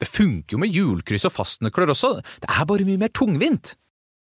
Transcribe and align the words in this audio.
Det 0.00 0.10
funker 0.10 0.56
jo 0.56 0.60
med 0.62 0.74
hjulkryss 0.74 1.26
og 1.28 1.34
fastnøkler 1.34 1.92
også, 1.94 2.16
det 2.42 2.50
er 2.50 2.68
bare 2.68 2.86
mye 2.86 3.00
mer 3.00 3.12
tungvint. 3.14 3.76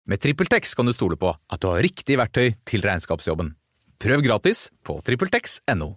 Med 0.10 0.22
TrippelTex 0.22 0.74
kan 0.76 0.90
du 0.90 0.94
stole 0.96 1.18
på 1.20 1.30
at 1.32 1.62
du 1.62 1.70
har 1.70 1.84
riktig 1.86 2.18
verktøy 2.18 2.56
til 2.66 2.86
regnskapsjobben. 2.86 3.54
Prøv 4.02 4.24
gratis 4.26 4.70
på 4.84 4.98
TrippelTex.no. 5.06 5.94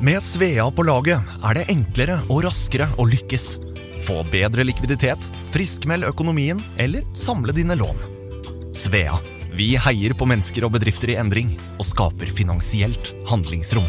Med 0.00 0.22
Svea 0.24 0.64
på 0.72 0.84
laget 0.86 1.34
er 1.44 1.58
det 1.58 1.66
enklere 1.74 2.22
og 2.30 2.46
raskere 2.46 2.86
å 2.96 3.04
lykkes. 3.10 3.50
Få 4.06 4.22
bedre 4.32 4.64
likviditet, 4.64 5.26
friskmeld 5.52 6.06
økonomien 6.08 6.62
eller 6.80 7.04
samle 7.12 7.52
dine 7.52 7.76
lån. 7.76 8.00
Svea 8.72 9.18
vi 9.50 9.74
heier 9.74 10.14
på 10.14 10.28
mennesker 10.30 10.64
og 10.64 10.76
bedrifter 10.76 11.10
i 11.12 11.18
endring 11.20 11.50
og 11.74 11.84
skaper 11.88 12.30
finansielt 12.32 13.12
handlingsrom. 13.28 13.88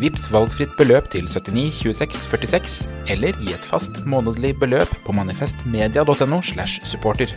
Vips 0.00 0.28
valgfritt 0.32 0.76
beløp 0.78 1.10
til 1.12 1.28
79 1.28 1.82
26 1.82 2.22
46, 2.28 2.78
eller 3.08 3.36
gi 3.40 3.54
et 3.54 3.68
fast 3.72 4.02
månedlig 4.06 4.56
beløp 4.60 4.94
på 5.06 5.12
manifestmedia.no 5.16 6.42
slash 6.42 6.80
supporter. 6.86 7.30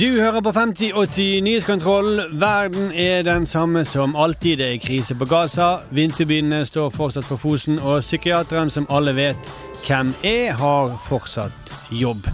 Du 0.00 0.20
hører 0.20 0.40
på 0.40 0.52
5080 0.52 1.40
Nyhetskontroll. 1.40 2.20
Verden 2.40 2.92
er 2.92 3.22
den 3.22 3.46
samme 3.46 3.84
som 3.84 4.16
alltid. 4.16 4.56
Det 4.56 4.74
er 4.74 4.78
krise 4.78 5.14
på 5.14 5.24
Gaza. 5.24 5.76
Vinterbyene 5.90 6.64
står 6.64 6.90
fortsatt 6.90 7.24
for 7.24 7.36
Fosen. 7.36 7.78
Og 7.78 8.00
psykiateren 8.00 8.70
som 8.70 8.86
alle 8.90 9.14
vet 9.14 9.52
hvem 9.86 10.14
er, 10.24 10.52
har 10.52 10.96
fortsatt 11.08 11.72
jobb. 11.90 12.26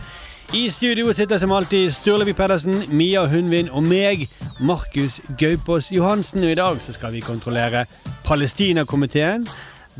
I 0.57 0.71
studio 0.73 1.13
sitter 1.13 1.39
som 1.39 1.53
alltid 1.53 1.91
Sturlevi 1.93 2.33
Pedersen, 2.33 2.85
Mia 2.89 3.27
Hundvin 3.29 3.69
og 3.69 3.85
meg, 3.85 4.29
Markus 4.61 5.21
Gaupås 5.39 5.91
Johansen. 5.93 6.45
Og 6.45 6.55
i 6.55 6.57
dag 6.57 6.81
så 6.81 6.95
skal 6.97 7.12
vi 7.12 7.21
kontrollere 7.21 7.84
Palestinakomiteen, 8.25 9.49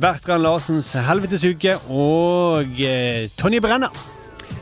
Bertrand 0.00 0.43
Larsens 0.47 0.93
helvetesuke 0.93 1.77
og 1.93 2.81
eh, 2.81 3.28
Tonje 3.37 3.61
Brenna. 3.61 3.93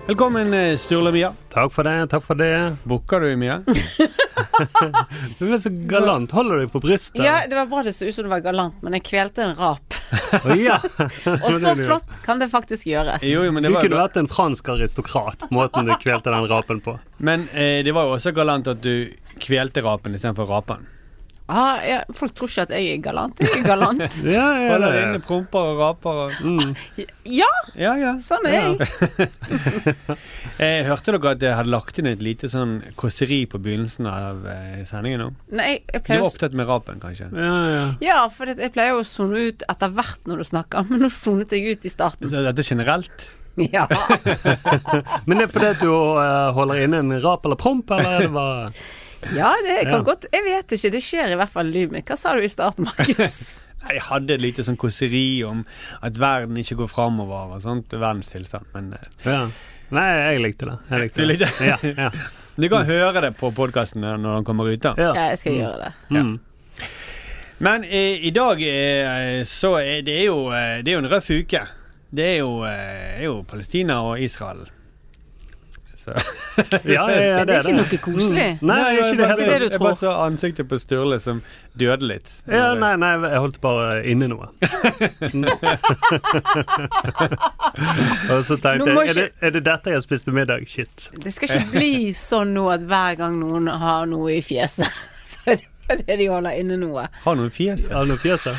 Velkommen, 0.06 0.54
eh, 0.54 0.74
Sturle 0.78 1.14
Mia. 1.14 1.30
Takk 1.54 1.74
for 1.74 1.86
det. 1.86 2.10
takk 2.10 2.22
for 2.26 2.34
det 2.34 2.78
Booker 2.84 3.20
du, 3.20 3.36
Mia? 3.36 3.62
Du 5.38 5.46
er 5.52 5.58
så 5.62 5.70
galant. 5.88 6.32
Holder 6.36 6.62
deg 6.62 6.72
på 6.72 6.80
brystet. 6.84 7.20
Ja, 7.24 7.38
det 7.48 7.56
var 7.58 7.68
bra 7.70 7.82
det 7.86 7.94
så 7.96 8.08
ut 8.08 8.14
som 8.16 8.26
du 8.26 8.30
var 8.32 8.42
galant, 8.44 8.76
men 8.84 8.96
jeg 8.98 9.04
kvelte 9.08 9.44
en 9.46 9.54
rap. 9.58 9.96
oh, 10.44 10.52
ja. 10.58 10.78
Og 11.46 11.60
så 11.62 11.74
flott 11.78 12.18
kan 12.26 12.42
det 12.42 12.50
faktisk 12.52 12.88
gjøres. 12.90 13.24
Jo, 13.26 13.44
jo, 13.46 13.52
men 13.54 13.66
Du 13.66 13.72
var, 13.74 13.86
kunne 13.86 14.00
vært 14.00 14.18
en 14.20 14.30
fransk 14.30 14.68
aristokrat, 14.76 15.46
måten 15.54 15.88
du 15.88 15.94
kvelte 16.02 16.34
den 16.34 16.48
rapen 16.50 16.82
på. 16.84 16.98
men 17.18 17.48
eh, 17.52 17.80
det 17.86 17.94
var 17.96 18.08
jo 18.10 18.18
også 18.18 18.34
galant 18.36 18.68
at 18.70 18.82
du 18.84 19.08
kvelte 19.42 19.82
rapen 19.84 20.16
istedenfor 20.16 20.48
rapen. 20.50 20.86
Ah, 21.48 21.78
ja, 21.86 22.00
folk 22.10 22.32
tror 22.34 22.50
ikke 22.50 22.62
at 22.66 22.72
jeg 22.74 22.88
er 22.96 23.02
galant. 23.04 23.38
Jeg 23.38 23.60
er 23.60 23.66
galant. 23.68 24.00
Ja, 24.36 24.46
ja, 24.58 24.70
Holder 24.72 24.96
ja. 24.96 25.02
inne 25.06 25.20
promper 25.22 25.68
og 25.72 25.78
raper 25.78 26.20
og 26.24 26.32
Mm. 26.42 26.72
Ja, 27.30 27.46
Ja, 27.78 27.92
ja. 28.00 28.12
sånn 28.22 28.46
er 28.50 28.56
jeg. 28.56 29.28
jeg 30.58 30.84
hørte 30.90 31.14
dere 31.14 31.32
at 31.36 31.44
jeg 31.46 31.54
hadde 31.58 31.70
lagt 31.72 31.98
inn 32.02 32.08
et 32.10 32.22
lite 32.24 32.50
sånn 32.50 32.80
kåseri 32.98 33.44
på 33.50 33.60
begynnelsen 33.62 34.08
av 34.10 34.42
eh, 34.50 34.82
sendingen 34.90 35.22
nå? 35.22 35.28
Nei, 35.58 35.70
jeg 35.86 36.02
Du 36.06 36.12
var 36.16 36.28
opptatt 36.32 36.56
med 36.58 36.66
rapen, 36.70 36.98
kanskje? 37.02 37.30
Ja, 37.34 37.54
ja. 37.76 37.86
Ja, 38.04 38.18
for 38.34 38.50
jeg 38.50 38.72
pleier 38.74 38.98
å 38.98 39.06
sone 39.06 39.46
ut 39.52 39.62
etter 39.70 39.94
hvert 39.94 40.26
når 40.26 40.42
du 40.42 40.48
snakker, 40.50 40.86
men 40.90 41.06
nå 41.06 41.12
sonet 41.14 41.54
jeg 41.54 41.76
ut 41.78 41.86
i 41.86 41.92
starten. 41.92 42.26
Så 42.30 42.42
dette 42.46 42.62
er 42.66 42.70
generelt? 42.74 43.30
Ja. 43.56 43.86
Men 45.24 45.38
det 45.40 45.46
er 45.46 45.52
fordi 45.54 45.70
du 45.80 45.88
eh, 46.20 46.50
holder 46.58 46.82
inne 46.84 46.98
en 47.00 47.14
rap 47.24 47.46
eller 47.48 47.56
promp, 47.56 47.88
eller 47.94 48.18
er 48.18 48.26
det 48.26 48.34
bare 48.34 48.70
ja, 49.34 49.52
det 49.64 49.76
kan 49.88 49.92
Ja. 49.98 50.02
godt 50.06 50.26
Jeg 50.32 50.44
vet 50.44 50.72
ikke, 50.76 50.90
det 50.92 51.02
skjer 51.02 51.32
i 51.32 51.38
hvert 51.40 51.50
fall 51.50 51.66
i 51.66 51.72
livet 51.72 51.92
mitt. 51.92 52.06
Hva 52.10 52.16
sa 52.16 52.34
du 52.36 52.42
i 52.44 52.48
starten, 52.48 52.84
Markus? 52.86 53.62
Jeg 53.86 54.00
hadde 54.02 54.34
et 54.34 54.40
lite 54.42 54.64
sånn 54.66 54.76
kåseri 54.76 55.44
om 55.46 55.60
at 56.02 56.16
verden 56.18 56.56
ikke 56.58 56.74
går 56.80 56.88
framover 56.90 57.52
og 57.54 57.60
sånt. 57.62 57.92
Verdens 57.94 58.28
tilstand. 58.32 58.66
Men 58.74 58.92
eh, 58.98 59.06
Ja. 59.24 59.46
Nei, 59.94 60.06
jeg 60.34 60.40
likte 60.42 60.66
det. 60.66 60.76
Jeg 60.90 61.00
likte 61.04 61.20
Du 61.22 61.26
likte 61.30 61.46
det. 61.46 61.66
Ja, 61.68 61.76
ja. 61.94 62.10
du 62.58 62.66
kan 62.72 62.84
høre 62.88 63.20
det 63.22 63.36
på 63.38 63.52
podkasten 63.54 64.02
når 64.02 64.18
den 64.40 64.44
kommer 64.48 64.66
ut. 64.66 64.82
da 64.82 64.94
ja. 64.98 65.12
Ja, 65.14 65.28
jeg 65.30 65.38
skal 65.38 65.54
gjøre 65.60 65.78
det. 65.84 65.92
Ja. 66.16 66.24
Men 67.58 67.84
eh, 67.84 68.26
i 68.26 68.32
dag 68.34 68.60
eh, 68.66 69.44
så 69.48 69.76
er 69.80 70.02
det 70.04 70.18
jo 70.26 70.48
eh, 70.52 70.82
Det 70.82 70.90
er 70.92 70.98
jo 70.98 71.04
en 71.04 71.10
røff 71.14 71.30
uke. 71.30 71.62
Det 72.10 72.26
er 72.34 72.38
jo, 72.40 72.50
eh, 72.66 73.20
er 73.20 73.24
jo 73.28 73.42
Palestina 73.48 74.00
og 74.10 74.18
Israel. 74.20 74.66
Så 76.06 76.12
Ja, 76.86 77.10
ja, 77.10 77.20
ja, 77.20 77.44
Det 77.44 77.54
er 77.56 77.60
ikke 77.66 77.72
noe 77.76 77.98
koselig. 78.04 78.58
Nei, 78.62 78.62
Nei, 78.62 78.96
ikke 79.00 79.16
det 79.18 79.26
heller. 79.26 79.46
det 79.46 79.58
du 79.58 79.64
Jeg 79.74 79.80
bare 79.82 79.96
så 79.98 80.10
ansiktet 80.22 80.68
på 80.70 80.78
Sturle 80.78 81.18
som 81.20 81.40
døde 81.76 82.06
litt. 82.06 82.30
Ja, 82.46 82.74
nei, 82.78 82.92
nei, 83.00 83.10
jeg 83.26 83.40
holdt 83.42 83.58
bare 83.64 84.04
inne 84.06 84.28
noe. 84.30 84.46
Og 88.32 88.44
så 88.46 88.56
tenkte 88.56 88.90
jeg, 88.90 88.96
er 89.10 89.14
det, 89.18 89.28
er 89.40 89.50
det 89.58 89.64
dette 89.66 89.90
jeg 89.96 90.02
spiste 90.06 90.30
middag? 90.34 90.66
Shit. 90.70 91.08
Det 91.24 91.32
skal 91.34 91.48
ikke 91.56 91.70
bli 91.74 91.92
sånn 92.16 92.54
nå 92.56 92.64
at 92.72 92.80
hver 92.88 93.14
gang 93.20 93.34
noen 93.42 93.66
har 93.68 94.06
noe 94.10 94.28
i 94.38 94.42
fjeset, 94.44 94.88
så 95.30 95.36
er 95.52 95.56
det 95.60 95.66
fordi 95.86 96.14
de 96.18 96.26
holder 96.32 96.50
inne 96.58 96.76
noe. 96.80 97.04
Har 97.22 97.34
noen 97.38 97.52
fjes. 97.54 97.84
Har 97.94 98.02
noen 98.06 98.16
noe 98.16 98.22
fjes 98.22 98.42
her? 98.48 98.56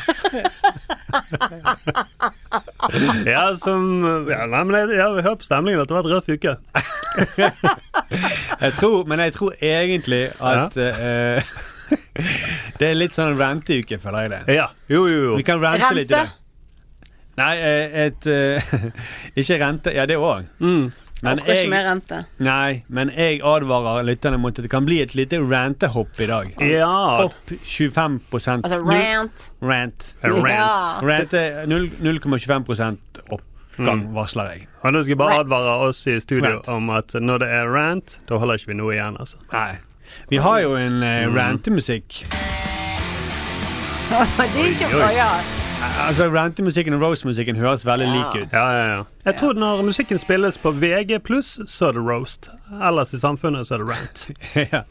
Ja, 3.25 3.43
som 3.59 3.85
ja, 4.29 4.45
Nei, 4.49 4.63
men 4.63 4.75
jeg, 4.75 4.89
jeg 4.97 5.23
hører 5.25 5.39
på 5.39 5.47
stemningen 5.47 5.81
at 5.83 5.89
det 5.89 5.95
har 5.97 6.03
vært 6.05 6.15
røff 6.15 6.29
uke. 6.29 6.53
Jeg 8.61 8.73
tror, 8.79 9.05
men 9.09 9.19
jeg 9.25 9.33
tror 9.35 9.53
egentlig 9.61 10.23
at 10.39 10.77
eh, 10.81 11.55
Det 12.79 12.89
er 12.89 12.97
litt 12.97 13.15
sånn 13.15 13.37
ranteuke, 13.39 13.99
føler 14.01 14.25
jeg 14.25 14.33
det. 14.33 14.57
Ja. 14.57 14.67
Jo, 14.91 15.05
jo, 15.07 15.23
jo. 15.31 15.37
Vi 15.39 15.45
kan 15.47 15.61
rante 15.63 15.93
litt 15.95 16.11
i 16.11 16.15
Rente? 16.17 16.27
det. 16.27 16.43
Nei, 17.37 17.53
eh, 17.61 17.97
et 18.07 18.27
uh, 18.31 18.77
Ikke 19.39 19.59
rente. 19.61 19.93
Ja, 19.93 20.07
det 20.09 20.17
òg. 20.17 20.47
Mm. 20.63 20.87
Men 21.23 21.39
jeg, 21.45 21.57
ikke 21.63 21.69
mer 21.71 21.85
rente. 21.89 22.17
nei, 22.39 22.83
men 22.89 23.09
jeg 23.09 23.39
advarer 23.41 24.03
lytterne 24.05 24.37
mot 24.37 24.53
at 24.59 24.61
det 24.63 24.69
kan 24.69 24.85
bli 24.85 24.99
et 25.01 25.15
lite 25.17 25.39
rantehopp 25.41 26.19
i 26.21 26.27
dag. 26.29 26.51
Ja. 26.61 27.23
Opp 27.25 27.53
25 27.63 28.19
Altså 28.63 28.77
rant. 28.85 29.51
Rant. 29.61 30.13
Rant. 30.23 30.49
Ja. 30.51 30.99
Rante 31.01 31.41
null- 31.65 31.89
0,25 31.99 32.97
oppgang, 33.31 34.03
Mm. 34.07 34.13
varsler 34.13 34.51
jeg. 34.53 34.67
Og 34.83 34.93
nå 34.93 35.01
skal 35.03 35.09
jeg 35.09 35.17
bare 35.17 35.29
Rant. 35.39 35.45
advare 35.47 35.87
oss 35.87 36.05
i 36.07 36.19
studio 36.19 36.55
Rant. 36.57 36.67
om 36.69 36.89
at 36.89 37.13
når 37.13 37.37
det 37.39 37.49
er 37.49 37.65
rant, 37.73 38.19
da 38.29 38.37
holder 38.37 38.53
ikke 38.57 38.67
vi 38.67 38.73
noe 38.73 38.93
igjen, 38.93 39.17
altså. 39.19 39.37
Nei. 39.53 39.77
Vi 40.29 40.37
har 40.37 40.59
jo 40.61 40.75
en 40.75 41.01
uh, 41.03 41.27
Mm. 41.27 41.35
rantemusikk. 41.35 42.23
det 44.09 44.15
er 44.55 44.69
ikke 44.69 44.85
oi. 44.95 45.13
ja. 45.15 45.41
Altså, 45.81 46.25
Rantemusikken 46.33 46.95
og 46.97 47.01
roast-musikken 47.03 47.57
høres 47.61 47.83
veldig 47.85 48.07
Ja. 48.07 48.13
lik 48.15 48.41
ut. 48.47 48.53
Ja, 48.53 48.65
ja, 48.71 48.85
ja. 48.97 49.03
Jeg 49.25 49.35
tror 49.37 49.53
når 49.53 49.83
musikken 49.85 50.17
spilles 50.17 50.57
på 50.57 50.71
VG+, 50.73 51.19
så 51.67 51.89
er 51.89 51.91
det 51.97 52.01
roast. 52.07 52.49
Ellers 52.81 53.13
i 53.13 53.19
samfunnet 53.21 53.67
så 53.67 53.75
er 53.75 53.83
det 53.83 53.89
rant. 53.91 54.27
ja. 54.73 54.81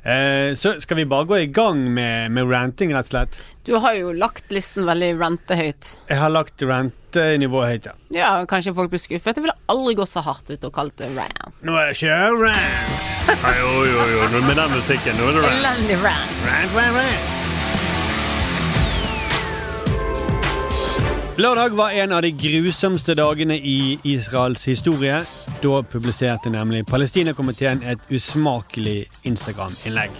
Eh, 0.00 0.54
så 0.56 0.76
skal 0.80 0.96
vi 0.96 1.04
bare 1.04 1.26
gå 1.28 1.36
i 1.42 1.46
gang 1.52 1.82
med, 1.94 2.30
med 2.32 2.48
ranting, 2.50 2.94
rett 2.96 3.10
og 3.10 3.10
slett. 3.10 3.40
Du 3.66 3.74
har 3.82 3.92
jo 3.98 4.12
lagt 4.16 4.46
listen 4.54 4.86
veldig 4.88 5.10
rantehøyt. 5.20 5.90
Jeg 6.08 6.18
har 6.22 6.30
lagt 6.32 6.62
rentenivået 6.62 7.68
høyt, 7.74 7.90
ja. 7.90 7.92
Ja, 8.14 8.30
kanskje 8.48 8.72
folk 8.74 8.90
blir 8.94 9.02
skuffet. 9.02 9.36
Jeg 9.36 9.42
ville 9.44 9.58
aldri 9.68 9.94
gått 9.98 10.08
så 10.14 10.22
hardt 10.24 10.48
ut 10.54 10.64
og 10.64 10.72
kalt 10.72 10.96
det 11.02 11.10
rant. 11.18 11.52
Nå 11.62 11.74
er 11.76 11.90
det 11.90 11.98
ikke 11.98 12.16
rant! 12.46 13.10
Oi, 13.30 13.52
jo, 13.60 13.74
jo, 13.90 14.06
jo. 14.14 14.40
Med 14.46 14.56
den 14.56 14.72
musikken, 14.78 15.18
nå 15.20 15.28
er 15.28 15.36
det 15.36 15.44
rant. 15.44 15.60
Elendig 15.60 16.00
rant. 16.06 16.42
Rant, 16.48 16.74
rant, 16.78 16.96
rant. 17.02 17.39
Lørdag 21.38 21.76
var 21.76 21.90
en 21.90 22.12
av 22.12 22.22
de 22.22 22.32
grusomste 22.34 23.14
dagene 23.14 23.54
i 23.56 23.98
Israels 24.04 24.64
historie. 24.66 25.20
Da 25.62 25.82
publiserte 25.86 26.50
nemlig 26.50 26.82
Palestinakomiteen 26.90 27.84
et 27.86 28.02
usmakelig 28.10 29.06
Instagram-innlegg. 29.24 30.10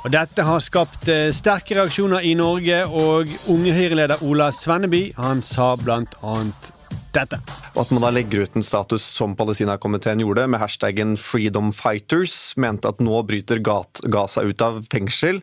Og 0.00 0.12
Dette 0.14 0.42
har 0.48 0.62
skapt 0.64 1.08
eh, 1.12 1.28
sterke 1.36 1.76
reaksjoner 1.76 2.24
i 2.24 2.32
Norge, 2.34 2.86
og 2.88 3.28
unge 3.52 3.74
Høyre-leder 3.76 4.24
Ola 4.24 4.48
Svenneby 4.56 5.10
han 5.20 5.44
sa 5.44 5.74
blant 5.76 6.16
annet 6.24 6.72
dette. 7.14 7.40
Og 7.74 7.82
at 7.84 7.92
man 7.94 8.04
da 8.04 8.12
legger 8.14 8.44
ut 8.44 8.56
en 8.58 8.66
status 8.66 9.04
som 9.04 9.34
Palestina-komiteen 9.38 10.22
gjorde, 10.22 10.46
med 10.50 10.60
hashtaggen 10.62 11.16
'Freedom 11.16 11.72
Fighters', 11.74 12.56
mente 12.56 12.88
at 12.88 13.00
nå 13.00 13.22
bryter 13.26 13.60
Gaza 13.60 14.42
ut 14.42 14.62
av 14.62 14.82
fengsel. 14.90 15.42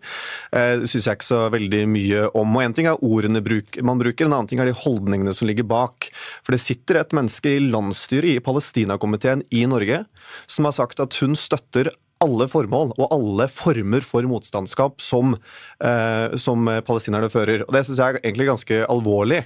Eh, 0.51 0.83
syns 0.83 1.07
jeg 1.07 1.19
ikke 1.19 1.31
så 1.31 1.49
veldig 1.51 1.83
mye 1.87 2.27
om. 2.33 2.55
Og 2.55 2.63
En 2.67 2.73
ting 2.73 2.87
er 2.87 3.03
ordene 3.03 3.41
man 3.83 3.99
bruker, 3.99 4.25
en 4.25 4.33
annen 4.33 4.47
ting 4.47 4.59
er 4.59 4.65
de 4.65 4.73
holdningene 4.73 5.33
som 5.33 5.47
ligger 5.47 5.63
bak. 5.63 6.09
For 6.43 6.51
det 6.51 6.61
sitter 6.61 6.99
et 6.99 7.13
menneske 7.15 7.57
i 7.57 7.63
landsstyret 7.63 8.37
i 8.37 8.43
Palestina-komiteen 8.43 9.43
i 9.51 9.65
Norge 9.65 10.05
som 10.47 10.67
har 10.67 10.75
sagt 10.75 10.99
at 10.99 11.15
hun 11.21 11.35
støtter 11.35 11.91
alle 12.23 12.47
formål 12.49 12.95
og 12.97 13.11
alle 13.13 13.45
former 13.51 14.01
for 14.01 14.25
motstandskap 14.25 15.01
som, 15.01 15.35
eh, 15.79 16.35
som 16.35 16.65
palestinerne 16.65 17.29
fører. 17.29 17.61
Og 17.67 17.71
Det 17.73 17.85
syns 17.85 17.97
jeg 17.97 18.15
er 18.15 18.19
egentlig 18.21 18.47
ganske 18.47 18.85
alvorlig. 18.89 19.45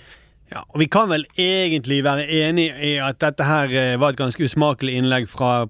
Ja, 0.51 0.65
og 0.67 0.79
Vi 0.79 0.89
kan 0.91 1.07
vel 1.09 1.23
egentlig 1.39 2.01
være 2.03 2.27
enig 2.27 2.67
i 2.83 2.97
at 2.99 3.21
dette 3.23 3.45
her 3.47 3.71
eh, 3.71 3.99
var 3.99 4.11
et 4.11 4.19
ganske 4.19 4.43
usmakelig 4.43 4.97
innlegg 4.99 5.29
fra 5.31 5.65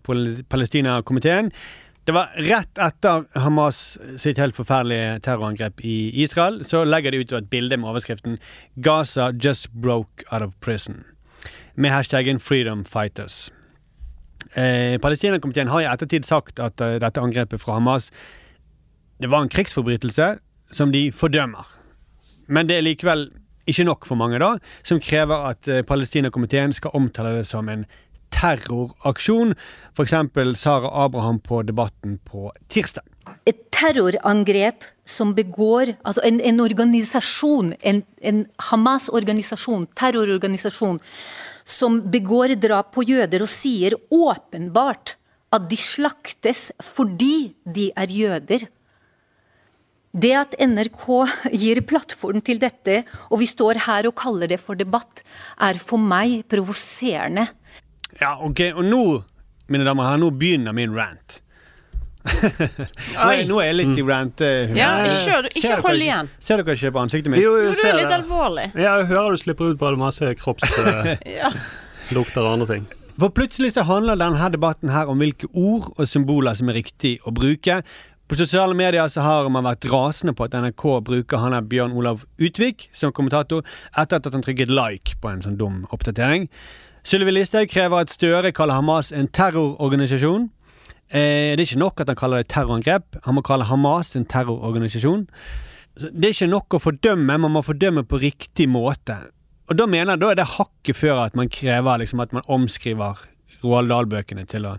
Palestina-komiteen. 0.50 1.51
Det 2.10 2.16
var 2.18 2.33
rett 2.50 2.81
etter 2.81 3.28
Hamas 3.38 4.00
sitt 4.18 4.39
helt 4.42 4.57
forferdelige 4.57 5.19
terrorangrep 5.22 5.83
i 5.86 6.10
Israel. 6.24 6.63
Så 6.66 6.81
legger 6.83 7.13
de 7.13 7.22
ut 7.22 7.33
et 7.38 7.50
bilde 7.50 7.78
med 7.78 7.92
overskriften 7.92 8.39
'Gaza 8.81 9.30
just 9.38 9.69
broke 9.69 10.25
out 10.31 10.42
of 10.42 10.57
prison', 10.66 11.06
med 11.75 11.92
hashtaggen 11.92 12.39
'Freedom 12.39 12.83
Fighters'. 12.83 13.51
Eh, 14.56 14.98
Palestina-komiteen 14.98 15.69
har 15.69 15.81
i 15.81 15.94
ettertid 15.94 16.25
sagt 16.25 16.60
at 16.60 16.81
uh, 16.81 16.98
dette 17.00 17.22
angrepet 17.22 17.62
fra 17.62 17.74
Hamas 17.74 18.12
det 19.22 19.30
var 19.30 19.42
en 19.42 19.50
krigsforbrytelse 19.50 20.39
som 20.72 20.92
de 20.92 21.12
fordømmer. 21.12 21.68
Men 22.48 22.68
det 22.68 22.78
er 22.78 22.81
likevel 22.81 23.30
ikke 23.69 23.85
nok 23.87 24.07
for 24.09 24.19
mange, 24.19 24.39
da, 24.41 24.55
som 24.87 25.01
krever 25.03 25.51
at 25.51 25.67
eh, 25.67 25.83
Palestina-komiteen 25.87 26.73
skal 26.73 26.95
omtale 26.97 27.37
det 27.39 27.47
som 27.49 27.69
en 27.69 27.85
terroraksjon. 28.31 29.53
F.eks. 29.95 30.15
Sara 30.59 30.91
Abraham 31.05 31.39
på 31.39 31.61
Debatten 31.67 32.19
på 32.25 32.51
tirsdag. 32.69 33.03
et 33.45 33.57
terrorangrep 33.71 34.83
som 35.05 35.33
begår 35.35 35.95
Altså 36.05 36.21
en, 36.23 36.39
en 36.39 36.59
organisasjon, 36.59 37.73
en, 37.81 38.03
en 38.21 38.45
Hamas-organisasjon, 38.69 39.87
terrororganisasjon, 39.95 40.99
som 41.65 42.01
begår 42.11 42.55
drap 42.55 42.93
på 42.95 43.03
jøder 43.03 43.43
og 43.43 43.49
sier 43.49 43.95
åpenbart 44.11 45.15
at 45.51 45.67
de 45.69 45.77
slaktes 45.77 46.71
fordi 46.81 47.53
de 47.65 47.91
er 47.97 48.07
jøder. 48.07 48.67
Det 50.11 50.31
at 50.35 50.55
NRK 50.59 51.05
gir 51.55 51.79
plattform 51.87 52.41
til 52.43 52.59
dette, 52.59 53.03
og 53.31 53.39
vi 53.39 53.47
står 53.47 53.79
her 53.87 54.09
og 54.09 54.15
kaller 54.19 54.51
det 54.51 54.59
for 54.59 54.75
debatt, 54.75 55.23
er 55.63 55.79
for 55.79 56.01
meg 56.01 56.41
provoserende. 56.51 57.47
Ja, 58.19 58.35
ok, 58.43 58.59
Og 58.75 58.83
nå, 58.83 59.03
mine 59.71 59.87
damer 59.87 60.03
og 60.03 60.09
herrer, 60.09 60.23
nå 60.25 60.31
begynner 60.35 60.75
min 60.75 60.91
rant. 60.97 61.39
nå, 62.27 63.27
er, 63.31 63.39
nå 63.49 63.55
er 63.63 63.71
jeg 63.71 63.77
litt 63.79 63.97
i 63.97 64.03
rant 64.05 64.41
uh, 64.45 64.73
Ja, 64.77 64.89
kjør, 65.09 65.47
ikke 65.49 65.77
hold 65.81 66.03
igjen. 66.05 66.27
Ser 66.43 66.61
dere 66.61 66.75
ikke 66.77 66.91
på 66.93 67.01
ansiktet 67.01 67.33
mitt? 67.33 67.41
Jo, 67.41 67.55
Du 67.57 67.63
jo, 67.63 67.71
er 67.71 67.79
ser 67.79 67.95
litt 67.97 68.11
det. 68.11 68.17
alvorlig. 68.19 68.65
Ja, 68.75 68.99
jeg 69.01 69.07
hører 69.09 69.33
du 69.33 69.41
slipper 69.41 69.71
ut 69.71 69.79
bare 69.81 69.97
masse 69.97 70.29
kroppslukter 70.37 71.15
Ja. 71.39 71.49
og 72.13 72.51
andre 72.51 72.67
ting. 72.69 72.85
For 73.21 73.29
plutselig 73.33 73.73
så 73.75 73.83
handler 73.85 74.17
denne 74.21 74.47
debatten 74.53 74.89
her 74.93 75.09
om 75.11 75.19
hvilke 75.21 75.49
ord 75.57 75.91
og 75.95 76.07
symboler 76.09 76.55
som 76.57 76.69
er 76.71 76.77
riktig 76.79 77.15
å 77.27 77.33
bruke. 77.35 77.81
På 78.31 78.38
sosiale 78.39 78.72
medier 78.72 79.10
så 79.12 79.25
har 79.25 79.50
man 79.51 79.66
vært 79.68 79.83
rasende 79.92 80.31
på 80.31 80.45
at 80.45 80.54
NRK 80.56 80.83
bruker 81.04 81.42
han 81.42 81.51
er 81.51 81.66
Bjørn 81.68 81.98
Olav 82.00 82.22
Utvik 82.39 82.86
som 82.95 83.12
kommentator, 83.12 83.66
etter 84.00 84.22
at 84.22 84.30
han 84.31 84.45
trykket 84.45 84.72
like 84.72 85.18
på 85.19 85.28
en 85.28 85.42
sånn 85.44 85.57
dum 85.60 85.81
oppdatering. 85.92 86.45
Sylvi 87.04 87.33
Listhaug 87.33 87.68
krever 87.68 88.06
at 88.06 88.16
Støre 88.16 88.54
kaller 88.56 88.80
Hamas 88.80 89.12
en 89.12 89.28
terrororganisasjon. 89.28 90.48
Eh, 91.12 91.51
det 91.51 91.60
er 91.60 91.66
ikke 91.66 91.81
nok 91.83 92.06
at 92.06 92.13
han 92.13 92.22
kaller 92.24 92.39
det 92.39 92.50
terrorangrep, 92.56 93.19
han 93.28 93.36
må 93.36 93.44
kalle 93.44 93.68
Hamas 93.68 94.16
en 94.16 94.24
terrororganisasjon. 94.31 95.28
Så 96.00 96.16
det 96.16 96.31
er 96.31 96.38
ikke 96.38 96.51
nok 96.56 96.80
å 96.80 96.83
fordømme, 96.88 97.36
man 97.36 97.57
må 97.57 97.68
fordømme 97.68 98.07
på 98.07 98.24
riktig 98.24 98.72
måte. 98.72 99.25
Og 99.68 99.75
da 99.75 99.92
mener 99.92 100.16
jeg 100.16 100.24
da 100.24 100.31
er 100.31 100.39
det 100.39 100.51
hakket 100.56 101.04
før 101.04 101.25
at 101.28 101.36
man 101.36 101.51
krever 101.51 102.00
liksom 102.00 102.24
at 102.24 102.31
man 102.31 102.48
omskriver 102.48 103.25
Roald 103.60 103.92
Dahl-bøkene 103.92 104.48
til 104.48 104.72
å 104.72 104.78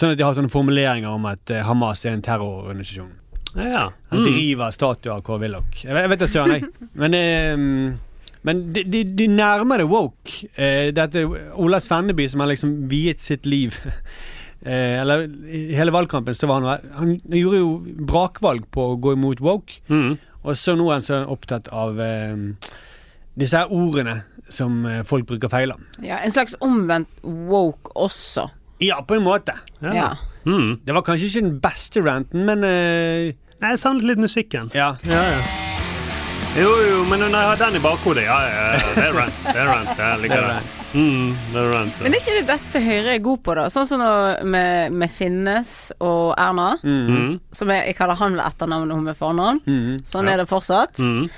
Sånn 0.00 0.14
at 0.14 0.20
de 0.20 0.24
har 0.24 0.36
sånne 0.38 0.52
formuleringer 0.52 1.12
om 1.12 1.26
at 1.28 1.50
eh, 1.52 1.64
Hamas 1.66 2.06
er 2.08 2.14
en 2.16 2.22
terrororganisasjon. 2.24 3.10
Ja. 3.58 3.88
At 3.92 4.20
de 4.22 4.30
river 4.32 4.70
statuer 4.72 5.16
av 5.18 5.24
Kåre 5.26 5.42
Willoch. 5.42 5.82
Jeg 5.82 5.92
vet, 5.92 6.04
jeg 6.06 6.12
vet 6.12 6.22
da 6.22 6.28
søren, 6.30 6.54
jeg. 6.54 6.88
Men, 7.02 7.16
eh, 7.18 8.30
men 8.48 8.60
de, 8.72 8.84
de, 8.88 9.02
de 9.18 9.26
nærmer 9.28 9.82
det 9.82 9.88
woke. 9.90 10.46
Eh, 10.54 10.88
dette 10.96 11.26
Ola 11.60 11.80
Svenneby 11.84 12.28
som 12.32 12.40
har 12.44 12.52
liksom 12.52 12.76
viet 12.88 13.20
sitt 13.20 13.44
liv 13.50 13.76
eh, 14.64 14.96
Eller 15.02 15.26
i 15.50 15.66
hele 15.76 15.92
valgkampen 15.92 16.38
så 16.38 16.48
var 16.48 16.64
han 16.64 16.94
Han 16.96 17.12
gjorde 17.36 17.60
jo 17.60 17.74
brakvalg 18.08 18.70
på 18.72 18.92
å 18.92 18.98
gå 19.02 19.16
imot 19.18 19.42
woke. 19.44 19.82
Mm. 19.92 20.14
Og 20.40 20.56
så 20.56 20.72
nå 20.78 20.86
er 20.88 21.00
han 21.00 21.04
så 21.04 21.20
opptatt 21.28 21.68
av 21.76 22.00
eh, 22.00 22.46
disse 23.36 23.58
her 23.60 23.74
ordene 23.74 24.22
som 24.50 24.80
eh, 24.88 25.02
folk 25.06 25.28
bruker 25.28 25.52
feil 25.52 25.74
om. 25.74 25.84
ja, 26.02 26.22
En 26.24 26.32
slags 26.32 26.56
omvendt 26.64 27.10
woke 27.22 27.92
også. 27.94 28.48
Ja, 28.80 29.00
på 29.04 29.14
en 29.18 29.24
måte. 29.26 29.54
Ja. 29.80 29.92
Ja. 29.94 30.10
Mm. 30.48 30.78
Det 30.84 30.94
var 30.96 31.02
kanskje 31.04 31.28
ikke 31.28 31.42
den 31.44 31.58
beste 31.60 32.00
ranten, 32.04 32.46
men 32.48 32.64
uh... 32.64 33.32
Nei, 33.60 33.74
Jeg 33.74 33.78
savnet 33.82 34.06
litt 34.08 34.22
musikken. 34.22 34.70
ja. 34.74 34.94
Ja, 35.04 35.24
ja. 35.34 35.40
Jo, 36.58 36.70
jo, 36.82 37.02
men 37.06 37.20
når 37.22 37.30
jeg 37.36 37.46
har 37.46 37.58
den 37.60 37.76
i 37.78 37.80
bakhodet, 37.84 38.24
ja, 38.26 38.36
ja, 38.42 38.62
ja, 38.74 38.78
det 38.96 39.02
er 39.04 39.12
rant. 39.14 39.36
Det 39.44 39.52
er 39.54 39.68
rant. 39.68 39.90
Jeg 40.00 40.18
liker 40.24 40.40
det. 40.48 40.56
Mm, 40.98 41.28
det 41.52 41.60
er 41.60 41.68
rant. 41.70 42.00
Men 42.02 42.16
er 42.16 42.18
ikke 42.18 42.32
det 42.40 42.46
dette 42.48 42.82
Høyre 42.82 43.12
er 43.14 43.20
god 43.22 43.42
på, 43.46 43.54
da? 43.54 43.66
Sånn 43.70 43.86
som 43.86 44.02
med, 44.50 44.96
med 44.98 45.12
Finnes 45.14 45.76
og 46.02 46.32
Erna. 46.34 46.72
Mm. 46.82 47.36
Som 47.54 47.70
jeg, 47.70 47.84
jeg 47.92 47.98
kaller 48.00 48.18
han 48.18 48.34
ved 48.34 48.42
etternavn 48.48 48.90
og 48.90 48.98
hun 48.98 49.06
ved 49.12 49.20
fornavn. 49.20 49.62
Mhm. 49.62 50.00
Sånn 50.10 50.32
er 50.32 50.42
det 50.42 50.48
fortsatt. 50.50 50.98
Mm. 50.98 51.28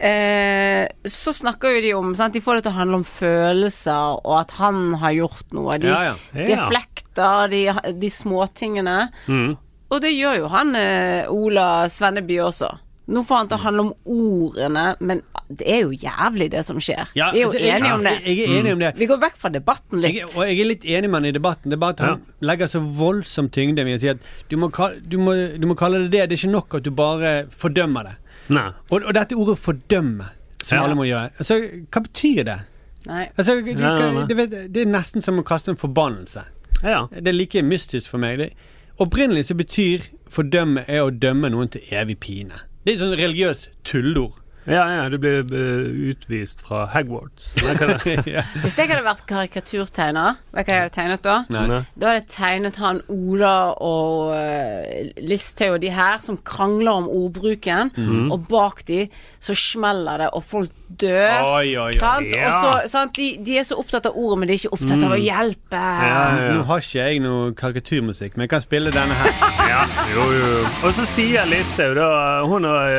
Eh, 0.00 0.86
så 1.04 1.32
snakker 1.36 1.74
jo 1.76 1.80
de 1.84 1.90
om 1.98 2.14
sant? 2.16 2.32
De 2.32 2.40
får 2.40 2.58
det 2.60 2.62
til 2.66 2.72
å 2.72 2.78
handle 2.80 3.00
om 3.02 3.04
følelser, 3.04 4.20
og 4.24 4.36
at 4.40 4.54
han 4.60 4.94
har 5.02 5.12
gjort 5.18 5.52
noe. 5.56 5.76
De 5.82 5.90
Ja, 5.92 6.02
ja. 6.10 6.14
Ja. 6.34 6.46
deflekter, 6.54 7.50
de, 7.52 7.64
de 8.00 8.10
småtingene. 8.10 8.98
Mm. 9.28 9.56
Og 9.90 10.00
det 10.00 10.12
gjør 10.14 10.38
jo 10.44 10.48
han 10.52 10.76
eh, 10.78 11.26
Ola 11.28 11.88
Svenneby 11.90 12.38
også. 12.46 12.70
Nå 13.10 13.24
får 13.26 13.40
han 13.40 13.48
til 13.50 13.56
å 13.58 13.62
handle 13.64 13.82
om 13.88 13.94
ordene, 14.06 14.84
men 15.02 15.20
det 15.50 15.66
er 15.66 15.80
jo 15.82 15.90
jævlig 15.98 16.46
det 16.52 16.60
som 16.62 16.78
skjer. 16.78 17.08
Ja, 17.18 17.32
Vi 17.34 17.40
er 17.40 17.42
jo 17.42 17.48
altså, 17.48 17.58
jeg- 17.58 17.80
enige 17.80 17.94
om 17.96 18.04
det. 18.06 18.12
Jeg, 18.22 18.36
jeg 18.38 18.46
er 18.46 18.60
enig 18.60 18.72
om 18.76 18.78
det. 18.84 18.90
Vi 19.00 19.08
går 19.10 19.18
vekk 19.24 19.36
fra 19.42 19.50
debatten 19.50 20.00
litt. 20.04 20.20
og 20.36 20.44
jeg 20.46 20.60
er 20.62 20.68
litt 20.68 20.84
enig 20.86 21.10
med 21.10 21.18
han 21.18 21.26
i 21.26 21.32
debatten. 21.34 21.70
Det 21.72 21.74
er 21.74 21.82
bare 21.82 21.96
at 21.98 22.04
han 22.06 22.22
legger 22.40 22.70
så 22.70 22.80
voldsom 23.00 23.48
tyngde 23.50 23.82
i 23.82 23.96
å 23.96 24.00
si 24.00 24.12
at 24.14 24.22
du 24.48 24.56
må, 24.62 24.70
du, 25.02 25.18
må, 25.18 25.34
du 25.58 25.66
må 25.66 25.74
kalle 25.74 26.04
det 26.06 26.12
det. 26.14 26.28
Det 26.30 26.38
er 26.38 26.42
ikke 26.44 26.52
nok 26.54 26.78
at 26.78 26.86
du 26.86 26.90
bare 26.94 27.32
fordømmer 27.50 28.12
det. 28.12 28.14
Nei. 28.50 28.66
Og, 28.90 29.02
og 29.06 29.14
dette 29.14 29.36
ordet 29.38 29.58
'fordømme', 29.58 30.26
som 30.62 30.76
Ja. 30.78 30.84
alle 30.84 30.94
må 30.98 31.04
gjøre, 31.06 31.30
altså, 31.38 31.60
hva 31.90 32.02
betyr 32.02 32.42
det? 32.44 32.58
Nei. 33.06 33.26
Altså, 33.38 33.54
det, 33.64 33.76
ja. 33.80 34.24
det, 34.28 34.36
det, 34.50 34.74
det 34.74 34.82
er 34.82 34.90
nesten 34.90 35.22
som 35.22 35.38
å 35.38 35.42
kaste 35.46 35.70
en 35.72 35.76
forbannelse. 35.80 36.42
Ja. 36.82 37.06
Det 37.12 37.28
er 37.28 37.36
like 37.36 37.62
mystisk 37.62 38.10
for 38.10 38.18
meg. 38.18 38.38
Det, 38.38 38.50
opprinnelig 38.98 39.44
så 39.48 39.54
betyr 39.54 40.08
'fordømme' 40.28 40.84
er 40.88 41.02
å 41.06 41.10
dømme 41.10 41.50
noen 41.50 41.68
til 41.68 41.80
evig 41.90 42.18
pine. 42.20 42.60
Det 42.84 42.92
er 42.92 42.96
et 42.96 43.02
sånn 43.04 43.18
religiøst 43.18 43.70
tulleord. 43.84 44.39
Ja, 44.68 44.82
ja, 44.92 45.04
du 45.08 45.16
blir 45.22 45.40
eh, 45.56 46.10
utvist 46.12 46.60
fra 46.66 46.82
Hagwards. 46.92 47.52
Det? 47.56 48.16
Hvis 48.64 48.76
jeg 48.76 48.90
hadde 48.90 49.04
vært 49.06 49.24
karikaturtegner, 49.30 50.36
vet 50.52 50.66
du 50.66 50.70
hva 50.70 50.76
jeg 50.76 50.82
hadde 50.84 50.94
tegnet 50.96 51.24
da? 51.24 51.36
Nei. 51.52 51.62
Nei. 51.70 51.80
Da 51.96 52.10
hadde 52.10 52.20
jeg 52.20 52.28
tegnet 52.34 52.80
han 52.82 53.00
Ola 53.10 53.54
og 53.80 54.34
uh, 54.34 55.14
Listhaug 55.24 55.78
og 55.78 55.80
de 55.84 55.92
her 55.96 56.20
som 56.24 56.36
krangler 56.44 56.92
om 57.00 57.08
ordbruken, 57.08 57.90
Mhm. 57.96 58.30
og 58.32 58.44
bak 58.50 58.84
de 58.88 59.06
så 59.40 59.54
smeller 59.56 60.18
det, 60.24 60.28
og 60.36 60.44
folk 60.44 60.70
dør. 60.90 61.46
Oi, 61.56 61.76
oi, 61.78 61.86
oi. 61.86 61.92
Sant? 61.96 62.28
Ja. 62.34 62.50
Så, 62.60 62.88
sant? 62.92 63.14
De, 63.16 63.28
de 63.46 63.56
er 63.60 63.64
så 63.64 63.78
opptatt 63.80 64.06
av 64.10 64.16
ordet, 64.18 64.38
men 64.42 64.50
de 64.50 64.54
er 64.56 64.60
ikke 64.60 64.74
opptatt 64.76 65.04
av 65.06 65.14
å 65.14 65.18
hjelpe. 65.20 65.80
Mm. 65.80 66.04
Ja, 66.04 66.20
ja, 66.44 66.52
Nå 66.58 66.64
har 66.68 66.82
ikke 66.84 66.98
jeg 67.06 67.22
noe 67.24 67.52
karikaturmusikk, 67.56 68.36
men 68.36 68.44
jeg 68.46 68.52
kan 68.52 68.64
spille 68.64 68.92
denne 68.94 69.16
her. 69.16 69.32
ja. 69.72 69.82
Jo, 70.12 70.26
jo. 70.34 70.50
Og 70.84 70.94
så 70.98 71.06
sier 71.08 71.46
Listhaug, 71.48 71.94
da 71.96 72.10
Hun 72.50 72.66
og 72.68 72.98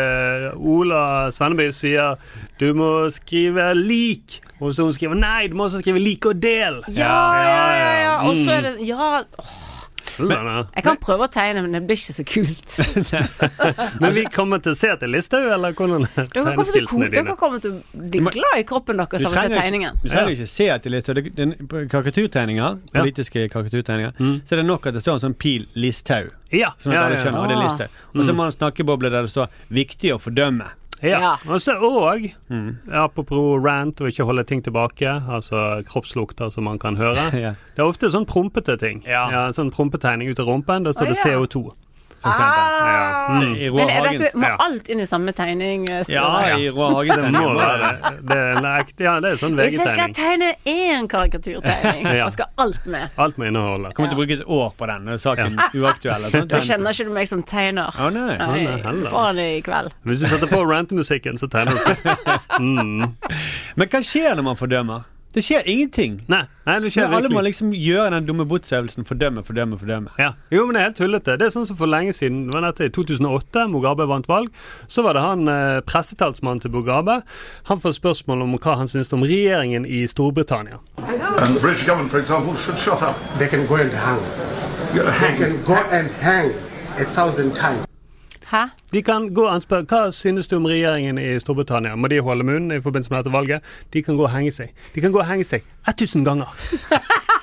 uh, 0.56 0.72
Ola 0.78 1.04
Svenneby 1.52 1.72
sier 1.76 2.18
du 2.60 2.74
må 2.78 3.10
skrive 3.12 3.72
lik. 3.76 4.40
Og 4.62 4.74
så 4.78 4.86
hun 4.86 4.94
skriver 4.94 5.18
nei, 5.18 5.48
du 5.50 5.56
må 5.58 5.66
også 5.68 5.82
skrive 5.82 6.00
lik 6.02 6.26
og 6.30 6.40
del. 6.42 6.82
Ja, 6.94 7.16
ja, 7.42 7.66
ja, 7.76 7.92
ja. 8.04 8.16
Og 8.30 8.36
så 8.38 8.60
er 8.60 8.62
Mm. 8.62 8.78
det 8.78 8.88
Ja, 8.88 9.24
Men, 10.20 10.66
jeg 10.76 10.84
kan 10.84 10.98
prøve 10.98 11.24
å 11.26 11.32
tegne, 11.32 11.62
men 11.64 11.72
det 11.72 11.80
blir 11.88 11.96
ikke 11.96 12.14
så 12.14 12.24
kult. 12.28 12.74
men 14.02 14.12
vi 14.14 14.26
kommer 14.30 14.60
til 14.62 14.74
å 14.74 14.78
se 14.78 14.90
til 15.00 15.10
Listhaug, 15.10 15.48
eller 15.56 15.72
hvordan 15.74 16.04
er 16.04 16.28
dine? 16.28 17.10
dere 17.16 17.36
kommer 17.40 17.62
til 17.64 17.72
å 17.80 18.10
bli 18.12 18.20
glad 18.20 18.60
i 18.60 18.66
kroppen 18.68 19.00
deres 19.00 19.26
av 19.26 19.32
å 19.32 19.40
se 19.40 19.48
tegningen. 19.56 19.98
du 20.04 20.10
trenger 20.12 20.36
ikke 20.36 20.48
se 20.52 20.68
etter 20.76 20.94
Listhaug. 20.94 21.32
Karikaturtegninger, 21.90 22.78
Ja. 22.92 23.00
politiske 23.02 23.48
karikaturtegninger, 23.50 24.12
Mm. 24.20 24.42
så 24.46 24.52
er 24.52 24.56
det 24.62 24.66
nok 24.68 24.86
at 24.88 24.94
det 24.94 25.02
står 25.02 25.14
en 25.14 25.32
sånn 25.32 25.38
pil 25.40 25.66
Listhaug. 25.76 26.30
Ja, 26.52 26.74
Sånn 26.78 26.92
at 26.92 27.00
ja, 27.00 27.06
alle 27.08 27.16
ja. 27.16 27.24
skjønner, 27.24 27.40
og 27.42 27.48
det 27.48 27.58
er 27.58 27.62
Ah. 27.62 27.68
Listhaug. 27.70 27.90
Og 28.14 28.24
så 28.26 28.36
må 28.36 28.44
han 28.44 28.52
snakkeboble 28.52 29.10
der 29.10 29.22
det 29.22 29.32
står 29.32 29.48
'viktig 29.72 30.12
å 30.12 30.20
fordømme'. 30.20 30.70
Ja. 31.04 31.20
Ja. 31.20 31.32
Og 31.50 31.60
så 31.62 31.74
òg, 31.82 32.32
Mm. 32.50 32.78
apropos 32.92 33.58
rant 33.64 34.02
og 34.02 34.08
ikke 34.12 34.24
holde 34.26 34.44
ting 34.44 34.62
tilbake, 34.64 35.08
altså 35.30 35.84
kroppslukter 35.88 36.52
som 36.52 36.64
man 36.64 36.78
kan 36.80 36.96
høre. 36.98 37.18
Ja. 37.42 37.54
Det 37.76 37.80
er 37.82 37.88
ofte 37.90 38.10
sånn 38.12 38.26
prompete 38.26 38.78
ting. 38.78 39.04
Ja. 39.08 39.52
sånn 39.52 39.72
prompetegning 39.72 40.30
ut 40.30 40.40
av 40.40 40.46
rumpen. 40.48 40.84
Da 40.84 40.92
står 40.94 41.08
det 41.14 41.18
ja. 41.18 41.40
CO2. 41.40 41.72
For 42.22 42.30
eksempel. 42.30 42.64
Ja. 42.92 43.28
Mm. 43.32 43.54
I 43.56 43.70
Roar 43.70 43.78
Men 43.86 43.90
er 43.90 44.06
Hagen. 44.06 44.22
dette, 44.22 44.38
må 44.38 44.48
Ja. 44.48 44.56
alt 44.60 44.90
inn 44.90 45.00
i 45.00 45.06
samme 45.10 45.32
tegning? 45.34 45.86
eh, 45.90 46.04
Ja, 46.10 46.56
i 46.58 46.70
Roar 46.70 47.04
Det 47.06 47.32
må 47.34 47.54
være 47.58 47.78
det. 47.80 48.26
Det 48.30 48.38
er, 48.38 48.62
ekte- 48.84 49.04
ja, 49.08 49.20
det 49.20 49.32
er 49.32 49.38
sånn 49.42 49.56
Hvis 49.58 49.78
jeg 49.78 49.88
skal 49.88 50.14
tegne 50.14 50.50
én 50.66 51.08
karikaturtegning, 51.10 52.06
Ja. 52.20 52.26
og 52.26 52.34
skal 52.34 52.46
alt 52.58 52.86
med 52.86 53.10
Alt 53.18 53.38
må 53.38 53.46
inneholde. 53.50 53.94
Kommer 53.94 54.10
til 54.12 54.18
å 54.18 54.22
bruke 54.22 54.40
et 54.40 54.46
år 54.46 54.74
på 54.78 54.88
den 54.88 55.18
saken 55.18 55.58
uaktuell. 55.74 56.30
Da 56.48 56.60
kjenner 56.60 56.92
ikke 56.94 57.06
du 57.08 57.14
meg 57.14 57.28
som 57.28 57.42
tegner. 57.44 57.90
Å 57.98 58.12
nei. 58.14 58.38
Nei, 58.38 58.66
nei. 58.94 59.10
Får 59.10 59.34
det 59.36 59.48
i 59.58 59.62
kveld. 59.62 59.92
Hvis 60.06 60.20
du 60.20 60.28
setter 60.28 60.48
på 60.48 60.62
rantemusikken, 60.68 61.40
så 61.42 61.48
tegner 61.50 61.74
du. 61.74 62.40
Mm. 62.62 63.16
Men 63.76 63.88
hva 63.88 64.00
skjer 64.06 64.36
når 64.36 64.44
man 64.44 64.56
fordømmer? 64.60 65.04
Det 65.32 65.40
skjer 65.46 65.64
ingenting. 65.66 66.18
Nei, 66.28 66.42
nei, 66.68 66.74
det 66.84 66.90
skjer 66.92 67.06
Men 67.08 67.18
alle 67.22 67.30
må 67.32 67.42
liksom 67.46 67.70
gjøre 67.72 68.10
den 68.18 68.26
dumme 68.28 68.44
botsøvelsen. 68.52 69.06
Fordømme, 69.08 69.44
fordømme, 69.48 69.78
fordømme. 69.80 70.12
Ja. 70.20 70.34
Jo, 70.52 70.66
men 70.66 70.76
det 70.76 70.82
er 70.82 70.90
helt 70.90 70.98
tullete. 71.00 71.38
Det 71.40 71.48
er 71.48 71.54
sånn 71.54 71.68
som 71.70 71.78
for 71.80 71.88
lenge 71.88 72.12
siden, 72.18 72.50
det 72.50 72.58
var 72.58 72.66
dette 72.68 72.90
i 72.90 72.92
2008, 72.92 73.64
Mugabe 73.72 74.08
vant 74.12 74.28
valg, 74.28 74.52
så 74.92 75.06
var 75.06 75.16
det 75.16 75.24
han 75.24 75.48
eh, 75.48 75.80
pressetalsmannen 75.88 76.60
til 76.66 76.74
Mugabe. 76.76 77.22
Han 77.72 77.80
får 77.80 77.96
spørsmål 78.02 78.44
om 78.44 78.58
hva 78.58 78.76
han 78.82 78.92
syns 78.92 79.14
om 79.16 79.24
regjeringen 79.24 79.88
i 79.88 80.04
Storbritannia. 80.12 80.82
And 81.00 81.56
the 81.56 81.62
British 81.62 81.88
government, 81.88 82.12
for 82.12 82.20
example, 82.20 82.56
should 82.56 82.78
shut 82.78 83.02
up. 83.02 83.16
They 83.40 83.48
can 83.48 83.66
go 83.68 83.80
and 83.80 83.92
hang. 83.92 84.20
They 84.94 85.08
hang. 85.08 85.40
can 85.40 85.64
go 85.64 85.80
and 85.96 86.12
hang 86.20 86.52
a 87.00 87.06
thousand 87.06 87.56
times. 87.56 87.91
Hæ? 88.52 88.68
De 88.94 89.02
kan 89.02 89.30
gå 89.34 89.46
og 89.48 89.62
spørre 89.64 89.86
hva 89.88 90.00
synes 90.12 90.50
du 90.52 90.58
om 90.58 90.66
regjeringen 90.68 91.18
i 91.18 91.40
Storbritannia. 91.40 91.96
Må 91.96 92.10
de 92.12 92.20
holde 92.20 92.44
munn 92.44 92.72
i 92.76 92.82
forbindelse 92.84 93.14
med 93.14 93.22
dette 93.22 93.32
valget? 93.32 93.64
De 93.94 94.04
kan 94.04 94.18
gå 94.20 94.26
og 94.28 94.34
henge 94.34 94.52
seg. 94.52 94.74
De 94.96 95.02
kan 95.02 95.14
gå 95.16 95.22
og 95.24 95.30
henge 95.30 95.48
seg 95.48 95.64
1000 95.88 96.26
ganger. 96.28 96.52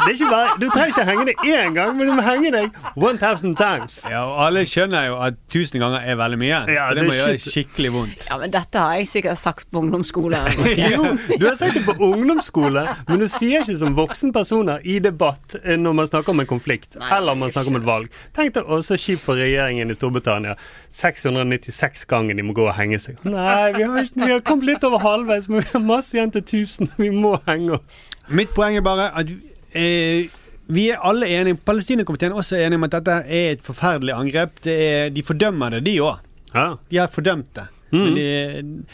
Det 0.00 0.08
er 0.08 0.16
ikke 0.16 0.30
bare, 0.30 0.54
Du 0.60 0.66
trenger 0.70 0.92
ikke 0.94 1.04
henge 1.10 1.24
deg 1.28 1.42
én 1.50 1.74
gang, 1.76 1.92
men 1.98 2.08
du 2.10 2.14
må 2.16 2.24
henge 2.24 2.50
deg 2.54 2.78
1000 2.96 3.54
times. 3.58 3.98
Ja, 4.08 4.22
og 4.24 4.40
alle 4.46 4.64
skjønner 4.68 5.08
jo 5.10 5.18
at 5.26 5.38
tusen 5.52 5.80
ganger 5.82 6.04
er 6.08 6.18
veldig 6.20 6.38
mye. 6.40 6.60
Ja, 6.72 6.86
så 6.88 6.96
det 6.96 7.02
det 7.02 7.06
må 7.08 7.14
er 7.14 7.20
gjøre 7.20 7.42
skikkelig 7.44 7.92
vondt. 7.94 8.26
Ja, 8.30 8.38
men 8.40 8.54
dette 8.54 8.82
har 8.84 8.96
jeg 9.00 9.10
sikkert 9.10 9.40
sagt 9.42 9.68
på 9.70 9.82
ungdomsskolen. 9.84 10.50
Jo, 10.90 11.12
du 11.38 11.44
har 11.46 11.56
sagt 11.58 11.76
det 11.76 11.84
på 11.86 11.94
ungdomsskole, 12.10 12.84
men 13.08 13.20
du 13.22 13.26
sier 13.30 13.64
ikke 13.64 13.76
som 13.80 13.94
voksen 13.98 14.32
personer 14.34 14.80
i 14.88 14.98
debatt 15.02 15.56
eh, 15.62 15.76
når 15.78 15.96
man 16.00 16.08
snakker 16.08 16.34
om 16.34 16.40
en 16.42 16.48
konflikt, 16.50 16.96
Nei, 17.00 17.10
eller 17.18 17.36
om 17.36 17.44
man 17.44 17.52
snakker 17.52 17.72
om 17.74 17.78
et 17.80 17.86
valg. 17.86 18.08
Tenk 18.36 18.54
deg 18.56 18.70
også 18.78 18.98
kjipt 19.00 19.22
for 19.24 19.38
regjeringen 19.40 19.90
i 19.92 19.96
Storbritannia. 19.98 20.56
696 20.94 22.06
ganger 22.10 22.38
de 22.38 22.46
må 22.46 22.54
gå 22.56 22.64
og 22.66 22.74
henge 22.78 22.98
seg. 23.02 23.20
Nei, 23.28 23.72
vi 23.76 23.84
har, 23.84 24.00
ikke, 24.04 24.24
vi 24.24 24.32
har 24.32 24.42
kommet 24.46 24.68
litt 24.70 24.86
over 24.88 25.02
halvveis, 25.04 25.48
men 25.50 25.62
vi 25.62 25.68
har 25.74 25.84
masse 25.84 26.16
igjen 26.16 26.32
til 26.34 26.42
1000. 26.46 26.94
Vi 27.00 27.10
må 27.14 27.36
henge 27.46 27.78
oss. 27.78 28.06
Mitt 28.30 28.52
poeng 28.56 28.76
er 28.78 28.84
bare 28.86 29.10
at 29.18 29.30
eh, 29.74 30.28
vi 30.70 30.88
er 30.90 31.00
alle 31.02 31.26
enige, 31.26 31.58
Palestinakomiteen 31.66 32.32
er 32.32 32.36
også 32.42 32.56
enige 32.56 32.78
om 32.78 32.84
at 32.86 32.92
dette 32.92 33.16
er 33.26 33.52
et 33.56 33.62
forferdelig 33.66 34.14
angrep. 34.14 34.60
Det 34.64 34.76
er, 34.88 35.08
de 35.10 35.22
fordømmer 35.26 35.70
det, 35.76 35.84
de 35.86 35.96
òg. 36.00 36.20
Ja. 36.54 36.66
De 36.90 36.96
har 37.00 37.10
fordømt 37.10 37.50
det. 37.58 37.66
Men 37.90 38.14
de, 38.14 38.84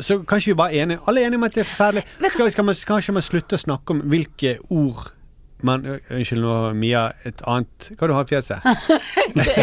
så 0.00 0.18
kanskje 0.24 0.52
vi 0.52 0.56
bare 0.56 0.74
er 0.76 0.82
enige. 0.86 0.98
Alle 1.06 1.20
er 1.22 1.26
enige 1.28 1.36
om 1.42 1.44
at 1.48 1.54
det 1.54 1.60
er 1.66 1.68
forferdelig. 1.68 2.04
Skal, 2.32 2.50
skal 2.50 2.64
man, 2.64 2.74
kanskje 2.86 3.12
man 3.16 3.22
slutte 3.26 3.58
å 3.58 3.60
snakke 3.60 3.96
om 3.96 4.00
hvilke 4.08 4.56
ord 4.70 5.10
man 5.66 5.82
Unnskyld 6.14 6.40
nå, 6.44 6.52
Mia. 6.78 7.08
Et 7.26 7.40
annet 7.50 7.88
Hva 7.98 8.06
du 8.06 8.12
har 8.14 8.24
i 8.28 8.30
fjeset? 8.30 8.62
det, 9.34 9.54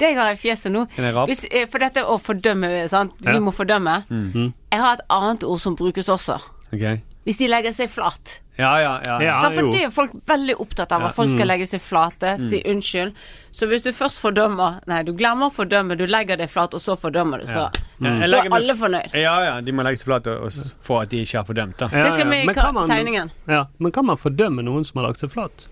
det 0.00 0.08
jeg 0.08 0.16
har 0.18 0.32
i 0.34 0.40
fjeset 0.40 0.72
nå 0.74 0.82
Hvis, 1.28 1.44
eh, 1.46 1.68
For 1.70 1.78
dette 1.78 2.02
å 2.02 2.16
fordømme, 2.18 2.72
sant. 2.90 3.14
Vi 3.22 3.30
Ja. 3.36 3.40
må 3.40 3.52
fordømme. 3.54 4.00
Mm. 4.10 4.48
Jeg 4.72 4.80
har 4.82 4.98
et 4.98 5.04
annet 5.14 5.44
ord 5.46 5.60
som 5.62 5.76
brukes 5.78 6.10
også. 6.10 6.40
Okay. 6.74 6.98
Hvis 7.24 7.38
de 7.38 7.46
legger 7.48 7.72
seg 7.72 7.88
flat. 7.92 8.40
Ja, 8.56 8.80
ja, 8.80 9.00
ja. 9.04 9.14
Ja. 9.22 9.38
Så 9.42 9.50
for 9.56 9.70
det 9.74 9.80
er 9.82 9.90
folk 9.90 10.12
veldig 10.28 10.54
opptatt 10.62 10.92
av, 10.94 11.02
at 11.08 11.16
folk 11.16 11.32
skal 11.32 11.48
legge 11.50 11.66
seg 11.66 11.82
flate, 11.82 12.36
si 12.38 12.60
unnskyld. 12.70 13.16
Så 13.54 13.66
hvis 13.70 13.82
du 13.86 13.90
først 13.94 14.20
fordømmer 14.22 14.80
Nei, 14.90 15.02
du 15.06 15.12
glemmer 15.14 15.50
å 15.50 15.54
fordømme, 15.54 15.96
du 15.98 16.06
legger 16.06 16.38
deg 16.38 16.50
flat, 16.50 16.74
og 16.74 16.82
så 16.82 16.96
fordømmer 16.98 17.42
du, 17.42 17.46
så 17.50 17.66
Ja, 18.02 18.10
jeg 18.20 18.30
Da 18.30 18.40
er 18.42 18.54
alle 18.58 18.74
fornøyd. 18.78 19.14
Ja, 19.14 19.34
ja, 19.44 19.60
de 19.62 19.72
må 19.74 19.84
legge 19.86 20.02
seg 20.02 20.10
flate 20.10 20.34
for 20.82 21.02
at 21.02 21.10
de 21.10 21.22
ikke 21.22 21.38
har 21.40 21.46
fordømt, 21.50 21.76
da. 21.78 21.88
Ja, 21.92 22.04
Det 22.06 22.12
skal 22.16 22.30
vi 22.30 22.42
i 22.42 22.46
Men 22.46 22.54
kan 22.54 22.74
tegningen. 22.90 23.30
Ja, 23.50 23.66
men 23.78 23.92
kan 23.92 24.06
man 24.06 24.18
fordømme 24.18 24.62
noen 24.66 24.84
som 24.86 25.00
har 25.00 25.08
lagt 25.10 25.22
seg 25.22 25.30
flat? 25.34 25.66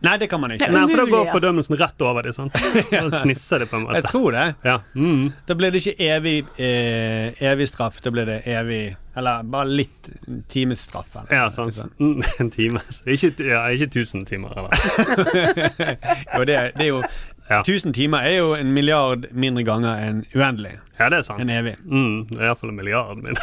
Nei, 0.00 0.14
det 0.16 0.30
kan 0.32 0.40
man 0.40 0.54
ikke. 0.54 0.70
Nei, 0.72 0.86
for 0.88 0.96
da 1.02 1.04
går 1.10 1.26
fordømmelsen 1.34 1.76
rett 1.80 2.02
over 2.08 2.30
sant? 2.32 2.54
Da 2.90 3.20
snisser 3.20 3.60
det 3.64 3.68
på 3.70 3.76
en 3.80 3.86
Jeg 3.98 4.06
tror 4.08 4.32
det. 4.32 4.44
Ja. 4.64 4.78
Mm. 4.96 5.26
Da 5.48 5.56
blir 5.58 5.74
det 5.74 5.82
ikke 5.84 6.08
evig, 6.08 6.38
eh, 6.56 7.34
evig 7.50 7.68
straff. 7.68 8.00
Da 8.04 8.12
blir 8.14 8.24
det 8.28 8.38
evig 8.48 8.96
Eller 9.20 9.42
bare 9.42 9.68
litt 9.68 10.08
timesstraff. 10.48 11.10
eller 11.16 11.34
Ja, 11.36 11.50
sant. 11.50 11.74
sånt. 11.74 11.98
Mm, 12.00 12.22
En 12.40 12.50
time. 12.50 12.80
Ikke, 13.06 13.34
ja, 13.44 13.66
ikke 13.74 13.90
1000 13.90 14.24
timer, 14.30 14.56
eller? 14.56 14.72
Jo, 16.38 16.44
det, 16.48 16.56
det 16.78 16.86
er 16.88 16.90
jo 16.94 17.02
Ja. 17.50 17.60
1000 17.66 17.92
timer 17.92 18.22
er 18.22 18.36
jo 18.38 18.52
en 18.54 18.68
milliard 18.72 19.24
mindre 19.34 19.64
ganger 19.66 19.98
enn 20.06 20.20
uendelig. 20.38 20.76
Ja, 21.00 21.08
det 21.10 21.18
er 21.18 21.24
sant. 21.26 21.40
Enn 21.42 21.50
evig. 21.50 21.72
Mm, 21.82 22.28
det 22.30 22.38
er 22.38 22.44
iallfall 22.46 22.70
en 22.70 22.76
milliard 22.78 23.16
mindre. 23.18 23.42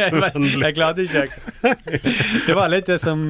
jeg, 0.00 0.62
jeg 0.64 0.74
klarte 0.78 1.04
ikke 1.04 1.26
Det 2.46 2.56
var 2.56 2.72
litt 2.72 2.88
det 2.88 2.96
som 3.04 3.26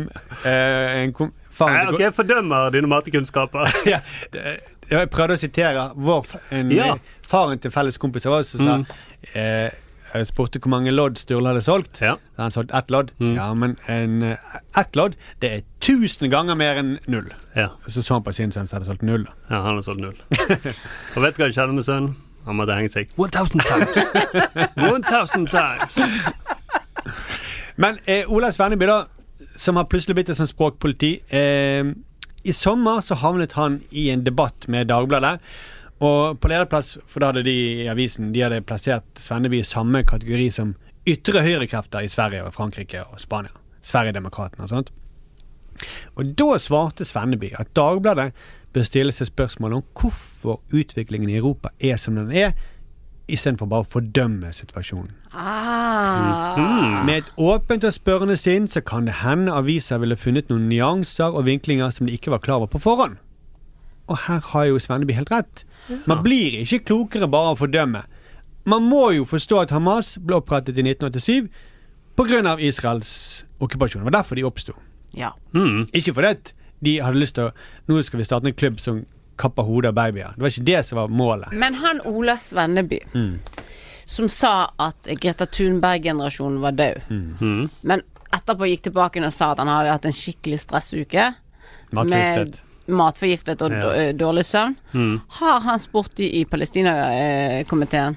eh, 0.47 1.03
en 1.03 1.13
kom, 1.19 1.33
Nei, 1.61 1.87
ok, 1.93 2.01
jeg 2.01 2.15
fordømmer 2.17 2.71
dine 2.75 2.89
matekunnskaper. 2.91 3.71
ja, 3.93 4.01
det, 4.33 4.61
Jeg 4.91 5.09
prøvde 5.11 5.35
å 5.39 5.41
sitere 5.41 5.87
vår, 5.97 6.27
en, 6.51 6.71
Ja. 6.75 6.97
faren 7.27 7.59
til 7.59 7.71
felles 7.73 7.97
kompiser 7.99 8.31
vår 8.35 8.43
som 8.45 8.61
sa 8.61 8.77
Mm. 8.79 8.87
eh, 9.35 9.71
Jeg 10.15 10.27
spurte 10.29 10.61
hvor 10.63 10.71
mange 10.71 10.93
lodd 10.95 11.17
Sturle 11.19 11.49
hadde 11.51 11.63
solgt. 11.67 11.99
Ja. 12.01 12.13
Hadde 12.37 12.43
han 12.45 12.53
solgt 12.55 12.71
ett 12.79 12.91
lodd. 12.95 13.09
Mm. 13.19 13.33
Ja, 13.35 13.49
men 13.55 13.73
en, 13.91 14.23
eh, 14.23 14.37
ett 14.79 14.95
lodd 14.95 15.17
det 15.43 15.51
er 15.53 15.63
tusen 15.83 16.31
ganger 16.31 16.55
mer 16.55 16.77
enn 16.79 16.99
null. 17.11 17.33
Ja. 17.57 17.67
Så 17.89 18.03
så 18.05 18.15
han 18.15 18.23
på 18.23 18.33
sin 18.33 18.53
sønn 18.55 18.69
som 18.69 18.77
hadde 18.79 18.87
solgt 18.93 19.03
null. 19.03 19.25
ja, 19.51 19.63
han 19.65 19.75
har 19.75 19.83
solgt 19.83 20.01
null. 20.05 20.15
Og 21.17 21.23
vet 21.23 21.35
du 21.35 21.43
hva 21.43 21.49
som 21.51 21.57
skjedde 21.57 21.75
med 21.75 21.85
sønnen? 21.89 22.15
Han 22.47 22.57
måtte 22.61 22.77
henge 22.77 22.93
seg 22.93 23.09
1000 23.17 23.61
times. 23.65 23.97
1000 24.77 25.47
times. 25.49 25.99
Men 27.77 27.99
eh, 28.07 28.25
Ola 28.31 28.53
Svenneby, 28.53 28.87
da, 28.87 29.01
som 29.55 29.77
har 29.77 29.89
plutselig 29.91 30.17
blitt 30.19 30.33
et 30.33 30.39
sånt 30.39 30.51
språkpoliti 30.51 31.13
eh, 31.35 31.93
I 32.45 32.55
sommer 32.57 33.01
så 33.05 33.19
havnet 33.21 33.55
han 33.59 33.81
i 33.91 34.09
en 34.13 34.25
debatt 34.27 34.67
med 34.69 34.91
Dagbladet. 34.91 35.39
Og 36.05 36.41
på 36.41 36.51
lederplass, 36.51 36.97
for 37.07 37.23
da 37.23 37.31
hadde 37.31 37.45
de 37.47 37.55
i 37.85 37.87
avisen 37.89 38.33
De 38.35 38.43
hadde 38.43 38.65
plassert 38.67 39.07
Svenneby 39.23 39.63
i 39.63 39.69
samme 39.69 40.03
kategori 40.05 40.51
som 40.53 40.75
ytre 41.09 41.45
høyrekrefter 41.45 42.05
i 42.05 42.11
Sverige 42.11 42.45
og 42.45 42.53
Frankrike 42.57 43.05
og 43.07 43.23
Spania. 43.23 43.55
Sverigedemokraterna 43.85 44.67
og 44.67 44.73
sånt. 44.73 44.93
Og 46.17 46.35
da 46.39 46.59
svarte 46.63 47.07
Svenneby 47.07 47.53
at 47.59 47.73
Dagbladet 47.77 48.33
bør 48.75 48.87
stille 48.87 49.15
seg 49.15 49.31
spørsmål 49.31 49.79
om 49.79 49.85
hvorfor 49.95 50.61
utviklingen 50.75 51.31
i 51.31 51.39
Europa 51.39 51.71
er 51.79 52.01
som 52.01 52.17
den 52.19 52.33
er, 52.35 52.55
istedenfor 53.29 53.69
bare 53.71 53.87
å 53.87 53.89
fordømme 53.89 54.51
situasjonen. 54.53 55.13
Ah. 55.33 57.05
Med 57.07 57.23
et 57.23 57.31
åpent 57.41 57.85
og 57.87 57.95
spørrende 57.97 58.37
sinn 58.41 58.69
så 58.71 58.83
kan 58.85 59.09
det 59.09 59.21
hende 59.23 59.53
aviser 59.53 60.03
ville 60.03 60.19
funnet 60.21 60.51
noen 60.53 60.69
nyanser 60.69 61.33
og 61.33 61.47
vinklinger 61.49 61.93
som 61.95 62.09
de 62.09 62.17
ikke 62.17 62.35
var 62.35 62.43
klar 62.45 62.61
over 62.61 62.73
på 62.75 62.83
forhånd. 62.85 63.17
Og 64.13 64.19
her 64.27 64.43
har 64.53 64.67
jo 64.69 64.81
Svenneby 64.83 65.17
helt 65.17 65.33
rett. 65.33 65.65
Man 66.05 66.21
blir 66.25 66.61
ikke 66.61 66.85
klokere 66.91 67.29
bare 67.31 67.53
av 67.53 67.57
å 67.57 67.63
fordømme. 67.65 68.05
man 68.65 68.83
må 68.83 69.11
jo 69.13 69.25
forstå 69.25 69.59
at 69.61 69.71
Hamas 69.71 70.17
ble 70.19 70.37
opprettet 70.37 70.79
i 70.79 70.83
1987 70.83 71.49
pga. 72.17 72.57
Israels 72.61 73.45
okkupasjon. 73.61 74.01
Det 74.01 74.13
var 74.13 74.23
derfor 74.23 74.35
de 74.35 74.45
oppsto. 74.45 74.73
Ja. 75.15 75.33
Mm. 75.53 75.89
Ikke 75.93 76.15
fordi 76.15 76.55
de 76.85 77.01
hadde 77.01 77.21
lyst 77.21 77.35
til 77.35 77.49
å 77.49 77.53
Nå 77.89 78.03
skal 78.03 78.19
vi 78.19 78.25
starte 78.25 78.49
en 78.49 78.57
klubb 78.57 78.81
som 78.81 79.05
kapper 79.37 79.63
hodet 79.63 79.89
av 79.89 79.95
babyer. 79.95 80.35
Det 80.37 80.43
var 80.43 80.49
ikke 80.55 80.65
det 80.65 80.83
som 80.87 80.97
var 80.99 81.09
målet. 81.09 81.53
Men 81.53 81.75
han 81.75 82.01
Ola 82.05 82.37
Svenneby, 82.37 83.01
som 84.07 84.29
sa 84.29 84.71
at 84.79 85.09
Greta 85.21 85.47
Thunberg-generasjonen 85.47 86.61
var 86.61 86.73
død, 86.73 87.01
Mm. 87.11 87.69
men 87.83 88.03
etterpå 88.33 88.67
gikk 88.69 88.83
tilbake 88.91 89.25
og 89.25 89.33
sa 89.33 89.53
at 89.53 89.59
han 89.59 89.69
hadde 89.69 89.91
hatt 89.93 90.05
en 90.05 90.13
skikkelig 90.13 90.59
stressuke. 90.61 91.35
Matforgiftet. 91.93 92.63
Med 92.87 92.97
matforgiftet 92.97 93.63
og 93.63 93.71
Ja. 93.73 94.13
dårlig 94.13 94.45
søvn. 94.45 94.75
Mm. 94.93 95.21
Har 95.29 95.61
han 95.61 95.79
spurt 95.79 96.15
de 96.17 96.25
i 96.41 96.45
Palestina-komiteen 96.45 98.17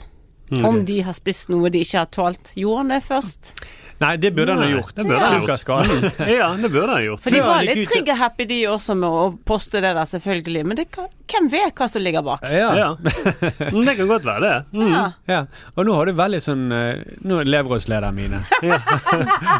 om 0.63 0.86
de 0.86 1.01
har 1.01 1.13
spist 1.13 1.50
noe 1.50 1.69
de 1.69 1.79
ikke 1.83 1.97
har 2.00 2.05
tålt? 2.12 2.53
Gjorde 2.55 2.77
han 2.77 2.88
det 2.89 3.03
først? 3.03 3.53
Nei, 4.00 4.12
det 4.22 4.32
burde 4.36 4.54
han 4.54 4.62
ha 4.62 4.70
gjort. 4.70 4.92
det 4.96 5.04
burde 5.08 5.25
han 5.25 5.46
Tok 5.48 5.70
av. 5.74 5.86
Ja, 6.38 6.50
det 6.62 6.70
burde 6.70 6.92
han 6.94 7.04
gjort. 7.06 7.24
For 7.24 7.34
de 7.34 7.39
var 7.42 7.63
litt 7.66 7.88
trigger-happy 7.89 8.46
de 8.50 8.58
også 8.70 8.96
med 9.00 9.10
å 9.10 9.24
poste 9.48 9.82
det 9.82 9.94
der, 9.98 10.06
selvfølgelig. 10.06 10.63
Men 10.70 10.77
det 10.77 10.86
kan, 10.94 11.08
hvem 11.32 11.48
vet 11.51 11.74
hva 11.77 11.88
som 11.89 12.04
ligger 12.06 12.25
bak? 12.27 12.46
Ja. 12.46 12.70
Ja. 12.77 12.89
Det 13.01 13.96
kan 13.98 14.08
godt 14.12 14.25
være 14.27 14.44
det. 14.44 14.54
Mm. 14.77 14.92
Ja. 14.94 15.06
ja. 15.32 15.39
Og 15.75 15.88
nå 15.89 15.96
har 15.98 16.06
du 16.12 16.13
veldig 16.18 16.42
sånn 16.46 16.63
eh, 16.75 17.01
Nå 17.27 17.39
er 17.42 17.50
leverrådslederen 17.50 18.16
mine. 18.18 18.44
Ja. 18.68 18.77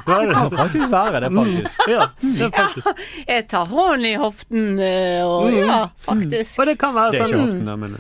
Det 0.08 0.34
kan 0.34 0.50
faktisk 0.54 0.92
være 0.92 1.20
det, 1.26 1.30
faktisk. 1.36 1.82
Ja, 1.92 2.08
det 2.22 2.50
faktisk. 2.56 2.88
Jeg 3.34 3.46
tar 3.52 3.66
hånden 3.72 4.06
i 4.10 4.14
hoften, 4.22 4.68
eh, 4.84 5.24
og 5.26 5.48
Mm. 5.48 5.62
ja, 5.70 5.78
faktisk. 6.04 6.60
Og 6.60 6.66
det 6.68 6.74
kan 6.82 6.94
være 6.96 7.12
Det 7.14 7.22
er 7.22 7.30
ikke 7.32 7.40
hoften, 7.40 7.66
da, 7.66 7.76
men 7.80 7.98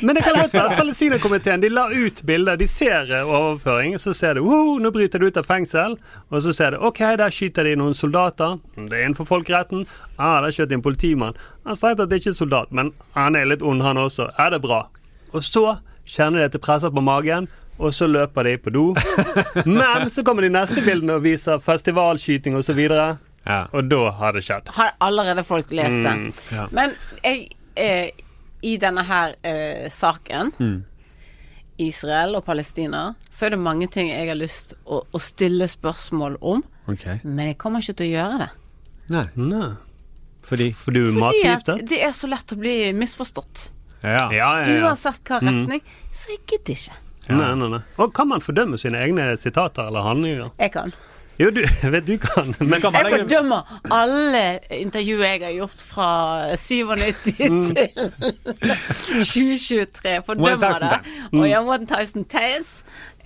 Men 0.00 0.16
det 0.16 0.22
kan 0.24 0.34
godt 0.38 0.54
være 0.56 0.76
Palestinakomiteen 0.78 1.60
de 1.62 1.68
la 1.70 1.84
ut 1.92 2.22
bilder. 2.26 2.56
De 2.60 2.66
ser 2.68 3.10
eh, 3.14 3.28
overføring, 3.28 3.98
så 4.00 4.14
ser 4.16 4.38
de 4.38 4.42
wow, 4.44 4.78
nå 4.82 4.90
bryter 4.94 5.22
det 5.22 5.28
ut 5.32 5.37
av 5.40 5.46
fengsel. 5.48 5.96
Og 6.30 6.42
så 6.44 6.52
ser 6.56 6.74
de 6.74 6.80
OK, 6.84 6.98
der 7.20 7.30
skyter 7.34 7.64
de 7.68 7.76
noen 7.80 7.94
soldater. 7.96 8.58
Det 8.76 8.92
er 8.98 9.06
innenfor 9.06 9.28
folkeretten. 9.28 9.86
Ah, 10.18 10.40
der 10.44 10.52
skjøt 10.54 10.68
de 10.72 10.78
en 10.78 10.84
politimann. 10.84 11.38
Han 11.66 11.76
sa 11.78 11.94
at 11.94 12.02
det 12.10 12.20
ikke 12.20 12.34
er 12.34 12.38
soldat, 12.40 12.72
men 12.74 12.92
han 13.16 13.36
er 13.38 13.48
litt 13.48 13.62
ond, 13.62 13.82
han 13.86 13.96
også. 14.02 14.28
Er 14.38 14.50
det 14.56 14.62
bra? 14.66 14.84
Og 15.32 15.42
så 15.44 15.78
kjenner 16.08 16.40
de 16.42 16.50
at 16.50 16.54
det 16.56 16.62
presser 16.64 16.90
på 16.94 17.02
magen. 17.04 17.48
Og 17.78 17.92
så 17.94 18.08
løper 18.10 18.42
de 18.42 18.56
på 18.58 18.72
do. 18.74 18.84
Men 19.70 20.08
så 20.10 20.24
kommer 20.26 20.42
de 20.42 20.48
neste 20.50 20.82
bildene 20.82 21.14
og 21.14 21.22
viser 21.22 21.60
festivalskyting 21.62 22.56
osv. 22.58 22.80
ja. 22.90 23.58
Og 23.70 23.84
da 23.86 24.00
har 24.18 24.34
det 24.34 24.42
skjedd. 24.48 24.72
Har 24.74 24.96
allerede 24.98 25.44
folk 25.46 25.70
lest 25.70 25.94
det. 26.02 26.14
Mm, 26.18 26.32
ja. 26.56 26.64
Men 26.74 26.96
jeg, 27.22 27.44
eh, 27.78 28.10
i 28.66 28.74
denne 28.82 29.04
her 29.06 29.36
eh, 29.46 29.86
saken, 29.94 30.50
Mm. 30.58 30.82
Israel 31.78 32.36
og 32.38 32.44
Palestina, 32.46 33.14
så 33.30 33.46
er 33.46 33.54
det 33.54 33.60
mange 33.62 33.88
ting 33.92 34.10
jeg 34.10 34.28
har 34.30 34.38
lyst 34.38 34.74
å, 34.84 35.02
å 35.04 35.20
stille 35.22 35.68
spørsmål 35.70 36.38
om. 36.40 36.62
Okay. 36.90 37.20
Men 37.24 37.52
jeg 37.52 37.58
kommer 37.60 37.84
ikke 37.84 37.98
til 38.00 38.10
å 38.10 38.14
gjøre 38.16 38.38
det. 38.44 38.48
Nei, 39.14 39.24
Nei. 39.40 39.68
fordi 40.48 40.70
For 40.76 40.96
du 40.96 41.02
er 41.08 41.18
Fordi 41.64 41.82
det 41.88 42.00
er 42.04 42.14
så 42.16 42.28
lett 42.28 42.52
å 42.52 42.58
bli 42.60 42.76
misforstått. 42.96 43.68
Ja. 44.02 44.28
Ja, 44.30 44.50
ja, 44.60 44.64
ja. 44.68 44.80
Uansett 44.86 45.22
hva 45.26 45.40
retning. 45.42 45.82
Så 46.14 46.34
jeg 46.34 46.44
gidder 46.46 46.74
ikke. 46.76 46.98
Nei, 47.28 47.50
nei, 47.60 47.68
nei. 47.74 47.80
Og 48.00 48.12
kan 48.16 48.28
man 48.30 48.40
fordømme 48.40 48.78
sine 48.80 49.00
egne 49.04 49.30
sitater 49.40 49.90
eller 49.90 50.06
handlinger? 50.06 50.52
Jeg 50.60 50.72
kan. 50.76 50.94
Jo, 51.38 51.50
du 51.54 51.60
vet 51.94 52.06
du 52.06 52.16
kan, 52.18 52.54
men 52.58 52.80
kan 52.82 52.96
Jeg 52.98 53.20
fordømmer 53.20 53.76
alle 53.94 54.42
intervjuer 54.74 55.24
jeg 55.28 55.44
har 55.44 55.54
gjort 55.54 55.84
fra 55.86 56.08
97 56.58 57.28
til 57.74 57.92
2023. 59.22 60.16
Fordømmer 60.26 60.82
det. 60.82 60.98
times. 61.04 61.38
Og 61.38 61.46
jeg 61.46 61.62
har 61.70 61.86
1000 61.86 62.26
times. 62.32 62.72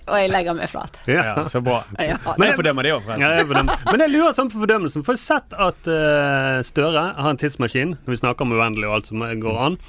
Og 0.03 0.19
jeg 0.19 0.29
legger 0.33 0.55
meg 0.57 0.67
flat. 0.67 0.97
ja, 1.07 1.45
så 1.47 1.61
bra. 1.63 1.79
Ja. 2.03 2.17
Men 2.37 2.49
jeg 2.49 2.57
fordømmer 2.59 2.83
det 2.85 2.91
òg, 2.97 3.05
ja, 3.15 3.29
jeg. 3.39 3.47
Men 3.47 4.03
jeg 4.03 4.11
lurer 4.11 4.33
sånn 4.35 4.49
på 4.51 4.59
fordømmelsen. 4.61 5.05
For 5.07 5.15
jeg 5.15 5.23
har 5.23 5.39
sett 5.39 5.55
at 5.55 5.87
uh, 5.89 6.57
Støre 6.67 7.05
har 7.15 7.29
en 7.31 7.39
tidsmaskin 7.39 7.95
når 7.95 8.11
vi 8.11 8.19
snakker 8.19 8.45
om 8.45 8.51
uendelig 8.57 8.89
og 8.89 8.97
alt 8.99 9.09
som 9.13 9.23
går 9.23 9.61
an. 9.69 9.79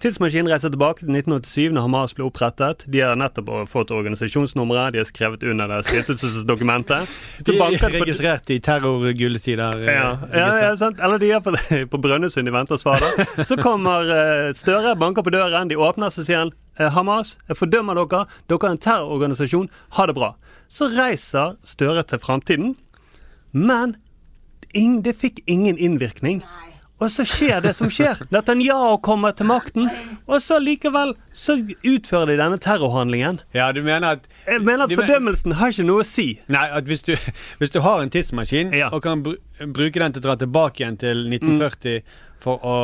Tidsmaskinen 0.00 0.48
reiser 0.48 0.70
tilbake 0.72 1.02
til 1.04 1.10
1987, 1.12 1.74
når 1.76 1.84
Hamas 1.84 2.14
ble 2.16 2.24
opprettet. 2.24 2.86
De 2.88 3.02
har 3.04 3.18
nettopp 3.20 3.50
fått 3.68 3.90
organisasjonsnummeret, 3.92 4.94
de 4.94 5.02
har 5.02 5.08
skrevet 5.10 5.42
under 5.44 5.68
det 5.68 5.82
stiftelsesdokumentet. 5.90 7.10
De 7.44 7.56
er 7.60 7.76
registrert 7.98 8.48
i 8.54 8.56
terrorgullsider. 8.64 9.82
eh, 9.84 9.92
Ja, 9.98 10.06
ja, 10.32 10.46
ja 10.64 10.70
sant? 10.80 11.02
Eller 11.04 11.20
de 11.20 11.28
er 11.36 11.42
på, 11.44 11.52
på 11.92 12.00
Brønnøysund 12.00 12.48
i 12.48 12.54
venter 12.54 12.80
svar. 12.80 12.96
da. 13.04 13.26
Så 13.50 13.58
kommer 13.60 14.08
eh, 14.08 14.52
Støre, 14.56 14.96
banker 14.96 15.26
på 15.26 15.34
døren, 15.36 15.68
de 15.68 15.76
åpner, 15.76 16.08
så 16.08 16.24
sier 16.24 16.46
han 16.46 16.54
eh, 16.78 16.88
Hamas, 16.96 17.34
jeg 17.48 17.60
fordømmer 17.60 18.00
dere, 18.00 18.24
dere 18.48 18.70
er 18.70 18.76
en 18.78 18.80
terrororganisasjon, 18.88 19.68
ha 19.98 20.08
det 20.08 20.16
bra. 20.16 20.32
Så 20.72 20.88
reiser 20.96 21.58
Støre 21.66 22.06
til 22.08 22.22
framtiden, 22.24 22.72
men 23.52 23.98
ing, 24.72 25.02
det 25.04 25.16
fikk 25.20 25.42
ingen 25.50 25.76
innvirkning. 25.76 26.40
Og 27.00 27.08
så 27.12 27.24
skjer 27.24 27.62
det 27.64 27.72
som 27.78 27.88
skjer. 27.92 28.20
Netanyahu 28.34 28.98
kommer 29.04 29.32
til 29.36 29.48
makten, 29.48 29.88
og 30.28 30.42
så 30.44 30.58
likevel 30.60 31.14
så 31.32 31.56
utfører 31.80 32.34
de 32.34 32.38
denne 32.42 32.58
terrorhandlingen. 32.60 33.40
Ja, 33.56 33.70
du 33.72 33.80
mener 33.86 34.18
at 34.18 34.28
Jeg 34.46 34.60
mener 34.66 34.84
at 34.84 34.92
fordømmelsen 34.94 35.56
har 35.60 35.72
ikke 35.72 35.86
noe 35.88 36.04
å 36.04 36.08
si. 36.08 36.28
Nei, 36.52 36.66
at 36.76 36.84
hvis 36.90 37.06
du, 37.08 37.14
hvis 37.62 37.72
du 37.74 37.80
har 37.84 38.04
en 38.04 38.12
tidsmaskin 38.12 38.74
Ja. 38.76 38.90
og 38.92 39.02
kan 39.06 39.24
bru 39.26 39.36
bruke 39.60 40.00
den 40.00 40.12
til 40.14 40.22
å 40.22 40.24
dra 40.24 40.34
tilbake 40.40 40.80
igjen 40.80 40.94
til 41.00 41.26
1940 41.28 41.98
for 42.40 42.62
å 42.64 42.76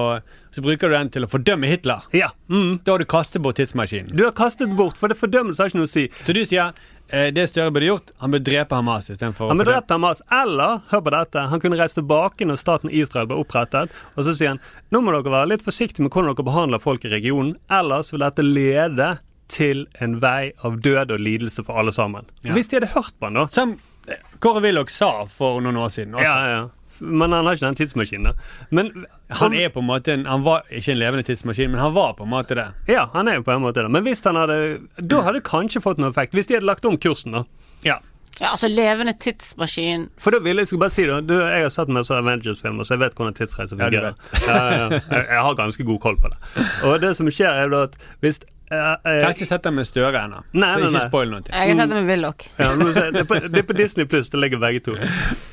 Så 0.52 0.60
bruker 0.64 0.88
du 0.88 0.94
den 0.96 1.08
til 1.12 1.24
å 1.24 1.28
fordømme 1.28 1.68
Hitler. 1.68 2.04
Ja. 2.16 2.30
Mm. 2.48 2.78
Da 2.84 2.94
har 2.94 3.00
du 3.00 3.04
kastet 3.08 3.42
bort 3.44 3.56
tidsmaskinen. 3.60 4.08
Du 4.16 4.22
har 4.24 4.32
kastet 4.36 4.70
bort, 4.76 4.96
for 4.96 5.12
det 5.12 5.18
fordømmelse 5.20 5.60
har 5.60 5.68
ikke 5.68 5.80
noe 5.82 5.88
å 5.88 5.92
si. 5.92 6.06
Så 6.24 6.32
du 6.32 6.40
sier 6.48 6.72
det 7.08 7.44
Støre 7.50 7.70
burde 7.70 7.86
gjort, 7.86 8.10
han 8.18 8.32
burde 8.34 8.48
drepe 8.50 8.74
Hamas 8.74 9.10
istedenfor 9.12 9.52
Han 9.52 9.60
burde 9.60 9.70
drept 9.76 9.92
Hamas. 9.94 10.22
Eller, 10.34 10.80
hør 10.90 11.04
på 11.06 11.12
dette, 11.14 11.44
han 11.52 11.62
kunne 11.62 11.78
reist 11.78 11.94
tilbake 11.98 12.48
når 12.48 12.58
staten 12.58 12.90
Israel 12.90 13.28
ble 13.30 13.38
opprettet, 13.42 13.94
og 14.16 14.26
så 14.26 14.34
sier 14.34 14.56
han 14.56 14.62
nå 14.94 15.02
må 15.02 15.14
dere 15.14 15.32
være 15.34 15.52
litt 15.52 15.64
forsiktige 15.66 16.02
med 16.06 16.10
hvordan 16.14 16.34
dere 16.34 16.48
behandler 16.48 16.82
folk 16.82 17.06
i 17.06 17.12
regionen, 17.12 17.54
ellers 17.70 18.10
vil 18.14 18.24
dette 18.26 18.42
lede 18.46 19.12
til 19.52 19.84
en 20.02 20.18
vei 20.22 20.50
av 20.66 20.80
død 20.82 21.14
og 21.14 21.22
lidelse 21.22 21.62
for 21.66 21.78
alle 21.78 21.94
sammen. 21.94 22.26
Hvis 22.42 22.70
de 22.72 22.80
hadde 22.80 22.94
hørt 22.96 23.14
på 23.18 23.28
han, 23.28 23.38
da 23.38 23.46
Som 23.54 23.76
eh, 24.10 24.18
Kåre 24.42 24.62
Willoch 24.64 24.90
sa 24.90 25.12
for 25.30 25.62
noen 25.62 25.78
år 25.78 25.92
siden 25.94 26.18
også. 26.18 26.26
Ja, 26.26 26.56
ja. 26.56 26.64
Men 27.00 27.32
han 27.32 27.46
har 27.46 27.56
ikke 27.56 27.66
den 27.66 27.78
tidsmaskinen. 27.78 28.34
Men 28.70 29.06
Han 29.30 29.54
er 29.54 29.68
på 29.74 29.80
en 29.82 29.88
måte 29.88 30.12
en, 30.14 30.26
Han 30.26 30.44
var 30.46 30.64
ikke 30.70 30.92
en 30.92 30.98
levende 30.98 31.26
tidsmaskin, 31.26 31.70
men 31.70 31.80
han 31.80 31.94
var 31.94 32.14
på 32.14 32.24
en 32.24 32.30
måte 32.30 32.54
det. 32.58 32.66
Ja, 32.88 33.08
han 33.14 33.28
er 33.28 33.40
jo 33.40 33.46
på 33.46 33.52
en 33.52 33.62
måte 33.64 33.82
det. 33.82 33.90
Men 33.90 34.04
hvis 34.06 34.24
han 34.24 34.36
hadde 34.36 34.58
Da 35.02 35.22
hadde 35.22 35.40
det 35.40 35.48
kanskje 35.48 35.82
fått 35.82 35.98
noe 35.98 36.10
effekt. 36.10 36.34
Hvis 36.36 36.46
de 36.46 36.58
hadde 36.58 36.66
lagt 36.68 36.84
om 36.84 36.98
kursen, 36.98 37.32
da. 37.32 37.44
Ja. 37.84 37.98
Ja, 38.40 38.50
altså 38.52 38.68
levende 38.68 39.14
tidsmaskin 39.20 40.10
For 40.20 40.34
da 40.34 40.42
ville 40.44 40.60
jeg 40.60 40.68
skal 40.68 40.80
bare 40.82 40.92
si 40.92 41.06
det. 41.08 41.22
Du, 41.28 41.34
jeg 41.40 41.62
har 41.64 41.72
sett 41.72 41.88
masse 41.88 42.12
Avengers-filmer, 42.12 42.84
så 42.84 42.96
jeg 42.96 43.00
vet 43.06 43.16
hvordan 43.16 43.36
tidsreise 43.38 43.78
fungerer. 43.78 44.12
Ja, 44.44 44.56
ja, 44.56 44.74
ja. 44.76 44.88
Jeg, 44.98 45.22
jeg 45.30 45.40
har 45.46 45.56
ganske 45.56 45.86
god 45.88 46.00
koll 46.04 46.18
på 46.20 46.28
det. 46.34 46.66
Og 46.84 47.00
det 47.00 47.14
som 47.16 47.30
skjer, 47.32 47.62
er 47.64 47.72
da 47.72 47.86
at 47.88 47.96
hvis 48.20 48.42
eh, 48.70 48.78
eh, 48.78 49.12
Jeg 49.16 49.24
har 49.24 49.34
ikke 49.36 49.48
sett 49.48 49.64
den 49.66 49.74
med 49.78 49.86
Støre 49.88 50.22
ennå. 50.26 50.42
Så 50.50 50.60
nei, 50.62 50.70
ikke 50.80 50.92
nei. 50.96 51.04
spoil 51.08 51.30
noe. 51.34 51.42
Jeg 51.50 51.70
har 51.72 51.80
sett 51.82 51.92
den 51.92 51.98
med 52.00 52.10
Willoch. 52.12 52.46
ja, 52.58 52.70
det, 52.76 53.22
er 53.22 53.28
på, 53.30 53.40
det 53.46 53.62
er 53.62 53.68
på 53.68 53.76
Disney 53.78 54.06
pluss, 54.10 54.28
det 54.32 54.40
ligger 54.42 54.62
begge 54.62 54.80
to. 54.86 54.96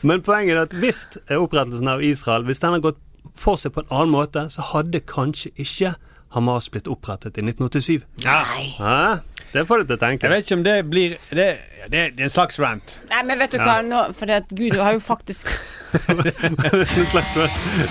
Men 0.03 0.21
poenget 0.25 0.57
er 0.57 0.61
at 0.67 0.73
hvis 0.83 1.05
eh, 1.29 1.37
opprettelsen 1.37 1.87
av 1.93 2.03
Israel 2.03 2.43
Hvis 2.49 2.59
den 2.63 2.75
har 2.77 2.83
gått 2.83 3.01
for 3.39 3.57
seg 3.57 3.73
på 3.73 3.81
en 3.85 3.93
annen 3.93 4.11
måte, 4.13 4.47
så 4.53 4.61
hadde 4.73 4.99
kanskje 5.09 5.49
ikke 5.57 5.93
Hamas 6.33 6.65
blitt 6.73 6.87
opprettet 6.89 7.37
i 7.37 7.43
1987. 7.45 8.03
Nei. 8.25 8.63
Ja, 8.79 9.19
det 9.53 9.67
får 9.69 9.83
du 9.83 9.91
til 9.91 9.97
å 9.99 10.01
tenke. 10.01 10.25
Jeg 10.25 10.33
vet 10.33 10.47
ikke 10.47 10.57
om 10.57 10.63
det 10.65 10.75
blir 10.89 11.11
Det, 11.29 11.45
det, 11.93 12.01
det 12.17 12.23
er 12.23 12.25
en 12.25 12.33
slags 12.33 12.57
rant. 12.61 12.95
Nei, 13.11 13.19
men 13.29 13.37
vet 13.41 13.53
du 13.53 13.59
hva, 13.61 13.75
nå, 13.85 13.99
for 14.17 14.29
det 14.29 14.39
at 14.41 14.53
Gud 14.57 14.77
har 14.81 14.95
jo 14.97 15.01
faktisk 15.05 15.51
En 16.09 17.05
slags- 17.13 17.37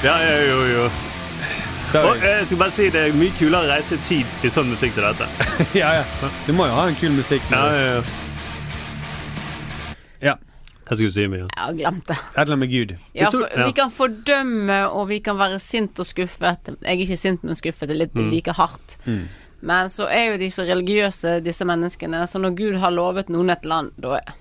ja, 0.03 0.17
ja, 0.27 0.39
jo, 0.49 0.59
jo. 0.73 0.89
Så, 0.91 1.22
Og 1.93 2.23
jeg 2.25 2.47
skal 2.47 2.59
bare 2.59 2.73
si 2.73 2.87
det 2.95 3.01
er 3.09 3.13
mye 3.19 3.33
kulere 3.39 3.67
å 3.67 3.71
reise 3.73 3.95
i 3.99 4.05
tid 4.09 4.47
i 4.47 4.51
sånn 4.53 4.71
musikk 4.73 4.95
som 4.97 5.05
dette. 5.11 5.27
ja, 5.83 5.91
ja. 6.01 6.31
Du 6.47 6.53
må 6.57 6.65
jo 6.71 6.77
ha 6.79 6.87
en 6.89 6.97
kul 6.97 7.13
musikk. 7.17 7.45
Ja, 7.53 7.65
ja, 7.73 7.83
ja. 7.97 8.03
Ja. 10.23 10.35
Hva 10.87 10.97
skal 10.99 11.09
du 11.09 11.15
si, 11.15 11.27
Mia? 11.31 11.47
Jeg 11.47 11.63
har 11.63 11.77
glemt 11.79 12.07
det. 12.11 12.17
Et 12.17 12.39
eller 12.43 12.55
annet 12.55 12.63
med 12.65 12.73
Gud. 12.73 12.95
Ja, 13.17 13.29
for 13.31 13.45
ja. 13.47 13.67
Vi 13.69 13.75
kan 13.77 13.93
fordømme, 13.95 14.79
og 14.91 15.07
vi 15.11 15.21
kan 15.25 15.39
være 15.39 15.59
sint 15.63 16.01
og 16.03 16.07
skuffet. 16.09 16.73
Jeg 16.75 16.91
er 16.97 17.05
ikke 17.05 17.19
sint, 17.21 17.45
men 17.47 17.59
skuffet. 17.59 17.89
Det 17.91 17.97
er 17.97 18.01
litt 18.07 18.17
like 18.33 18.55
hardt. 18.59 18.97
Men 19.63 19.91
så 19.93 20.09
er 20.11 20.33
jo 20.33 20.39
de 20.41 20.49
så 20.51 20.65
religiøse, 20.67 21.37
disse 21.45 21.65
menneskene. 21.69 22.25
Så 22.27 22.41
når 22.43 22.57
Gud 22.59 22.79
har 22.83 22.91
lovet 22.95 23.29
noen 23.31 23.51
et 23.55 23.65
land, 23.69 23.93
da 24.03 24.17
er- 24.19 24.33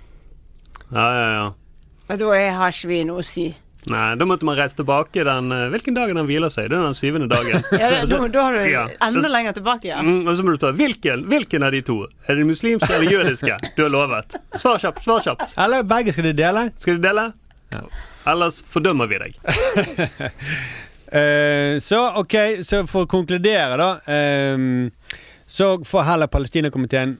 Ja, 0.91 1.05
ja, 1.15 1.27
ja. 1.37 2.15
da 2.17 2.31
er- 2.35 2.51
har 2.57 2.71
ikke 2.73 2.87
vi 2.89 3.03
noe 3.07 3.21
å 3.21 3.25
si. 3.25 3.45
Nei, 3.89 4.15
da 4.15 4.25
måtte 4.29 4.45
man 4.45 4.53
reise 4.59 4.77
tilbake 4.77 5.23
den 5.25 5.47
eh, 5.51 5.63
Hvilken 5.73 5.95
dag 5.97 6.11
han 6.13 6.27
hviler 6.27 6.51
seg? 6.53 6.67
Det 6.69 6.77
er 6.77 6.83
den 6.85 6.97
syvende 6.97 7.27
dagen. 7.31 7.63
Ja, 7.81 7.87
det, 7.89 8.01
så, 8.11 8.19
da 8.29 8.43
har 8.45 8.53
du 8.59 8.67
Ja. 8.69 8.83
enda 9.01 9.31
lenger 9.33 9.55
tilbake, 9.57 9.87
ja. 9.89 10.01
Mm, 10.05 10.27
og 10.29 10.37
så 10.37 10.45
må 10.45 10.53
du 10.53 10.59
spørre 10.59 10.77
hvilken, 10.77 11.23
hvilken 11.31 11.65
av 11.65 11.73
de 11.73 11.81
to? 11.87 11.95
Er 12.29 12.37
det 12.37 12.45
muslimske 12.45 12.91
eller 12.93 13.09
jødiske? 13.11 13.57
Du 13.77 13.81
har 13.87 13.89
lovet. 13.93 14.37
Svar 14.53 14.77
kjapt, 14.83 15.01
svar 15.03 15.23
kjapt. 15.25 15.55
Eller 15.57 15.83
begge 15.89 16.13
skal 16.13 16.29
de 16.29 16.35
dele. 16.37 16.67
Skal 16.77 16.99
du 16.99 17.07
dele? 17.07 17.31
Ellers 18.29 18.59
fordømmer 18.69 19.09
vi 19.09 19.17
deg. 19.23 19.37
uh, 21.15 21.79
så 21.89 22.03
OK, 22.21 22.35
så 22.67 22.83
for 22.91 23.07
å 23.07 23.09
konkludere, 23.09 23.79
da. 23.81 23.89
Um, 24.53 24.91
så 25.51 25.73
får 25.87 26.05
heller 26.07 26.29
Palestinakomiteen 26.31 27.17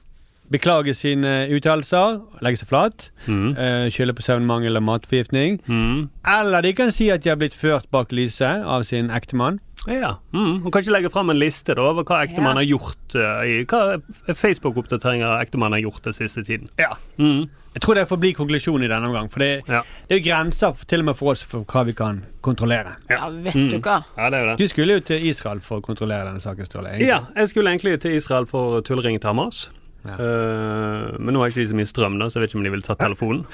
beklage 0.52 0.92
sine 0.94 1.48
uttalelser, 1.56 2.20
legge 2.44 2.60
seg 2.62 2.68
flat, 2.70 3.08
Mm. 3.26 3.52
Uh, 3.56 3.86
skylde 3.94 4.14
på 4.18 4.22
søvnmangel 4.26 4.76
og 4.76 4.82
matforgiftning. 4.82 5.60
Mm. 5.70 6.08
Eller 6.26 6.60
de 6.66 6.72
kan 6.74 6.90
si 6.92 7.08
at 7.14 7.22
de 7.22 7.30
har 7.30 7.36
blitt 7.38 7.54
ført 7.54 7.86
bak 7.94 8.10
lyset 8.12 8.64
av 8.66 8.82
sin 8.84 9.10
ektemann. 9.14 9.60
Ja. 9.86 10.16
Mm. 10.34 10.60
Hun 10.62 10.70
kan 10.70 10.82
ikke 10.82 10.92
legge 10.94 11.10
fram 11.10 11.30
en 11.30 11.38
liste 11.38 11.74
da, 11.74 11.82
over 11.82 12.02
hva 12.04 12.20
ektemann 12.26 12.54
Ja. 12.58 12.62
har 12.62 12.68
gjort. 12.70 13.14
uh, 13.14 13.42
i, 13.46 13.64
hva 13.64 14.00
Facebook-oppdateringer 14.34 15.40
ektemann 15.42 15.72
har 15.72 15.80
gjort 15.84 16.02
den 16.04 16.12
siste 16.16 16.44
tiden. 16.44 16.68
Ja. 16.78 16.94
Mm. 17.18 17.48
Jeg 17.74 17.82
tror 17.82 17.94
det 17.96 18.08
får 18.08 18.18
bli 18.20 18.32
konklusjonen 18.36 18.84
i 18.84 18.88
denne 18.90 19.06
omgang. 19.08 19.30
For 19.32 19.38
det, 19.40 19.62
Ja. 19.68 19.82
det 20.08 20.16
er 20.16 20.20
jo 20.20 20.26
grenser 20.30 20.72
for, 20.76 20.84
til 20.84 21.00
og 21.00 21.04
med 21.06 21.16
for 21.16 21.30
oss 21.32 21.42
for 21.42 21.64
hva 21.64 21.84
vi 21.86 21.92
kan 21.96 22.24
kontrollere. 22.42 22.96
Ja, 23.10 23.28
vet 23.30 23.54
du 23.54 23.78
hva. 23.78 24.02
Ja, 24.18 24.28
det 24.30 24.38
er 24.42 24.46
det. 24.50 24.58
Du 24.58 24.68
skulle 24.68 24.94
jo 24.98 25.00
til 25.00 25.24
Israel 25.26 25.60
for 25.60 25.80
å 25.80 25.82
kontrollere 25.82 26.26
denne 26.28 26.40
saken, 26.40 26.66
Ståle. 26.68 26.98
Ja, 27.00 27.22
jeg 27.36 27.48
skulle 27.48 27.70
egentlig 27.72 28.00
til 28.00 28.12
Israel 28.18 28.46
for 28.46 28.80
tullering 28.82 29.18
til 29.20 29.28
Hamas. 29.30 29.70
Ja. 30.02 30.16
Eh, 30.18 31.18
men 31.22 31.36
nå 31.36 31.42
har 31.42 31.52
ikke 31.52 31.62
de 31.62 31.68
så 31.70 31.76
mye 31.78 31.86
strøm, 31.86 32.16
da, 32.18 32.26
så 32.26 32.38
jeg 32.38 32.44
vet 32.44 32.52
ikke 32.52 32.58
om 32.58 32.66
de 32.66 32.72
vil 32.74 32.82
ta 32.82 32.96
telefonen. 32.98 33.44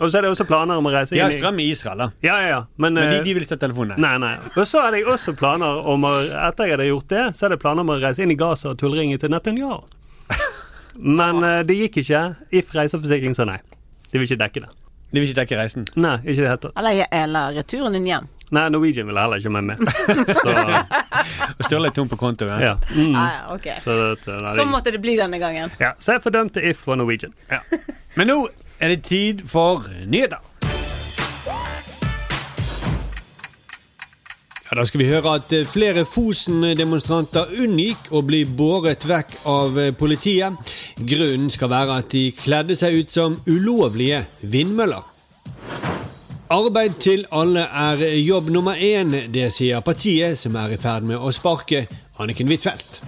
Og 0.00 0.08
så 0.08 0.18
er 0.18 0.26
det 0.26 0.32
også 0.32 0.46
planer 0.48 0.80
om 0.80 0.88
å 0.90 0.92
reise 0.94 1.14
inn 1.14 1.20
De 1.20 1.24
har 1.24 1.34
strøm 1.36 1.60
i 1.62 1.68
Israel, 1.70 2.02
da. 2.02 2.08
Ja, 2.26 2.38
ja, 2.42 2.48
ja. 2.50 2.60
Men, 2.74 2.98
Men 2.98 3.10
de, 3.12 3.20
eh, 3.20 3.24
de 3.28 3.34
vil 3.36 3.46
ikke 3.46 3.54
ta 3.54 3.60
telefonen. 3.68 4.00
Nei, 4.02 4.16
nei. 4.22 4.34
Og 4.56 4.66
så 4.66 4.82
hadde 4.82 4.98
jeg 4.98 5.08
også 5.12 5.36
planer 5.38 5.82
om 5.92 6.08
å 6.08 6.12
Etter 6.22 6.68
jeg 6.68 6.76
hadde 6.76 6.88
gjort 6.88 7.10
det, 7.12 7.24
så 7.36 7.46
hadde 7.46 7.58
jeg 7.58 7.64
planer 7.64 7.86
om 7.86 7.94
å 7.94 7.98
reise 8.02 8.24
inn 8.24 8.34
i 8.34 8.38
Gaza 8.38 8.72
og 8.72 8.80
tullringe 8.82 9.20
til 9.22 9.30
Netanyahu. 9.32 9.82
Men 11.20 11.42
uh, 11.44 11.60
det 11.66 11.78
gikk 11.78 12.02
ikke. 12.02 12.22
If 12.50 12.74
reiseforsikring 12.76 13.36
sa 13.38 13.46
nei. 13.48 13.60
De 14.10 14.18
vil 14.18 14.26
ikke 14.26 14.42
dekke 14.42 14.64
det. 14.66 14.72
De 15.12 15.20
vil 15.20 15.28
ikke 15.30 15.42
dekke 15.42 15.58
reisen. 15.60 15.86
Nei, 15.94 16.18
ikke 16.24 16.40
i 16.40 16.44
det 16.44 16.50
hele 16.50 16.60
tatt. 16.66 16.74
Eller, 16.80 17.04
eller 17.12 17.58
returen 17.60 17.96
din 17.96 18.08
hjem. 18.08 18.28
Nei, 18.52 18.66
Norwegian 18.68 19.06
ville 19.08 19.20
heller 19.24 19.40
ikke 19.40 19.48
ha 19.48 19.60
meg 19.60 19.64
med. 19.70 19.76
Så, 20.42 20.52
Og 21.56 21.64
Ståle 21.64 21.88
er 21.88 21.94
tom 21.96 22.08
på 22.10 22.18
konto. 22.20 22.44
ja. 22.52 22.74
Mm. 22.92 23.14
Ja, 23.16 23.22
ja, 23.32 23.42
ok. 23.54 23.68
Så, 23.80 23.94
det, 23.96 24.26
det 24.28 24.56
Sånn 24.58 24.68
måtte 24.72 24.92
det 24.92 25.00
bli 25.00 25.14
denne 25.16 25.38
gangen. 25.40 25.72
ja. 25.80 25.94
så 25.98 26.18
jeg 26.18 26.24
fordømte 26.26 26.60
If 26.68 26.84
og 26.88 26.98
Norwegian. 27.00 27.32
Men 28.16 28.28
nå 28.28 28.38
er 28.82 28.92
det 28.92 29.02
tid 29.08 29.40
for 29.48 29.86
nyheter. 30.04 30.42
Ja, 34.68 34.76
Da 34.80 34.84
skal 34.88 35.02
vi 35.02 35.08
høre 35.10 35.34
at 35.36 35.52
eh, 35.52 35.66
flere 35.68 36.04
Fosen-demonstranter 36.08 37.50
unngikk 37.60 38.08
å 38.16 38.22
bli 38.24 38.42
båret 38.48 39.04
vekk 39.08 39.34
av 39.48 39.76
eh, 39.80 39.90
politiet. 39.92 40.56
Grunnen 40.96 41.50
skal 41.52 41.68
være 41.72 41.98
at 42.00 42.08
de 42.14 42.22
kledde 42.36 42.76
seg 42.80 42.96
ut 43.02 43.12
som 43.12 43.36
ulovlige 43.48 44.22
vindmøller. 44.40 45.04
Arbeid 46.52 46.98
til 47.00 47.22
alle 47.32 47.60
er 47.60 48.02
jobb 48.20 48.50
nummer 48.52 48.76
én, 48.76 49.14
det 49.32 49.46
sier 49.56 49.80
partiet 49.80 50.36
som 50.36 50.56
er 50.60 50.74
i 50.74 50.76
ferd 50.76 51.06
med 51.08 51.16
å 51.16 51.30
sparke 51.32 51.86
Anniken 52.20 52.50
Huitfeldt. 52.50 52.98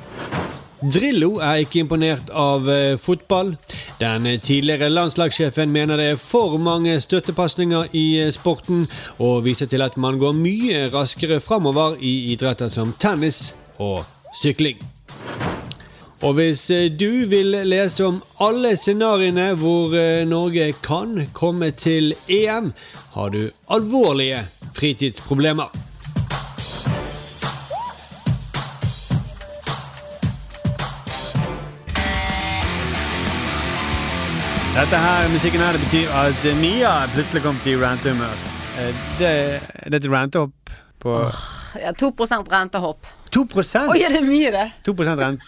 Drillo 0.81 1.43
er 1.45 1.61
ikke 1.67 1.83
imponert 1.83 2.33
av 2.33 2.65
eh, 2.73 2.97
fotball. 2.97 3.55
Den 4.01 4.31
tidligere 4.41 4.89
landslagssjefen 4.89 5.73
mener 5.77 6.01
det 6.01 6.09
er 6.15 6.25
for 6.25 6.57
mange 6.57 6.97
støttepasninger 7.05 7.93
i 7.93 8.07
eh, 8.23 8.33
sporten, 8.33 8.87
og 9.21 9.45
viser 9.45 9.69
til 9.69 9.85
at 9.85 10.01
man 10.01 10.17
går 10.25 10.33
mye 10.41 10.89
raskere 10.97 11.43
framover 11.45 12.01
i 12.01 12.33
idretter 12.33 12.73
som 12.73 12.97
tennis 12.97 13.51
og 13.77 14.07
sykling. 14.41 14.81
Og 16.25 16.33
hvis 16.39 16.71
eh, 16.73 16.87
du 16.89 17.27
vil 17.29 17.53
lese 17.69 18.07
om 18.07 18.23
alle 18.41 18.71
scenarioene 18.81 19.51
hvor 19.61 19.93
eh, 19.93 20.23
Norge 20.25 20.71
kan 20.83 21.19
komme 21.37 21.69
til 21.77 22.15
EM, 22.33 22.71
har 23.13 23.29
du 23.35 23.51
alvorlige 23.69 24.47
fritidsproblemer. 24.73 25.69
Dette 34.75 34.99
her, 34.99 35.29
musikken 35.31 35.61
her 35.61 35.77
det 35.77 35.83
betyr 35.85 36.09
at 36.19 36.49
Mia 36.59 36.95
plutselig 37.13 37.45
kom 37.45 37.61
til 37.67 37.85
rantehumør. 37.85 38.33
Eh, 38.81 38.97
Det, 39.21 39.35
det 39.85 39.93
er 39.93 40.01
et 40.01 40.09
rantehopp 40.17 40.73
på 41.05 41.19
Ja, 41.85 41.93
2% 41.93 42.49
rentehopp. 42.53 43.13
2 43.35 43.45
Oi, 43.91 44.01
er 44.07 44.15
det 44.15 44.23
mye, 44.23 44.51
det? 44.55 44.67
2 44.87 44.95
rent. 45.19 45.41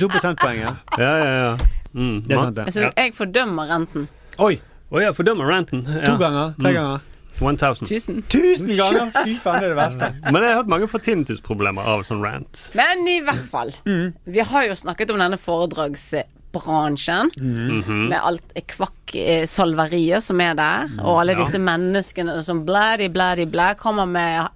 2 0.00 0.08
prosentpoeng, 0.12 0.58
ja. 0.60 0.74
Ja, 1.00 1.12
ja, 1.16 1.34
ja. 1.42 1.52
Mm. 1.92 2.22
Det 2.26 2.34
er 2.34 2.42
sant, 2.42 2.56
det. 2.56 2.64
Jeg, 2.68 2.72
synes, 2.72 2.92
jeg 2.96 3.14
fordømmer 3.16 3.70
renten. 3.70 4.08
Oi! 4.38 4.58
Oi, 4.88 5.02
jeg 5.02 5.14
fordømmer 5.16 5.48
ranten. 5.48 5.82
To 5.84 6.16
ganger? 6.20 6.52
Tre 6.60 6.72
ganger? 6.72 7.06
1000. 7.38 7.86
Tusen. 7.88 8.22
Tusen 8.32 8.70
ganger! 8.76 9.10
Fy 9.14 9.36
faen, 9.42 9.60
det 9.62 9.68
er 9.68 9.74
det 9.74 9.78
verste. 9.78 10.08
Men 10.26 10.42
jeg 10.42 10.50
har 10.50 10.62
hatt 10.62 10.70
mange 10.72 10.88
fortinnitusproblemer 10.90 11.86
av 11.92 12.02
sånn 12.08 12.22
rant. 12.24 12.64
Men 12.78 13.04
i 13.08 13.18
hvert 13.24 13.44
fall. 13.50 13.72
Vi 13.84 14.46
har 14.52 14.66
jo 14.66 14.76
snakket 14.80 15.12
om 15.14 15.20
denne 15.22 15.38
foredragsbransjen. 15.40 17.32
Med 17.38 18.18
alt 18.18 18.56
kvakksalveriet 18.74 20.24
som 20.24 20.40
er 20.42 20.58
der. 20.58 20.90
Og 21.04 21.22
alle 21.22 21.38
disse 21.38 21.60
menneskene 21.62 22.40
som 22.46 22.64
blædi, 22.66 23.10
blædi, 23.12 23.46
blæ 23.52 23.74
kommer 23.78 24.08
med 24.08 24.48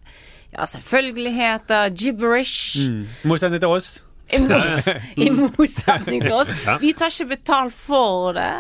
ja, 0.53 0.67
selvfølgeligheter, 0.67 1.89
gibberish. 1.97 2.79
I 2.79 3.07
motsetning 3.29 3.61
til 3.63 3.69
oss. 3.69 4.03
I 4.33 5.31
motsetning 5.41 6.23
til 6.23 6.33
oss. 6.33 6.53
Vi 6.81 6.93
tar 6.99 7.13
ikke 7.13 7.37
betalt 7.37 7.75
for 7.77 8.33
det. 8.37 8.53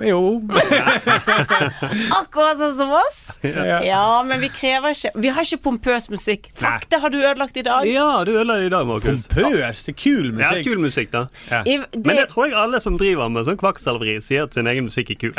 Jo. 0.00 0.40
Akkurat 2.20 2.56
sånn 2.56 2.76
som 2.78 2.92
oss. 2.96 3.18
Ja. 3.44 3.80
Ja, 3.84 4.04
men 4.24 4.40
vi 4.40 4.48
krever 4.52 4.94
ikke 4.94 5.10
Vi 5.20 5.32
har 5.34 5.44
ikke 5.44 5.58
pompøs 5.66 6.08
musikk. 6.12 6.48
Fuck, 6.56 6.86
det 6.88 7.00
har 7.02 7.12
du 7.12 7.18
ødelagt 7.20 7.58
i 7.60 7.64
dag. 7.66 7.84
Ja, 7.88 8.22
du 8.24 8.32
ødela 8.32 8.56
det 8.62 8.70
i 8.70 8.72
dag, 8.72 8.86
Markus. 8.88 9.26
Pompøs? 9.28 9.82
det 9.84 9.92
er 9.92 9.98
kul 9.98 10.30
Ja, 10.30 10.38
musikk. 10.38 10.64
kul 10.70 10.80
musikk, 10.80 11.12
da. 11.12 11.26
I, 11.68 11.76
Men 11.92 12.16
det, 12.16 12.28
tror 12.32 12.48
jeg 12.48 12.56
alle 12.62 12.80
som 12.80 12.96
driver 13.00 13.28
med 13.32 13.44
sånn 13.48 13.60
kvakksalveri, 13.60 14.16
sier 14.24 14.48
at 14.48 14.56
sin 14.56 14.70
egen 14.70 14.88
musikk 14.88 15.12
er 15.12 15.20
kul. 15.26 15.34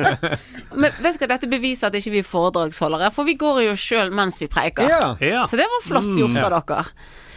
men 0.80 0.92
vet 1.00 1.16
du 1.16 1.24
hva, 1.24 1.30
dette 1.32 1.48
beviser 1.50 1.88
at 1.88 1.96
ikke 1.96 2.14
vi 2.18 2.22
er 2.24 2.28
foredragsholdere, 2.28 3.08
for 3.16 3.28
vi 3.28 3.38
går 3.40 3.64
jo 3.70 3.78
sjøl 3.80 4.12
mens 4.12 4.42
vi 4.42 4.50
preiker. 4.52 4.92
Ja. 4.92 5.14
Ja. 5.24 5.46
Så 5.48 5.56
det 5.60 5.70
var 5.72 5.88
flott 5.88 6.12
gjort 6.20 6.36
av 6.44 6.60
dere. 6.60 6.84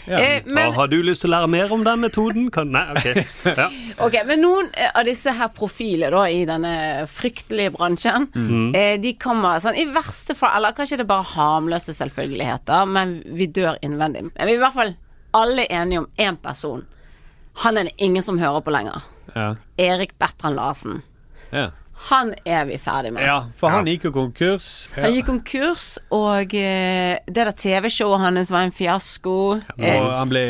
Ja. 0.07 0.17
Eh, 0.19 0.41
men, 0.45 0.73
har 0.75 0.87
du 0.91 0.97
lyst 1.03 1.21
til 1.23 1.29
å 1.31 1.33
lære 1.37 1.47
mer 1.53 1.71
om 1.71 1.83
den 1.85 2.01
metoden? 2.03 2.49
Kan... 2.51 2.71
Nei, 2.75 2.83
ok. 2.91 3.27
Ja. 3.59 3.67
ok, 4.03 4.17
men 4.27 4.41
noen 4.43 4.69
eh, 4.75 4.89
av 4.99 5.05
disse 5.07 5.31
her 5.37 5.51
profilene 5.55 6.09
da 6.11 6.23
i 6.27 6.41
denne 6.49 6.73
fryktelige 7.07 7.71
bransjen, 7.77 8.27
Mm. 8.35 8.73
eh, 8.75 8.95
de 8.99 9.13
kommer 9.21 9.59
sånn 9.63 9.77
i 9.79 9.85
verste 9.93 10.35
fall 10.35 10.57
Eller 10.57 10.73
kanskje 10.75 10.97
det 10.99 11.05
er 11.05 11.11
bare 11.13 11.29
harmløse 11.35 11.93
selvfølgeligheter, 11.95 12.85
men 12.89 13.21
vi 13.37 13.47
dør 13.47 13.77
innvendig. 13.85 14.25
Men 14.33 14.47
vi 14.49 14.55
er 14.55 14.59
i 14.59 14.63
hvert 14.65 14.75
fall 14.79 14.93
alle 15.33 15.65
enige 15.69 16.03
om 16.03 16.09
én 16.19 16.35
person. 16.43 16.83
Han 17.63 17.77
er 17.77 17.83
det 17.89 17.95
ingen 17.97 18.23
som 18.25 18.37
hører 18.41 18.61
på 18.65 18.73
lenger. 18.73 19.01
Ja. 19.35 19.47
Erik 19.81 20.17
Bertrand 20.19 20.57
Larsen. 20.59 20.99
Ja. 21.53 21.69
Han 22.09 22.33
er 22.45 22.65
vi 22.67 22.75
ferdig 22.81 23.13
med. 23.15 23.23
ja, 23.23 23.37
for 23.55 23.71
han 23.71 23.85
gikk 23.87 24.03
jo 24.09 24.11
konkurs. 24.11 24.89
Han 24.95 25.13
gikk 25.15 25.25
konkurs, 25.29 25.85
og 26.11 26.51
eh, 26.53 27.15
det 27.27 27.45
der 27.47 27.51
TV-showet 27.55 28.19
hans 28.19 28.51
var 28.51 28.65
en 28.67 28.73
fiasko. 28.75 29.35
Eh, 29.77 30.01
Og 30.01 30.09
han 30.11 30.29
ble 30.33 30.43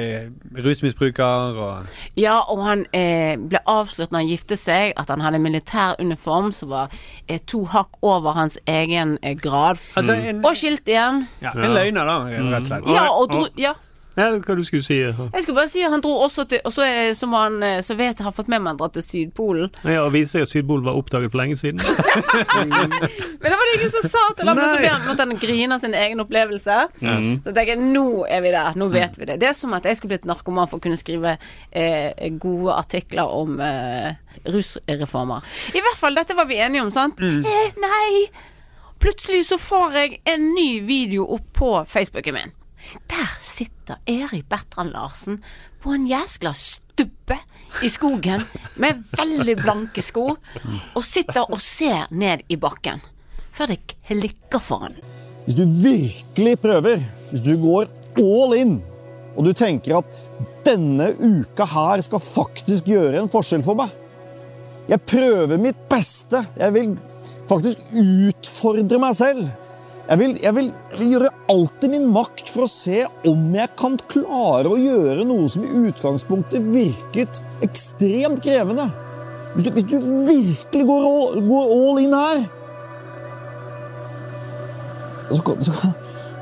rusmisbruker 0.66 1.60
og 1.62 1.86
ja, 2.18 2.40
og 2.50 2.64
han 2.66 2.86
eh, 2.94 3.36
ble 3.38 3.62
avslørt 3.70 4.12
når 4.14 4.24
han 4.24 4.32
giftet 4.32 4.60
seg, 4.62 4.94
at 4.98 5.10
han 5.14 5.22
hadde 5.22 5.40
militær 5.44 5.96
uniform 6.02 6.52
som 6.56 6.74
var 6.74 6.94
eh, 7.28 7.38
to 7.46 7.64
hakk 7.74 8.02
over 8.02 8.34
hans 8.38 8.58
egen 8.66 9.18
eh, 9.22 9.36
grad. 9.38 9.78
Altså, 9.96 10.14
en, 10.18 10.42
Og 10.46 10.58
skilt 10.58 10.88
igjen. 10.90 11.28
ja, 11.44 11.54
en 11.54 11.74
løgner, 11.78 12.06
da, 12.10 12.18
rett 12.34 12.64
og 12.64 12.70
slett. 12.72 12.90
Ja, 12.98 13.08
og 13.14 13.30
dro, 13.34 13.46
ja. 13.62 13.74
Ja, 14.14 14.28
hva 14.30 14.56
du 14.56 14.62
skulle 14.66 14.86
si? 14.86 15.00
Jeg 15.02 15.14
skulle 15.16 15.58
bare 15.58 15.72
si 15.72 15.82
han 15.82 16.02
dro 16.04 16.12
også 16.22 16.44
til 16.46 16.60
Og 16.68 16.74
så, 16.76 16.86
som 17.18 17.32
han 17.34 17.56
eh, 17.66 17.80
Så 17.82 17.96
vet 17.98 18.20
jeg 18.20 18.26
har 18.28 18.36
fått 18.36 18.50
med 18.52 18.62
meg 18.62 18.74
han 18.74 18.82
drar 18.82 18.92
til 18.94 19.06
Sydpolen. 19.06 19.72
Ja, 19.82 20.04
og 20.04 20.14
viser 20.14 20.46
at 20.46 20.52
Sydpolen 20.52 20.86
var 20.86 20.98
oppdaget 21.00 21.34
for 21.34 21.42
lenge 21.42 21.58
siden. 21.58 21.82
Men 23.42 23.50
da 23.50 23.58
var 23.58 23.70
det 23.70 23.76
ingen 23.80 23.94
som 23.96 24.06
sa 24.06 24.24
til 24.38 24.50
ham. 24.50 24.62
Så 24.62 24.70
Nei. 24.70 24.80
ble 24.84 24.92
han, 24.94 25.04
måtte 25.08 25.26
han 25.26 25.42
grine 25.42 25.78
av 25.78 25.84
sin 25.84 25.98
egen 25.98 26.22
opplevelse. 26.24 26.78
Så 27.00 27.10
jeg 27.10 27.58
tenker 27.58 27.82
nå 27.82 28.06
er 28.30 28.46
vi 28.46 28.54
der. 28.54 28.80
Nå 28.80 28.90
vet 28.94 29.18
vi 29.20 29.28
det. 29.30 29.40
Det 29.42 29.50
er 29.50 29.58
som 29.58 29.74
at 29.78 29.88
jeg 29.90 30.00
skulle 30.00 30.16
blitt 30.16 30.30
narkoman 30.30 30.70
for 30.72 30.80
å 30.80 30.84
kunne 30.86 31.00
skrive 31.00 31.36
eh, 31.72 32.30
gode 32.42 32.78
artikler 32.78 33.34
om 33.34 33.60
eh, 33.64 34.14
rusreformer. 34.54 35.46
I 35.74 35.84
hvert 35.84 36.02
fall, 36.02 36.18
dette 36.18 36.38
var 36.38 36.50
vi 36.50 36.62
enige 36.62 36.86
om, 36.86 36.92
sant? 36.94 37.22
Eh, 37.22 37.78
nei! 37.82 38.26
Plutselig 39.04 39.46
så 39.50 39.58
får 39.60 39.98
jeg 40.00 40.20
en 40.32 40.52
ny 40.56 40.70
video 40.88 41.26
opp 41.36 41.50
på 41.58 41.72
Facebooken 41.92 42.38
min. 42.38 42.54
Der 43.10 43.30
sitter 43.42 44.00
Erik 44.08 44.50
Bertrand 44.50 44.94
Larsen 44.94 45.40
på 45.84 45.94
en 45.96 46.08
jæskla 46.08 46.54
stubbe 46.58 47.38
i 47.84 47.90
skogen 47.90 48.46
med 48.80 49.02
veldig 49.18 49.56
blanke 49.64 50.04
sko, 50.06 50.36
og 50.94 51.04
sitter 51.04 51.48
og 51.50 51.62
ser 51.62 52.08
ned 52.12 52.46
i 52.50 52.58
bakken. 52.60 53.02
Før 53.54 53.74
det 53.74 53.80
klikker 54.08 54.62
for 54.62 54.86
han. 54.86 54.96
Hvis 55.46 55.58
du 55.58 55.66
virkelig 55.66 56.60
prøver, 56.62 57.04
hvis 57.32 57.44
du 57.44 57.56
går 57.62 57.90
all 58.22 58.56
in, 58.58 58.78
og 59.36 59.48
du 59.48 59.54
tenker 59.58 60.00
at 60.00 60.06
denne 60.66 61.10
uka 61.18 61.66
her 61.68 62.04
skal 62.06 62.22
faktisk 62.24 62.88
gjøre 62.88 63.20
en 63.20 63.32
forskjell 63.32 63.64
for 63.66 63.78
meg 63.80 63.92
Jeg 64.88 65.00
prøver 65.08 65.58
mitt 65.58 65.80
beste. 65.90 66.44
Jeg 66.60 66.74
vil 66.76 66.90
faktisk 67.48 67.80
utfordre 67.96 69.00
meg 69.00 69.16
selv. 69.16 69.46
Jeg 70.04 70.20
vil, 70.20 70.34
jeg, 70.44 70.52
vil, 70.56 70.66
jeg 70.92 71.00
vil 71.00 71.12
gjøre 71.14 71.30
alt 71.54 71.86
i 71.88 71.90
min 71.94 72.10
makt 72.12 72.50
for 72.52 72.66
å 72.66 72.72
se 72.72 73.06
om 73.30 73.44
jeg 73.56 73.72
kan 73.80 73.94
klare 74.12 74.68
å 74.68 74.80
gjøre 74.80 75.24
noe 75.28 75.48
som 75.52 75.64
i 75.64 75.86
utgangspunktet 75.88 76.66
virket 76.74 77.40
ekstremt 77.64 78.42
krevende. 78.44 78.90
Hvis 79.54 79.68
du, 79.68 79.70
hvis 79.78 79.88
du 79.88 79.96
virkelig 80.28 80.88
går 80.90 81.06
all, 81.08 81.40
går 81.48 81.72
all 81.78 82.02
in 82.04 82.16
her, 82.18 82.44
så 85.32 85.40
kan, 85.48 85.64
så, 85.64 85.94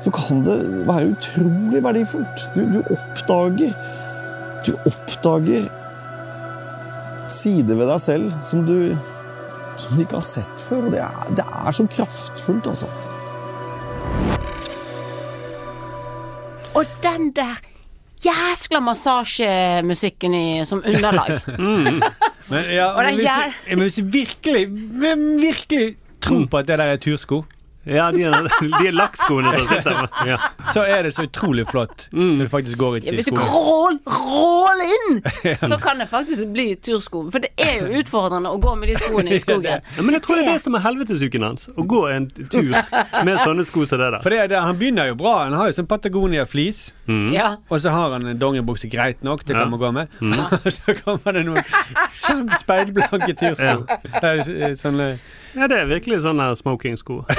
så 0.02 0.12
kan 0.16 0.42
det 0.42 0.56
være 0.88 1.12
utrolig 1.12 1.84
verdifullt. 1.86 2.44
Du, 2.56 2.60
du 2.74 2.80
oppdager 2.96 3.70
Du 4.66 4.74
oppdager 4.86 5.70
sider 7.32 7.78
ved 7.78 7.88
deg 7.88 8.02
selv 8.02 8.34
som 8.44 8.66
du, 8.66 8.92
som 9.80 9.94
du 9.94 10.02
ikke 10.04 10.18
har 10.18 10.26
sett 10.26 10.66
før. 10.66 10.90
Og 10.90 10.94
det 10.94 11.00
er, 11.06 11.32
det 11.38 11.46
er 11.46 11.78
så 11.78 11.86
kraftfullt, 11.94 12.68
altså. 12.74 12.90
Og 16.74 16.84
den 17.02 17.32
der 17.36 17.60
jæskla 18.24 18.80
massasjemusikken 18.80 20.34
i, 20.34 20.64
som 20.64 20.82
underlag. 20.86 21.40
Men, 22.50 22.64
ja, 22.74 22.88
men, 22.98 23.14
hvis, 23.14 23.28
men 23.70 23.80
hvis 23.80 23.94
du 23.94 24.04
virkelig, 24.04 24.66
virkelig 25.40 25.94
tror 26.20 26.46
på 26.50 26.58
at 26.58 26.68
det 26.68 26.78
der 26.78 26.84
er 26.84 26.96
tursko, 26.96 27.44
Ja, 27.84 28.10
de 28.14 28.22
er, 28.28 28.44
de 28.60 28.86
er 28.86 28.94
lakkskoene 28.94 29.50
som 29.56 29.66
sitter 29.66 29.96
med. 30.04 30.18
Ja. 30.28 30.36
så 30.72 30.84
er 30.86 31.02
det 31.02 31.10
så 31.16 31.24
utrolig 31.26 31.64
flott 31.66 32.04
når 32.14 32.44
du 32.44 32.50
faktisk 32.52 32.78
går 32.78 32.96
ut 33.00 33.06
Ja, 33.08 33.10
i 33.12 33.16
hvis 33.18 33.26
du 33.26 33.34
skogen. 33.34 33.98
krål, 34.06 34.82
inn, 34.86 35.18
så 35.58 35.78
kan 35.82 35.98
det 35.98 36.06
faktisk 36.10 36.46
bli 36.54 36.68
tursko. 36.78 37.24
For 37.34 37.42
det 37.42 37.50
er 37.58 37.80
jo 37.82 38.00
utfordrende 38.02 38.52
å 38.54 38.60
gå 38.62 38.74
med 38.78 38.92
de 38.92 38.96
skoene 39.02 39.34
i 39.34 39.40
skogen. 39.44 39.82
Ja, 39.96 40.02
men 40.06 40.14
jeg 40.14 40.22
tror 40.24 40.38
det 40.38 40.44
er 40.46 40.52
det 40.54 40.62
som 40.64 40.78
er 40.78 40.84
helvetesuken 40.86 41.46
hans. 41.48 41.68
Å 41.74 41.86
gå 41.90 42.04
en 42.12 42.28
tur 42.30 42.70
med 42.70 43.42
sånne 43.42 43.66
sko 43.66 43.82
som 43.88 43.98
det 44.02 44.12
der. 44.14 44.22
For 44.22 44.30
det, 44.34 44.44
det, 44.54 44.62
Han 44.62 44.78
begynner 44.78 45.10
jo 45.10 45.18
bra. 45.18 45.34
Han 45.48 45.58
har 45.58 45.72
jo 45.72 45.78
sånn 45.80 45.90
Patagonia-flis. 45.90 46.92
Ja. 47.08 47.56
Og 47.68 47.80
så 47.82 47.90
har 47.90 48.12
han 48.14 48.26
en 48.30 48.38
dongeribukse 48.38 48.86
greit 48.92 49.22
nok, 49.26 49.42
det 49.44 49.56
Ja. 49.56 49.62
kan 49.64 49.70
man 49.70 49.80
gå 49.80 49.90
med. 49.92 50.08
så 50.76 50.94
kommer 51.04 51.32
det 51.34 51.44
noen 51.48 51.64
kjempe 52.22 52.58
speilblanke 52.60 53.34
tursko. 53.34 53.86
Det 54.20 54.22
er, 54.22 54.42
eh, 54.70 54.76
sånne 54.78 55.08
Ja, 55.56 55.66
det 55.68 55.80
er 55.82 55.90
virkelig 55.90 56.20
sånne 56.22 56.52
smoking-sko. 56.56 57.24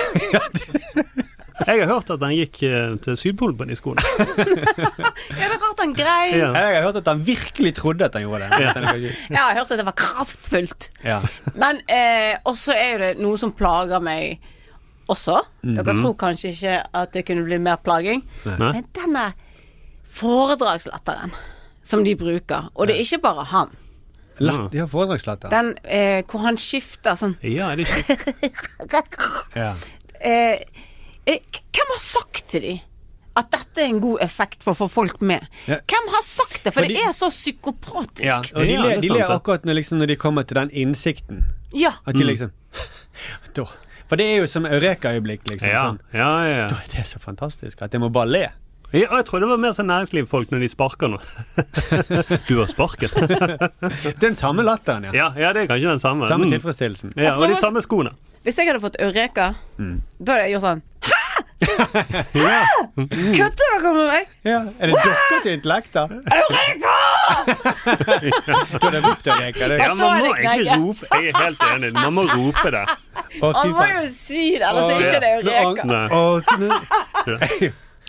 Jeg 1.63 1.79
har 1.79 1.87
hørt 1.87 2.09
at 2.11 2.19
han 2.25 2.33
gikk 2.33 2.59
eh, 2.65 2.95
til 3.05 3.15
Sydpolen 3.19 3.55
på 3.59 3.65
de 3.69 3.75
skoene. 3.77 4.01
Ja, 4.03 5.45
det 5.45 5.51
er 5.53 5.59
rart 5.61 5.79
han 5.83 5.93
greier. 5.95 6.33
Ja. 6.41 6.49
Jeg 6.57 6.75
har 6.79 6.87
hørt 6.87 6.97
at 6.99 7.07
han 7.11 7.21
virkelig 7.27 7.75
trodde 7.77 8.07
at 8.09 8.17
han 8.17 8.25
gjorde 8.25 8.49
det. 8.49 8.57
ja, 8.65 8.71
Jeg 9.29 9.37
har 9.39 9.53
hørt 9.61 9.71
at 9.71 9.79
det 9.79 9.85
var 9.87 9.95
kraftfullt. 10.01 10.89
Ja. 11.05 11.21
Men 11.55 11.79
eh, 11.87 12.33
også 12.49 12.73
er 12.75 12.89
jo 12.95 12.99
det 13.05 13.11
noe 13.21 13.39
som 13.39 13.53
plager 13.55 14.01
meg 14.03 14.41
også. 15.13 15.39
Dere 15.63 15.95
tror 15.99 16.17
kanskje 16.19 16.51
ikke 16.55 16.75
at 16.99 17.13
det 17.15 17.25
kunne 17.29 17.45
bli 17.47 17.61
mer 17.61 17.79
plaging. 17.85 18.25
Nei. 18.49 18.57
Men 18.79 18.85
denne 18.97 19.29
foredragsletteren 20.13 21.33
som 21.83 22.03
de 22.05 22.13
bruker, 22.15 22.69
og 22.75 22.87
det 22.87 22.95
er 22.97 23.03
ikke 23.03 23.21
bare 23.25 23.43
han. 23.51 23.73
Latt, 24.41 24.71
de 24.73 24.79
har 24.81 24.87
foredragslatter. 24.89 25.51
Den 25.53 25.73
eh, 25.85 26.23
hvor 26.25 26.41
han 26.47 26.55
skifter 26.57 27.13
sånn 27.19 27.35
Ja, 27.45 27.67
det 27.77 27.85
skift? 27.91 28.23
Ja. 29.55 29.73
eh, 30.19 30.63
eh, 31.29 31.37
Hvem 31.73 31.91
har 31.93 32.01
sagt 32.01 32.47
til 32.53 32.65
de 32.65 32.73
at 33.37 33.47
dette 33.53 33.81
er 33.81 33.87
en 33.89 33.99
god 34.01 34.21
effekt 34.21 34.61
for 34.65 34.73
å 34.73 34.77
få 34.77 34.87
folk 34.93 35.21
med? 35.25 35.45
Ja. 35.69 35.79
Hvem 35.89 36.09
har 36.13 36.25
sagt 36.25 36.59
det? 36.63 36.73
For, 36.73 36.81
Fordi- 36.85 36.97
det 36.97 37.05
er 37.09 37.13
så 37.17 37.29
psykopatisk. 37.33 38.25
Ja, 38.27 38.39
og 38.41 38.61
de 38.61 38.73
Ja, 38.75 38.81
ler, 38.83 38.97
er 38.97 39.01
de 39.01 39.09
ler 39.09 39.23
det. 39.27 39.29
akkurat 39.37 39.65
når, 39.65 39.73
liksom, 39.79 39.97
når 40.01 40.11
de 40.13 40.15
kommer 40.21 40.43
til 40.49 40.55
den 40.59 40.69
innsikten. 40.83 41.43
Ja. 41.73 41.93
At 42.05 42.13
de 42.17 42.23
liksom 42.29 42.51
da. 43.57 43.65
For 44.09 44.19
det 44.21 44.27
er 44.33 44.41
jo 44.43 44.47
som 44.51 44.65
eureka-øyeblikk, 44.69 45.47
liksom. 45.49 45.69
Ja, 45.71 45.83
Sånn. 45.87 45.99
ja, 46.13 46.31
ja. 46.49 46.67
Da 46.69 46.75
er 46.83 46.91
det 46.93 47.07
så 47.09 47.21
fantastisk 47.23 47.81
at 47.81 47.93
jeg 47.93 48.01
må 48.03 48.09
bare 48.13 48.29
le. 48.29 48.43
Ja. 48.93 49.07
Og 49.09 49.17
jeg 49.19 49.25
tror 49.29 49.39
det 49.43 49.49
var 49.49 49.57
mer 49.63 49.73
sånn 49.77 49.89
næringslivsfolk 49.89 50.51
når 50.53 50.59
de 50.65 50.69
sparker 50.71 51.07
nå. 51.13 51.19
Du 52.49 52.53
har 52.59 52.67
sparket. 52.71 53.11
Den 54.23 54.35
samme 54.39 54.63
latteren, 54.67 55.09
ja. 55.09 55.13
Ja, 55.17 55.27
ja, 55.37 55.53
det 55.53 55.65
er 55.65 55.71
kanskje 55.73 55.89
den 55.95 55.99
samme. 56.03 56.27
Samme 56.29 56.45
Mm. 56.47 56.53
tilfredsstillelsen. 56.57 57.13
Ja, 57.17 57.35
og 57.39 57.47
de 57.49 57.55
samme 57.59 57.81
skoene. 57.81 58.11
Hvis 58.43 58.57
jeg 58.59 58.67
hadde 58.67 58.81
fått 58.83 58.97
Eureka, 58.99 59.53
da 59.79 60.33
hadde 60.35 60.43
jeg 60.45 60.51
gjort 60.57 60.65
sånn 60.67 60.81
Hæ! 61.03 61.19
Kødder 63.37 63.69
dere 63.71 63.91
med 63.95 64.07
meg? 64.09 64.25
Ja, 64.43 64.57
Er 64.83 64.91
det 64.91 64.97
deres 65.05 65.45
intellekt, 65.47 65.93
da? 65.95 66.03
Eureka! 66.11 66.95
du 68.19 68.83
hadde 68.83 68.91
det 68.97 69.01
ropt 69.05 69.27
Eureka. 69.31 69.67
Det. 69.71 69.77
Ja, 69.79 69.93
man 69.93 69.97
må 69.97 70.33
egentlig 70.35 70.75
rope. 70.75 71.07
Jeg 71.13 71.31
er 71.31 71.39
helt 71.39 71.63
enig. 71.71 71.93
Man 71.97 72.13
må 72.17 72.25
rope 72.33 72.73
det. 72.75 72.83
Han 73.41 73.71
må 73.77 73.87
jo 73.93 74.03
si 74.17 74.43
det, 74.59 74.67
ellers 74.67 74.91
er 74.91 74.95
ikke 74.99 75.23
det 75.23 75.31
Eureka. 75.39 75.81
Å, 76.11 76.19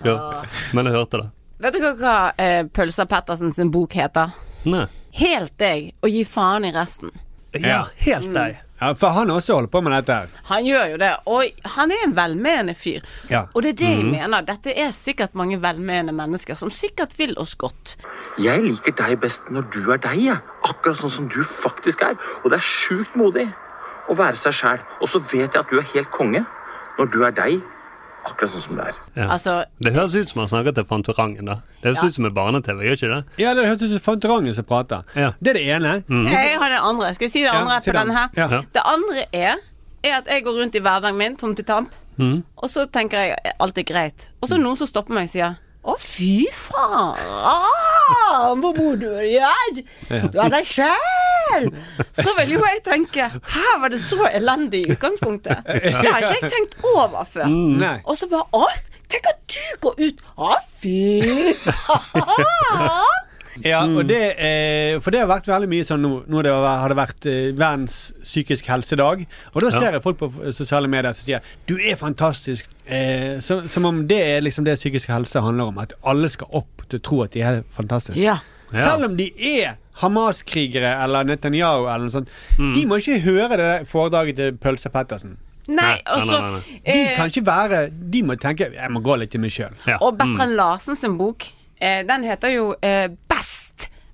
Ja. 0.03 0.43
Men 0.73 0.89
jeg 0.91 0.97
hørte 0.97 1.23
det. 1.23 1.31
Vet 1.65 1.77
dere 1.79 1.95
hva 2.01 2.17
eh, 2.41 2.65
Pølsa 2.67 3.07
Pettersen 3.09 3.53
sin 3.55 3.71
bok 3.73 3.95
heter? 3.95 4.35
Nei. 4.67 4.87
Helt 5.15 5.55
deg 5.61 5.93
og 6.03 6.11
gi 6.11 6.25
faen 6.27 6.67
i 6.67 6.73
resten. 6.75 7.13
Ja, 7.55 7.85
helt 8.03 8.33
deg. 8.35 8.57
ja, 8.81 8.89
for 8.99 9.15
han 9.15 9.31
også 9.31 9.55
holder 9.55 9.71
på 9.71 9.81
med 9.87 9.93
dette 9.95 10.17
her. 10.19 10.31
Han 10.49 10.67
gjør 10.67 10.89
jo 10.91 10.97
det, 10.99 11.11
og 11.31 11.69
han 11.77 11.93
er 11.95 12.01
en 12.09 12.17
velmenende 12.17 12.75
fyr. 12.75 13.05
Ja. 13.31 13.45
Og 13.55 13.63
det 13.63 13.77
er 13.77 13.79
det 13.79 13.91
jeg 13.93 14.09
mener. 14.09 14.43
Dette 14.43 14.75
er 14.75 14.91
sikkert 14.91 15.37
mange 15.39 15.61
velmenende 15.63 16.13
mennesker 16.19 16.59
som 16.59 16.73
sikkert 16.75 17.15
vil 17.19 17.37
oss 17.39 17.55
godt. 17.55 17.95
Jeg 18.43 18.65
liker 18.65 18.97
deg 18.99 19.21
best 19.23 19.47
når 19.55 19.69
du 19.71 19.85
er 19.95 20.03
deg, 20.03 20.19
jeg. 20.27 20.41
Akkurat 20.67 20.99
sånn 20.99 21.15
som 21.21 21.29
du 21.31 21.39
faktisk 21.47 22.03
er. 22.03 22.19
Og 22.43 22.51
det 22.51 22.59
er 22.59 22.67
sjukt 22.67 23.15
modig 23.15 23.47
å 24.11 24.19
være 24.19 24.37
seg 24.43 24.59
sjæl. 24.59 24.83
Og 24.99 25.09
så 25.15 25.23
vet 25.31 25.55
jeg 25.55 25.63
at 25.63 25.71
du 25.71 25.79
er 25.79 25.87
helt 25.95 26.11
konge 26.11 26.43
når 26.99 27.15
du 27.15 27.21
er 27.23 27.39
deg. 27.39 27.63
Akkurat 28.25 28.53
sånn 28.55 28.63
som 28.65 28.77
det 28.79 28.85
er. 28.89 28.95
Ja. 29.17 29.27
Altså, 29.35 29.55
Det 29.81 29.93
høres 29.93 30.15
ut 30.17 30.29
som 30.31 30.41
han 30.41 30.49
snakker 30.49 30.75
til 30.75 30.85
Fantorangen, 30.89 31.45
da. 31.45 31.55
Det 31.83 31.91
høres 31.93 32.03
Ja. 32.03 32.09
ut 32.09 32.15
som 32.15 32.25
en 32.25 32.35
barne-TV, 32.35 32.81
gjør 32.87 32.97
ikke 32.97 33.11
det? 33.15 33.25
Ja, 33.43 33.55
det 33.55 33.67
høres 33.69 33.83
ut 33.83 33.91
som 33.91 34.01
Fantorangen 34.15 34.55
som 34.55 34.65
prater. 34.65 35.03
Ja. 35.15 35.33
Det 35.43 35.51
er 35.51 35.55
det 35.55 35.67
ene. 35.69 36.05
jeg 36.31 36.59
har 36.59 36.69
det 36.71 36.81
andre. 36.81 37.15
Skal 37.15 37.27
jeg 37.27 37.33
si 37.33 37.43
det 37.43 37.53
Ja, 37.53 37.61
andre 37.61 37.81
si 37.83 37.91
på 37.91 37.93
det 37.93 38.01
denne 38.07 38.15
her? 38.15 38.63
Det 38.73 38.83
andre 38.85 39.25
er, 39.33 39.55
er 40.05 40.17
at 40.19 40.27
jeg 40.27 40.45
går 40.45 40.61
rundt 40.63 40.75
i 40.75 40.81
hverdagen 40.81 41.17
min, 41.17 41.37
tom 41.37 41.55
til 41.55 41.65
tamp, 41.65 41.91
og 42.19 42.69
så 42.71 42.87
tenker 42.91 43.19
jeg 43.19 43.37
alt 43.61 43.77
er 43.79 43.83
greit. 43.83 44.29
Og 44.41 44.49
så 44.49 44.55
er 44.55 44.59
det 44.59 44.65
noen 44.67 44.77
som 44.79 44.87
stopper 44.87 45.13
meg 45.15 45.25
og 45.25 45.31
sier 45.31 45.57
å, 45.85 45.95
fy 46.01 46.47
faen! 46.57 47.19
Hvor 48.61 48.73
bor 48.77 48.97
du? 49.01 49.09
Ja, 49.29 49.53
du 50.09 50.39
er 50.41 50.51
deg 50.55 50.65
sjæl! 50.69 51.69
Så 52.17 52.33
vil 52.39 52.55
jo 52.57 52.63
jeg 52.65 52.81
tenke 52.87 53.27
Her 53.53 53.75
var 53.83 53.93
det 53.93 54.01
så 54.01 54.25
elendig 54.31 54.81
i 54.87 54.95
utgangspunktet. 54.95 55.61
Det 55.69 55.93
har 56.09 56.25
ikke 56.25 56.39
jeg 56.41 56.53
tenkt 56.55 56.79
over 56.89 57.29
før. 57.29 57.53
Nei. 57.53 57.99
Og 58.09 58.17
så 58.17 58.29
bare 58.33 58.49
Å, 58.57 58.65
tenk 59.13 59.29
at 59.29 59.45
du 59.53 59.61
går 59.85 60.01
ut! 60.07 60.25
Å, 60.41 60.55
fy 60.81 60.97
faen! 61.69 63.31
Ja, 63.63 63.85
og 63.87 64.09
det, 64.09 64.35
eh, 64.39 64.99
for 65.01 65.11
det 65.15 65.21
har 65.21 65.29
vært 65.29 65.47
veldig 65.47 65.69
mye 65.71 65.85
sånn 65.87 66.03
nå, 66.03 66.25
nå 66.27 66.43
det 66.43 66.51
har 66.51 66.79
har 66.83 66.89
det 66.89 66.97
vært 66.99 67.27
eh, 67.31 67.53
verdens 67.55 68.13
psykisk 68.23 68.67
helsedag. 68.67 69.27
Og 69.55 69.63
da 69.63 69.69
Ja. 69.71 69.79
ser 69.79 69.93
jeg 69.93 70.03
folk 70.03 70.19
på 70.19 70.31
sosiale 70.53 70.89
medier 70.89 71.13
som 71.13 71.25
sier 71.25 71.41
'du 71.67 71.77
er 71.77 71.95
fantastisk'. 71.97 72.67
Eh, 72.87 73.39
som, 73.41 73.69
som 73.69 73.85
om 73.85 74.07
det 74.07 74.19
er 74.21 74.41
liksom 74.41 74.65
det 74.65 74.77
psykisk 74.77 75.09
helse 75.09 75.41
handler 75.41 75.65
om. 75.65 75.79
At 75.79 75.93
alle 76.05 76.29
skal 76.29 76.49
opp 76.53 76.83
til 76.89 76.99
å 76.99 77.03
tro 77.03 77.23
at 77.23 77.31
de 77.31 77.41
er 77.43 77.63
fantastiske. 77.71 78.21
Ja. 78.21 78.39
Ja. 78.73 78.79
Selv 78.79 79.05
om 79.05 79.17
de 79.17 79.31
er 79.39 79.77
Hamas-krigere 80.03 81.03
eller 81.05 81.25
Netanyahu 81.25 81.87
eller 81.87 82.07
noe 82.09 82.11
sånt. 82.11 82.29
De 82.59 82.85
må 82.87 82.99
ikke 82.99 83.21
høre 83.23 83.57
det 83.57 83.89
foredraget 83.89 84.37
til 84.37 84.53
Pølse 84.53 84.91
Pettersen. 84.91 85.37
Nei, 85.69 85.97
så 86.05 86.41
nei. 86.43 86.61
De 86.85 86.93
eh, 86.93 87.17
kan 87.17 87.31
ikke 87.31 87.47
være 87.47 87.79
De 88.13 88.23
må 88.23 88.35
tenke 88.37 88.69
'jeg 88.73 88.91
må 88.91 89.01
gå 89.01 89.17
litt 89.19 89.31
til 89.31 89.41
meg 89.41 89.51
sjøl'. 89.51 89.73
Ja. 89.87 89.97
Og 90.01 90.19
Bertrand 90.19 90.57
Larsen 90.57 90.97
sin 90.97 91.17
bok, 91.17 91.45
eh, 91.81 92.03
den 92.03 92.25
heter 92.25 92.49
jo 92.53 92.75
eh, 92.83 93.09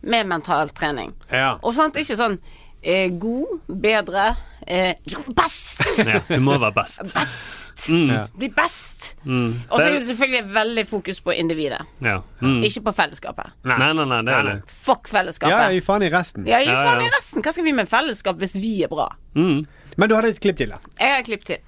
med 0.02 0.26
mental 0.26 0.68
trening'. 0.70 1.12
Ja. 1.30 1.58
Og 1.62 1.74
sant, 1.74 1.94
ikke 1.96 2.16
sånn 2.16 2.38
eh, 2.82 3.10
god, 3.20 3.60
bedre 3.68 4.36
eh, 4.66 4.94
Best! 5.36 5.82
Ja, 6.06 6.20
du 6.28 6.40
må 6.40 6.58
være 6.58 6.72
best. 6.74 7.02
Best! 7.14 7.88
Ja. 7.88 8.26
Bli 8.36 8.48
best! 8.52 9.14
Mm. 9.24 9.62
Og 9.70 9.78
så 9.80 9.86
er 9.86 9.98
Det- 9.98 10.06
selvfølgelig 10.08 10.54
veldig 10.54 10.86
fokus 10.88 11.20
på 11.20 11.32
individet, 11.32 11.80
Ja. 12.00 12.20
Mm. 12.40 12.62
ikke 12.64 12.80
på 12.84 12.92
fellesskapet. 12.94 13.50
Nei, 13.64 13.92
nei, 13.92 14.04
nei, 14.04 14.22
det 14.22 14.32
er 14.34 14.42
det. 14.42 14.62
Fuck 14.68 15.08
ja, 15.12 15.18
fellesskapet. 15.18 15.72
gi 15.74 15.80
faen 15.80 16.02
i 16.02 16.08
resten. 16.10 16.46
Ja, 16.46 16.58
gi 16.60 16.66
Ja, 16.70 16.84
faen 16.86 17.00
ja. 17.00 17.06
i 17.06 17.10
resten. 17.18 17.42
Hva 17.42 17.52
skal 17.52 17.64
vi 17.64 17.72
med 17.72 17.88
fellesskap 17.88 18.36
hvis 18.38 18.54
vi 18.56 18.82
er 18.84 18.88
bra? 18.88 19.10
Mm. 19.34 19.66
Men 19.96 20.08
du 20.08 20.14
hadde 20.14 20.28
et 20.30 20.40
klipp 20.40 20.56
til, 20.56 20.68
da. 20.70 20.78
Jeg 20.98 21.10
har 21.12 21.18
et 21.20 21.26
klipp 21.26 21.44
til. 21.44 21.58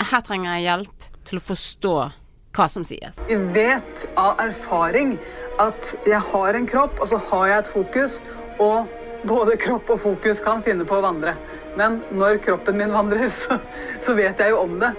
Her 0.00 0.20
trenger 0.20 0.54
jeg 0.58 0.62
hjelp 0.62 1.08
til 1.24 1.38
å 1.38 1.42
forstå 1.42 2.12
hva 2.52 2.68
som 2.68 2.84
sies. 2.84 3.18
Jeg 3.28 3.38
vet 3.54 4.06
av 4.16 4.38
erfaring 4.40 5.18
at 5.60 5.94
jeg 6.08 6.20
har 6.32 6.58
en 6.58 6.66
kropp, 6.68 7.00
og 7.00 7.08
så 7.10 7.18
har 7.30 7.46
jeg 7.50 7.58
et 7.58 7.70
fokus, 7.72 8.18
og 8.62 8.88
både 9.28 9.56
kropp 9.60 9.90
og 9.94 10.00
fokus 10.02 10.42
kan 10.44 10.62
finne 10.64 10.86
på 10.88 10.98
å 10.98 11.04
vandre. 11.04 11.34
Men 11.78 12.00
når 12.12 12.40
kroppen 12.44 12.78
min 12.80 12.92
vandrer, 12.92 13.28
så, 13.42 13.58
så 14.04 14.16
vet 14.18 14.40
jeg 14.40 14.54
jo 14.54 14.62
om 14.64 14.78
det. 14.82 14.92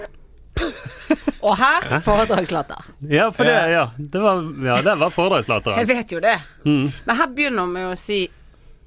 Og 1.44 1.56
her 1.58 1.98
foredragslatter. 2.04 2.86
Ja, 3.10 3.26
for 3.34 3.48
det, 3.48 3.56
ja. 3.72 3.88
Det 3.98 4.20
var, 4.22 4.44
ja, 4.64 4.78
det 4.86 4.94
var 5.00 5.10
Jeg 5.80 5.88
vet 5.90 6.14
jo 6.14 6.20
det. 6.22 6.36
Mm. 6.64 6.92
Men 7.04 7.18
her 7.18 7.32
begynner 7.34 7.72
vi 7.74 7.82
å 7.88 7.96
si 7.98 8.20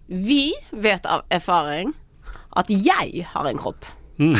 Vi 0.07 0.55
vet 0.71 1.05
av 1.05 1.25
erfaring 1.29 1.91
at 2.57 2.71
jeg 2.71 3.27
har 3.33 3.49
en 3.49 3.59
kropp. 3.59 3.85
Mm. 4.17 4.39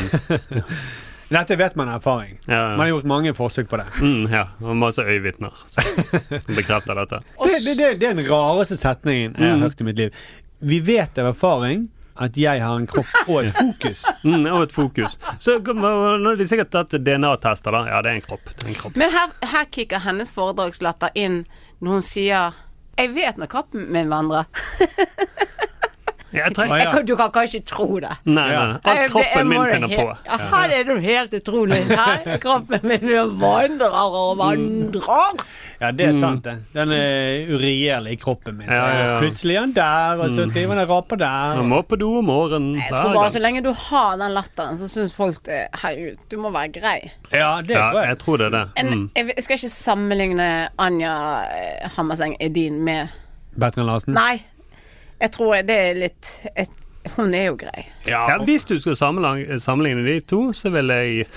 Dette 1.30 1.56
vet 1.60 1.76
man 1.76 1.90
av 1.92 1.96
erfaring. 2.00 2.38
Ja, 2.46 2.54
ja. 2.56 2.68
Man 2.78 2.80
har 2.86 2.88
gjort 2.94 3.04
mange 3.12 3.34
forsøk 3.36 3.68
på 3.70 3.78
det. 3.82 3.86
Mm, 4.00 4.30
ja, 4.32 4.46
og 4.64 4.78
masse 4.80 5.04
øyevitner 5.04 5.52
som 5.68 5.84
bekrefter 6.58 6.96
dette. 6.96 7.20
Det, 7.44 7.58
det, 7.66 7.74
det, 7.78 7.90
det 8.00 8.10
er 8.10 8.16
den 8.16 8.28
rareste 8.30 8.78
setningen 8.80 9.36
jeg 9.36 9.50
har 9.50 9.58
Mm. 9.58 9.62
hørt 9.68 9.82
i 9.82 9.88
mitt 9.90 9.98
liv. 10.00 10.14
Vi 10.62 10.80
vet 10.80 11.18
av 11.20 11.28
erfaring 11.34 11.90
at 12.18 12.38
jeg 12.40 12.62
har 12.64 12.80
en 12.80 12.88
kropp 12.90 13.12
og 13.28 13.44
et 13.46 13.52
fokus. 13.54 14.06
Mm, 14.28 14.46
og 14.50 14.64
et 14.66 14.72
fokus. 14.74 15.18
Så 15.40 15.60
nå 15.62 15.92
har 16.26 16.36
de 16.40 16.48
sikkert 16.50 16.72
tatt 16.74 16.96
DNA-tester, 17.06 17.72
da. 17.76 17.84
Ja, 17.92 18.00
det 18.02 18.10
er 18.12 18.16
en 18.18 18.26
kropp. 18.26 18.48
Det 18.58 18.66
er 18.66 18.72
en 18.74 18.80
kropp. 18.80 18.96
Men 18.98 19.12
her, 19.14 19.36
her 19.52 19.68
kicker 19.72 20.02
hennes 20.04 20.32
foredragslatter 20.34 21.14
inn 21.16 21.44
når 21.80 22.00
hun 22.00 22.02
sier 22.08 22.56
Jeg 22.98 23.12
vet 23.14 23.38
når 23.38 23.52
kroppen 23.52 23.86
min 23.94 24.10
vandrer. 24.10 24.48
Jeg 26.34 26.54
tror- 26.56 26.68
Jeg 26.78 26.88
kan, 26.92 27.06
du 27.06 27.16
kan 27.16 27.30
kanskje 27.32 27.64
tro 27.66 28.00
det. 28.00 28.10
Nei, 28.26 28.48
nei. 28.52 28.80
Alt 28.84 29.12
kroppen 29.12 29.48
min 29.48 29.64
finner 29.66 29.88
på. 29.88 30.18
Ja, 30.26 30.68
det 30.68 30.80
er 30.80 30.84
noe 30.90 31.00
helt 31.02 31.32
utrolig. 31.34 31.80
Nei, 32.02 32.38
kroppen 32.44 32.80
min 32.84 33.08
vandrer 33.40 33.96
og 33.96 34.38
vandrer. 34.38 35.40
Ja, 35.80 35.92
det 35.92 36.08
er 36.10 36.14
Mm. 36.14 36.20
sant, 36.20 36.44
det. 36.44 36.56
Den 36.74 36.92
er 36.92 37.48
uregjerlig 37.54 38.12
i 38.12 38.16
kroppen 38.18 38.58
min. 38.58 38.68
Så 38.68 38.74
Ja, 38.74 38.88
ja, 38.90 39.06
ja. 39.14 39.20
Plutselig 39.22 39.56
er 39.56 39.60
han 39.62 39.72
der, 39.72 40.20
og 40.24 40.30
så 40.32 40.44
Mm. 40.46 40.52
driver 40.54 40.74
han 40.76 40.80
og 40.84 40.90
raper 40.90 41.16
der. 41.18 41.56
Jeg 41.62 41.66
må 41.70 41.82
på 41.88 41.96
do 42.00 42.18
om 42.18 42.26
morgenen. 42.26 42.76
Jeg 42.76 42.90
tror 42.90 43.14
bare 43.14 43.30
så 43.32 43.40
lenge 43.40 43.64
du 43.64 43.72
har 43.74 44.18
den 44.18 44.32
latteren, 44.34 44.78
så 44.78 44.88
syns 44.90 45.14
folk 45.14 45.44
det 45.46 45.68
Herregud, 45.82 46.18
du 46.30 46.38
må 46.38 46.52
være 46.52 46.74
grei. 46.74 47.12
Ja, 47.32 47.58
det 47.62 47.76
tror 47.78 48.02
jeg. 48.02 48.08
jeg 48.10 48.18
tror 48.20 48.38
det 48.38 48.46
er 48.48 48.50
det. 48.50 48.70
En, 48.76 48.88
Mm. 48.94 49.10
jeg, 49.16 49.26
jeg 49.36 49.44
skal 49.44 49.56
ikke 49.58 49.70
sammenligne 49.70 50.68
Anja 50.78 51.42
eh, 51.44 51.90
Hammerseng 51.96 52.36
Edin 52.40 52.84
med 52.84 53.08
Bertrand 53.58 53.88
Larsen? 53.88 54.14
Nei. 54.14 54.42
Jeg 55.22 55.32
tror 55.34 55.56
det 55.66 55.78
er 55.90 55.94
litt 55.98 56.34
et, 56.56 56.70
Hun 57.16 57.34
er 57.34 57.46
jo 57.48 57.56
grei. 57.56 57.86
Ja, 58.06 58.26
Hvis 58.44 58.66
du 58.68 58.76
skal 58.84 58.96
sammenlang- 59.00 59.46
sammenligne 59.64 60.04
de 60.06 60.20
to, 60.28 60.52
så 60.54 60.70
ville 60.74 60.94
jeg 60.94 61.28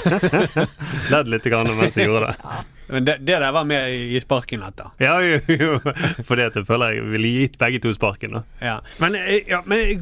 ledd 1.12 1.28
litt 1.28 1.44
grann 1.52 1.68
mens 1.76 1.96
jeg 1.98 2.08
gjorde 2.08 2.30
det. 2.32 2.54
Men 2.90 3.04
det, 3.06 3.14
det 3.22 3.36
der 3.38 3.52
var 3.54 3.66
med 3.68 3.92
i 3.94 4.18
sparken, 4.20 4.64
dette. 4.66 4.88
Ja, 4.98 5.18
jo, 5.22 5.36
jo. 5.52 5.76
Fordi 6.26 6.42
at 6.48 6.56
jeg 6.58 6.66
føler 6.66 6.96
jeg 6.96 7.04
ville 7.12 7.28
gitt 7.44 7.58
begge 7.60 7.78
to 7.84 7.92
sparken. 7.94 8.38
da. 8.38 8.42
Ja. 8.64 8.78
Men, 9.02 9.14
eh, 9.20 9.44
ja, 9.52 9.60
men 9.68 9.78
jeg, 9.84 10.00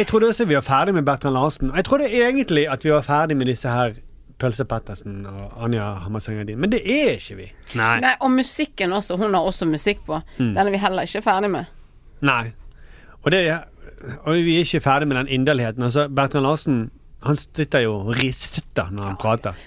jeg 0.00 0.08
trodde 0.10 0.32
også 0.32 0.48
vi 0.50 0.56
var 0.58 0.64
ferdig 0.66 0.96
med 0.96 1.06
Bertrand 1.06 1.36
Larsen. 1.36 1.70
Jeg 1.76 1.84
trodde 1.86 2.08
egentlig 2.10 2.64
at 2.72 2.82
vi 2.84 2.90
var 2.90 3.04
ferdig 3.06 3.36
med 3.38 3.46
disse 3.52 3.70
her 3.70 3.94
Pølse 4.40 4.64
Pettersen 4.66 5.20
og 5.30 5.52
Anja 5.62 5.84
Hammerseng 6.02 6.40
Edin, 6.42 6.58
men 6.58 6.72
det 6.72 6.80
er 6.90 7.12
ikke 7.20 7.36
vi. 7.38 7.44
Nei. 7.78 7.92
Nei, 8.02 8.16
og 8.18 8.32
musikken 8.34 8.92
også. 8.96 9.14
Hun 9.20 9.36
har 9.38 9.46
også 9.46 9.68
musikk 9.70 10.02
på. 10.08 10.18
Mm. 10.40 10.48
Den 10.56 10.58
er 10.66 10.72
vi 10.74 10.80
heller 10.82 11.06
ikke 11.06 11.22
ferdig 11.22 11.52
med. 11.54 11.70
Nei. 12.24 12.52
Og, 13.22 13.30
det, 13.32 13.40
og 14.24 14.34
vi 14.44 14.58
er 14.58 14.66
ikke 14.66 14.82
ferdig 14.84 15.08
med 15.10 15.16
den 15.22 15.30
inderligheten. 15.38 15.84
Altså, 15.86 16.08
Bertrand 16.08 16.46
Larsen 16.46 16.78
han 17.24 17.38
sitter 17.40 17.80
jo 17.86 17.94
og 18.02 18.16
rister 18.18 18.90
når 18.92 19.10
han 19.10 19.16
prater. 19.20 19.60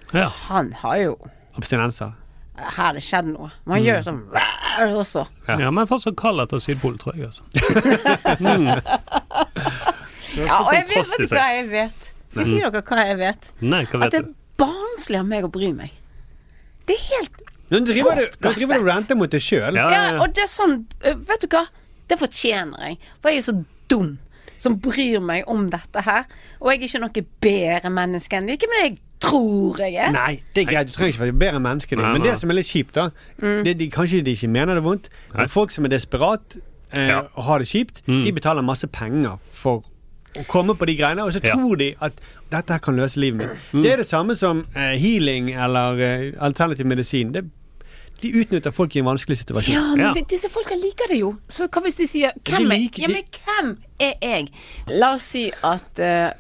Han 0.49 0.73
har 0.83 0.97
jo 1.01 1.15
Abstinenser. 1.57 2.11
Her 2.57 2.69
har 2.75 2.93
det 2.97 3.01
skjedd 3.05 3.31
noe. 3.31 3.49
Man 3.65 3.79
Mm. 3.81 3.85
gjør 3.85 4.03
sånn 4.05 4.21
også. 4.97 5.23
Ja, 5.47 5.71
men 5.73 5.87
fortsatt 5.89 6.15
kald 6.17 6.41
etter 6.41 6.61
Sydpol, 6.61 6.97
tror 7.01 7.15
jeg. 7.17 7.25
altså. 7.29 7.43
mm. 8.45 8.67
Ja, 10.37 10.59
og 10.61 10.73
jeg 10.73 10.85
vet, 10.89 11.13
vet 11.17 11.33
hva 11.33 11.47
jeg 11.55 11.67
vet? 11.71 12.09
Skal 12.29 12.43
jeg 12.43 12.49
si 12.51 12.59
dere 12.61 12.81
hva 12.83 13.05
jeg 13.07 13.17
vet? 13.21 13.49
Nei, 13.61 13.83
hva 13.89 14.03
At 14.05 14.13
det 14.13 14.21
er 14.21 14.29
barnslig 14.59 15.19
av 15.21 15.29
meg 15.29 15.47
å 15.47 15.51
bry 15.53 15.71
meg. 15.73 15.93
Det 16.87 16.97
er 16.97 17.05
helt 17.15 17.43
Nå 17.67 17.81
driver 17.83 18.15
du 18.15 18.37
nå 18.45 18.51
driver 18.55 18.77
du 18.77 18.81
og 18.85 18.87
ranter 18.87 19.17
mot 19.19 19.31
deg 19.33 19.43
sjøl. 19.43 19.75
Ja, 19.75 20.13
og 20.21 20.31
det 20.35 20.45
er 20.45 20.51
sånn 20.51 20.77
øh, 21.03 21.17
Vet 21.27 21.41
du 21.43 21.47
hva? 21.51 21.65
Det 22.09 22.19
fortjener 22.19 22.77
jeg. 22.87 22.97
For 23.21 23.29
jeg 23.29 23.37
er 23.37 23.41
så 23.51 23.57
dum 23.89 24.17
som 24.57 24.79
bryr 24.81 25.19
meg 25.21 25.43
om 25.47 25.69
dette 25.69 26.01
her. 26.01 26.23
Og 26.61 26.71
jeg 26.71 26.79
er 26.81 26.87
ikke 26.87 27.01
noe 27.03 27.25
bedre 27.41 27.89
menneske 27.93 28.37
enn 28.39 28.49
Ikke 28.49 28.69
det 28.71 28.79
jeg 28.83 28.97
tror 29.19 29.77
jeg 29.81 29.95
er. 29.95 30.11
Nei, 30.13 30.39
det 30.55 30.63
er 30.63 30.71
greit. 30.71 30.87
Du 30.87 30.93
trenger 30.93 31.13
ikke 31.13 31.23
være 31.25 31.33
bedre 31.41 31.59
menneske. 31.59 31.95
enn 31.97 32.13
Men 32.13 32.21
det 32.25 32.37
som 32.39 32.49
er 32.49 32.53
litt 32.59 32.67
kjipt, 32.69 32.93
da 32.93 33.09
Mm. 33.41 33.63
det, 33.65 33.77
de, 33.79 33.89
Kanskje 33.89 34.23
de 34.23 34.31
ikke 34.35 34.47
mener 34.49 34.75
det 34.75 34.83
vondt, 34.83 35.09
men 35.35 35.47
folk 35.49 35.71
som 35.71 35.85
er 35.85 35.89
desperat 35.89 36.57
eh, 36.95 37.07
Ja. 37.07 37.21
og 37.35 37.43
har 37.43 37.59
det 37.59 37.67
kjipt, 37.67 38.01
Mm. 38.07 38.23
de 38.25 38.31
betaler 38.31 38.61
masse 38.63 38.87
penger 38.87 39.37
for 39.51 39.83
å 40.35 40.45
komme 40.47 40.75
på 40.77 40.85
de 40.85 40.95
greiene, 40.95 41.23
og 41.23 41.31
så 41.33 41.41
Ja. 41.43 41.55
tror 41.55 41.75
de 41.77 41.95
at 42.01 42.13
dette 42.51 42.69
her 42.73 42.79
kan 42.79 42.95
løse 42.95 43.17
livet 43.19 43.37
mitt. 43.37 43.49
Mm. 43.73 43.81
Det 43.83 43.91
er 43.91 43.97
det 43.97 44.07
samme 44.07 44.35
som 44.35 44.65
eh, 44.75 44.95
healing 44.97 45.49
eller 45.53 45.99
eh, 45.99 46.31
alternativ 46.39 46.85
medisin. 46.85 47.31
Det, 47.33 47.43
de 48.21 48.31
utnytter 48.41 48.71
folk 48.73 48.95
i 48.95 48.99
en 49.03 49.05
vanskelig 49.09 49.37
situasjon. 49.43 49.73
Ja, 49.99 50.11
men 50.13 50.25
disse 50.29 50.49
folka 50.49 50.75
liker 50.75 51.11
det 51.11 51.19
jo. 51.21 51.35
Så 51.49 51.67
hva 51.69 51.81
hvis 51.85 51.97
de 51.99 52.07
sier 52.09 52.31
Hvem 52.43 52.71
er, 52.73 52.87
ja, 52.97 53.07
men 53.11 53.23
hvem 53.37 53.73
er 53.99 54.15
jeg? 54.21 54.47
La 54.89 55.13
oss 55.17 55.27
si 55.35 55.45
at 55.63 56.01
uh, 56.01 56.31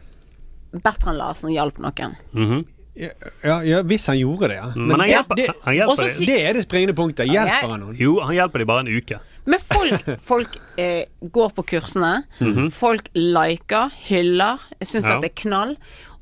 Bertrand 0.83 1.17
Larsen 1.21 1.53
hjalp 1.53 1.77
noen. 1.83 2.17
Mhm. 2.33 2.65
Ja, 2.97 3.59
ja, 3.61 3.83
hvis 3.85 4.07
han 4.09 4.17
gjorde 4.17 4.47
det, 4.49 4.55
ja. 4.57 4.71
Men 4.73 4.99
han 5.03 5.09
hjelper- 5.11 5.37
det, 5.37 5.43
han 5.67 5.75
hjelper 5.77 6.07
si- 6.15 6.25
det 6.25 6.37
er 6.49 6.53
det 6.57 6.63
springende 6.65 6.95
punktet. 6.97 7.29
Hjelper 7.29 7.69
han 7.75 7.83
noen? 7.83 7.93
Jo, 7.99 8.15
han 8.25 8.33
hjelper 8.33 8.63
dem 8.63 8.67
bare 8.71 8.81
en 8.87 8.89
uke. 8.89 9.19
Men 9.45 9.61
folk, 9.61 10.07
folk 10.31 10.57
eh, 10.81 11.03
går 11.21 11.51
på 11.59 11.65
kursene. 11.75 12.23
Mhm. 12.41 12.71
Folk 12.73 13.11
liker, 13.13 13.93
hyller, 14.09 14.57
syns 14.81 15.05
Ja. 15.05 15.19
at 15.19 15.21
det 15.21 15.29
er 15.35 15.41
knall. 15.43 15.75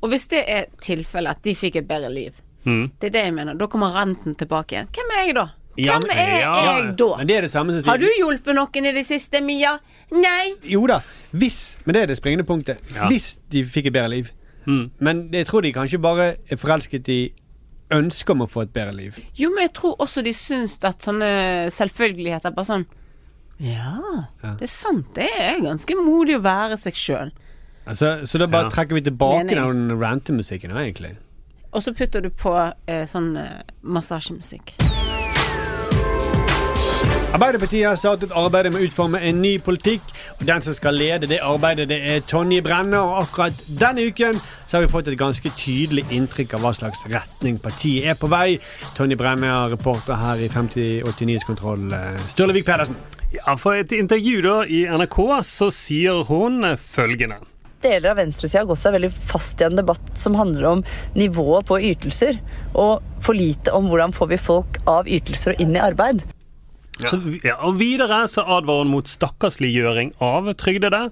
Og 0.04 0.12
hvis 0.12 0.28
det 0.28 0.42
er 0.52 0.66
tilfellet 0.84 1.30
at 1.38 1.42
de 1.48 1.54
fikk 1.56 1.80
et 1.80 1.88
bedre 1.88 2.12
liv, 2.12 2.36
Mhm. 2.66 2.90
det 3.00 3.06
er 3.08 3.14
det 3.14 3.24
jeg 3.24 3.34
mener, 3.34 3.54
da 3.54 3.66
kommer 3.70 3.94
renten 3.94 4.34
tilbake 4.34 4.74
igjen. 4.74 4.88
Hvem 4.92 5.12
er 5.16 5.24
jeg 5.26 5.34
da? 5.38 5.46
Ja, 5.76 5.98
Hvem 6.00 6.10
er 6.10 6.40
ja, 6.40 6.52
jeg 6.64 6.96
da? 6.96 7.08
Men 7.18 7.26
det 7.28 7.36
er 7.36 7.42
det 7.42 7.50
samme 7.52 7.72
som 7.74 7.82
sier 7.82 7.90
Har 7.92 7.98
du 8.00 8.06
hjulpet 8.08 8.54
noen 8.56 8.86
i 8.88 8.92
det 8.96 9.04
siste, 9.06 9.42
Mia? 9.44 9.74
Nei. 10.10 10.54
Jo 10.64 10.86
da, 10.88 11.00
hvis. 11.36 11.76
Men 11.84 11.94
det 11.94 12.02
er 12.02 12.06
det 12.06 12.16
springende 12.16 12.46
punktet. 12.48 12.80
Ja. 12.94 13.08
Hvis 13.12 13.38
de 13.52 13.62
fikk 13.64 13.86
et 13.90 13.92
bedre 13.92 14.08
liv. 14.08 14.30
Mm. 14.66 14.90
Men 14.98 15.20
jeg 15.32 15.46
tror 15.46 15.62
de 15.62 15.72
kanskje 15.76 16.00
bare 16.00 16.36
er 16.50 16.56
forelsket 16.56 17.08
i 17.12 17.18
ønsket 17.92 18.30
om 18.34 18.42
å 18.42 18.48
få 18.50 18.62
et 18.64 18.72
bedre 18.72 18.94
liv. 18.96 19.18
Jo, 19.38 19.50
men 19.54 19.66
jeg 19.68 19.74
tror 19.74 19.96
også 20.02 20.24
de 20.24 20.32
syns 20.34 20.78
at 20.82 21.04
sånne 21.06 21.70
selvfølgeligheter 21.70 22.50
bare 22.56 22.66
sånn 22.72 22.86
Ja, 23.60 24.26
det 24.42 24.66
er 24.66 24.72
sant. 24.72 25.14
Det 25.14 25.28
er 25.32 25.60
ganske 25.62 25.94
modig 25.96 26.36
å 26.36 26.42
være 26.44 26.76
seg 26.80 26.94
sjøl. 26.98 27.30
Altså, 27.86 28.26
så 28.26 28.38
da 28.38 28.46
bare 28.50 28.64
Ja. 28.64 28.70
trekker 28.70 28.94
vi 28.98 29.00
tilbake 29.02 29.48
den 29.54 29.92
rantemusikken, 30.00 30.72
da, 30.74 30.80
egentlig. 30.82 31.16
Og 31.76 31.82
så 31.84 31.92
putter 31.92 32.24
du 32.24 32.30
på 32.32 32.54
eh, 32.88 33.04
sånn 33.04 33.34
eh, 33.36 33.58
massasjemusikk. 33.84 34.78
Arbeiderpartiet 37.36 37.84
har 37.84 37.98
startet 38.00 38.30
arbeidet 38.32 38.70
med 38.72 38.80
å 38.80 38.86
utforme 38.86 39.18
en 39.20 39.42
ny 39.42 39.58
politikk. 39.60 40.00
og 40.38 40.46
Den 40.48 40.62
som 40.64 40.72
skal 40.72 40.96
lede 40.96 41.28
det 41.28 41.42
arbeidet, 41.44 41.88
det 41.90 41.98
er 42.00 42.22
Tonje 42.24 42.62
Brenna. 42.64 43.02
Og 43.04 43.18
akkurat 43.26 43.58
denne 43.68 44.06
uken 44.08 44.40
så 44.66 44.78
har 44.78 44.86
vi 44.86 44.92
fått 44.94 45.10
et 45.12 45.18
ganske 45.20 45.52
tydelig 45.58 46.06
inntrykk 46.16 46.54
av 46.56 46.64
hva 46.64 46.72
slags 46.78 47.02
retning 47.12 47.58
partiet 47.60 48.08
er 48.08 48.16
på 48.16 48.30
vei. 48.32 48.56
Tonje 48.96 49.18
Brenna, 49.20 49.66
reporter 49.68 50.16
her 50.16 50.40
i 50.40 50.48
5080 50.48 51.28
Nyhetskontroll. 51.28 51.92
eh, 51.92 52.24
Sturlevik 52.32 52.64
Pedersen. 52.64 52.96
Ja, 53.34 53.56
For 53.60 53.76
et 53.76 53.92
intervju 53.92 54.40
da 54.40 54.62
i 54.64 54.86
NRK 54.88 55.20
så 55.44 55.68
sier 55.74 56.24
hun 56.24 56.64
følgende. 56.78 57.42
Deler 57.84 58.10
av 58.10 58.20
venstresida 58.20 58.62
har 58.62 58.70
gått 58.70 58.80
seg 58.80 58.94
veldig 58.96 59.10
fast 59.28 59.60
i 59.60 59.66
en 59.66 59.76
debatt 59.76 60.14
som 60.18 60.38
handler 60.38 60.68
om 60.70 60.84
nivået 61.16 61.68
på 61.68 61.80
ytelser, 61.90 62.40
og 62.72 63.04
for 63.24 63.36
lite 63.36 63.74
om 63.76 63.90
hvordan 63.90 64.14
får 64.16 64.32
vi 64.32 64.40
folk 64.40 64.80
av 64.88 65.10
ytelser 65.10 65.54
og 65.54 65.62
inn 65.64 65.76
i 65.76 65.82
arbeid. 65.82 66.24
Ja. 67.02 67.10
ja, 67.44 67.56
og 67.66 67.76
Videre 67.80 68.22
så 68.30 68.44
advarer 68.46 68.86
hun 68.86 68.94
mot 68.94 69.10
stakkarsliggjøring 69.10 70.14
av 70.24 70.48
trygdede. 70.56 71.10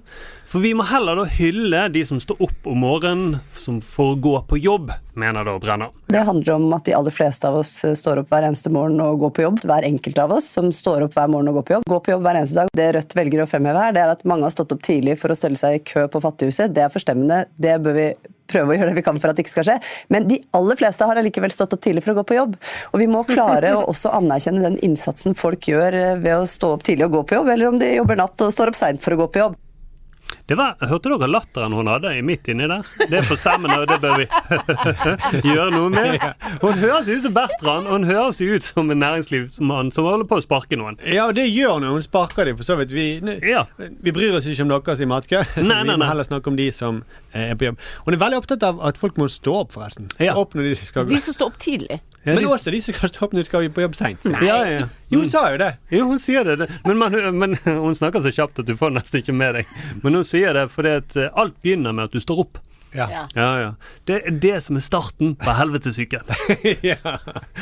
For 0.49 0.63
vi 0.63 0.71
må 0.77 0.85
heller 0.87 1.19
da 1.19 1.25
hylle 1.29 1.81
de 1.91 2.01
som 2.07 2.19
står 2.21 2.41
opp 2.45 2.67
om 2.69 2.79
morgenen 2.79 3.39
som 3.59 3.81
får 3.81 4.13
gå 4.23 4.33
på 4.49 4.59
jobb, 4.61 4.91
mener 5.17 5.45
da 5.45 5.55
Brenna. 5.59 5.89
Det 6.07 6.21
handler 6.27 6.53
om 6.55 6.67
at 6.77 6.85
de 6.87 6.93
aller 6.95 7.13
fleste 7.13 7.49
av 7.49 7.57
oss 7.59 7.73
står 7.99 8.21
opp 8.21 8.31
hver 8.31 8.47
eneste 8.47 8.71
morgen 8.73 9.01
og 9.03 9.19
går 9.25 9.33
på 9.35 9.45
jobb. 9.45 9.59
Hver 9.65 9.87
enkelt 9.87 10.21
av 10.21 10.35
oss 10.37 10.47
som 10.57 10.71
står 10.73 11.07
opp 11.07 11.17
hver 11.17 11.31
morgen 11.33 11.51
og 11.51 11.59
går 11.59 11.67
på 11.67 11.77
jobb. 11.77 11.89
Går 11.91 12.03
på 12.05 12.15
jobb 12.15 12.25
hver 12.27 12.39
eneste 12.41 12.61
dag. 12.61 12.71
Det 12.77 12.91
Rødt 12.95 13.17
velger 13.17 13.43
å 13.43 13.49
fremheve 13.49 13.83
her, 13.83 13.97
det 13.97 14.05
er 14.05 14.13
at 14.13 14.23
mange 14.29 14.47
har 14.47 14.55
stått 14.55 14.73
opp 14.75 14.85
tidlig 14.85 15.17
for 15.21 15.33
å 15.33 15.37
stelle 15.37 15.59
seg 15.59 15.79
i 15.79 15.83
kø 15.85 16.05
på 16.11 16.21
Fattighuset. 16.23 16.73
Det 16.75 16.85
er 16.85 16.93
forstemmende. 16.93 17.43
Det 17.59 17.75
bør 17.83 17.97
vi 17.99 18.07
prøve 18.51 18.73
å 18.73 18.77
gjøre 18.77 18.91
det 18.91 18.99
vi 18.99 19.05
kan 19.05 19.19
for 19.21 19.31
at 19.31 19.37
det 19.37 19.45
ikke 19.45 19.55
skal 19.55 19.67
skje. 19.69 19.77
Men 20.13 20.29
de 20.29 20.39
aller 20.57 20.79
fleste 20.79 21.09
har 21.09 21.19
allikevel 21.21 21.53
stått 21.53 21.75
opp 21.75 21.83
tidlig 21.85 22.05
for 22.05 22.13
å 22.15 22.19
gå 22.19 22.25
på 22.31 22.39
jobb. 22.39 22.57
Og 22.93 23.01
vi 23.01 23.09
må 23.11 23.25
klare 23.27 23.75
å 23.75 23.85
også 23.91 24.13
anerkjenne 24.17 24.65
den 24.65 24.79
innsatsen 24.85 25.37
folk 25.37 25.69
gjør 25.69 25.99
eh, 25.99 26.15
ved 26.21 26.39
å 26.39 26.49
stå 26.49 26.75
opp 26.77 26.85
tidlig 26.87 27.09
og 27.09 27.19
gå 27.19 27.23
på 27.29 27.39
jobb, 27.39 27.53
eller 27.55 27.71
om 27.71 27.79
de 27.81 27.95
jobber 27.95 28.19
natt 28.21 28.45
og 28.45 28.53
står 28.53 28.73
opp 28.73 28.79
seint 28.79 29.03
for 29.03 29.15
å 29.15 29.23
gå 29.23 29.31
på 29.33 29.45
jobb. 29.45 29.61
Det 30.45 30.53
var, 30.59 30.75
Hørte 30.85 31.09
dere 31.09 31.27
latteren 31.29 31.73
hun 31.73 31.87
hadde 31.89 32.11
i 32.13 32.21
midt 32.21 32.45
inni 32.53 32.67
der? 32.69 32.85
Det 33.09 33.17
er 33.17 33.25
forstemmende, 33.25 33.79
og 33.81 33.87
det 33.89 33.97
bør 34.03 34.19
vi 34.19 34.27
gjøre 35.55 35.71
noe 35.73 35.89
med. 35.89 36.25
Hun 36.61 36.77
høres 36.83 37.09
ut 37.09 37.23
som 37.23 37.33
Bertrand, 37.33 37.87
og 37.89 37.95
hun 37.95 38.05
høres 38.05 38.37
ut 38.43 38.67
som 38.67 38.91
en 38.93 39.01
næringslivsmann 39.01 39.89
som 39.95 40.05
holder 40.05 40.29
på 40.29 40.37
å 40.37 40.43
sparke 40.45 40.77
noen. 40.77 40.99
Ja, 41.01 41.25
og 41.31 41.33
det 41.39 41.47
gjør 41.49 41.79
hun. 41.79 41.87
hun 41.95 42.05
sparker 42.05 42.45
dem, 42.45 42.59
for 42.59 42.67
så 42.67 42.77
vidt. 42.77 42.93
Vi, 42.93 43.07
vi 43.25 44.13
bryr 44.13 44.37
oss 44.37 44.45
ikke 44.51 44.67
om 44.67 44.75
dere, 44.75 44.97
i 45.01 45.09
matkø. 45.09 45.41
Nei, 45.63 45.65
nei, 45.81 45.95
Vi 45.95 46.01
må 46.03 46.11
heller 46.11 46.29
snakke 46.29 46.53
om 46.53 46.59
de 46.61 46.69
som 46.75 47.01
eh, 47.33 47.49
er 47.49 47.57
på 47.57 47.71
jobb. 47.71 47.81
Hun 48.05 48.17
er 48.17 48.21
veldig 48.27 48.43
opptatt 48.43 48.67
av 48.69 48.83
at 48.85 49.01
folk 49.01 49.17
må 49.17 49.29
stå 49.33 49.57
opp, 49.63 49.73
forresten. 49.79 50.11
Stå 50.13 50.35
opp 50.45 50.53
når 50.53 50.69
de 50.69 50.75
skal 50.83 51.09
De 51.09 51.21
som 51.25 51.33
står 51.39 51.55
opp 51.55 51.57
tidlig. 51.65 52.03
Men 52.25 52.45
også 52.49 52.73
de 52.73 52.81
som 52.81 52.95
kan 52.97 53.09
stå 53.09 53.25
opp 53.25 53.33
når 53.33 53.45
de 53.45 53.49
skal 53.49 53.67
på 53.73 53.83
jobb 53.85 53.97
seint. 53.97 54.29
Ja, 54.45 54.61
ja. 54.69 54.85
Jo, 55.09 55.19
hun 55.21 55.29
sa 55.29 55.43
jo 55.53 55.59
det. 55.61 55.71
Jo, 55.93 56.07
hun 56.09 56.21
sier 56.21 56.47
det. 56.47 56.55
det. 56.63 56.67
Men, 56.85 56.97
man, 56.97 57.13
men 57.37 57.57
hun 57.65 57.95
snakker 57.97 58.23
så 58.25 58.31
kjapt 58.33 58.63
at 58.63 58.69
du 58.69 58.73
får 58.77 58.95
nesten 58.95 59.21
ikke 59.21 59.35
med 59.37 59.59
deg. 59.59 59.75
Men 60.01 60.17
hun 60.17 60.25
sier 60.35 60.53
det 60.59 60.67
fordi 60.75 60.95
at 61.01 61.17
eh, 61.23 61.31
alt 61.33 61.57
begynner 61.65 61.95
med 61.95 62.09
at 62.11 62.15
du 62.15 62.21
står 62.23 62.45
opp. 62.45 62.61
Ja. 62.95 63.09
Ja. 63.11 63.21
Ja, 63.35 63.47
ja. 63.59 63.71
Det 64.07 64.21
er 64.23 64.35
det 64.39 64.53
som 64.63 64.77
er 64.79 64.83
starten 64.85 65.33
på 65.35 65.51
helvetesuken. 65.57 66.29
ja. 66.93 66.95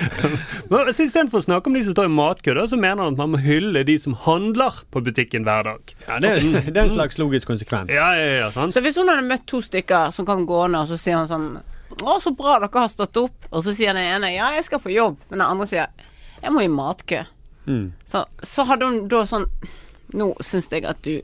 Men 0.69 0.91
så 0.93 1.07
Istedenfor 1.07 1.41
å 1.41 1.45
snakke 1.47 1.71
om 1.71 1.78
de 1.78 1.82
som 1.88 1.95
står 1.95 2.05
i 2.09 2.13
matkø, 2.13 2.53
så 2.69 2.78
mener 2.78 3.01
han 3.01 3.15
at 3.15 3.21
man 3.24 3.32
må 3.34 3.39
hylle 3.41 3.82
de 3.88 3.95
som 4.01 4.13
handler 4.28 4.78
på 4.93 5.01
butikken 5.07 5.45
hver 5.47 5.65
dag. 5.71 5.95
Ja, 6.05 6.19
det, 6.21 6.36
er- 6.38 6.69
det 6.69 6.76
er 6.78 6.84
en 6.86 6.93
slags 6.93 7.17
logisk 7.17 7.49
konsekvens. 7.49 7.89
Ja, 7.95 8.11
ja, 8.19 8.28
ja, 8.43 8.51
sant? 8.53 8.76
Så 8.76 8.84
hvis 8.86 8.99
hun 8.99 9.09
hadde 9.09 9.26
møtt 9.26 9.47
to 9.49 9.61
stykker 9.65 10.13
som 10.13 10.28
kom 10.30 10.45
gående, 10.49 10.84
og 10.86 10.91
så 10.93 10.99
sier 11.01 11.17
han 11.24 11.30
sånn 11.32 11.49
Å, 12.03 12.19
så 12.21 12.32
bra 12.38 12.59
dere 12.61 12.69
har 12.86 12.89
stått 12.93 13.17
opp. 13.21 13.49
Og 13.51 13.65
så 13.65 13.74
sier 13.78 13.93
den 13.97 14.05
ene 14.15 14.32
ja, 14.34 14.51
jeg 14.57 14.65
skal 14.69 14.82
på 14.86 14.93
jobb. 14.93 15.17
Men 15.30 15.39
den 15.41 15.47
andre 15.49 15.67
sier 15.69 15.89
jeg 16.43 16.51
må 16.53 16.61
i 16.65 16.69
matkø. 16.69 17.24
Mm. 17.65 17.89
Så, 18.05 18.26
så 18.43 18.65
hadde 18.69 18.86
hun 18.89 19.05
da 19.09 19.21
sånn 19.30 19.45
Nå 20.19 20.34
syns 20.43 20.65
jeg 20.74 20.84
at 20.86 20.99
du 21.05 21.21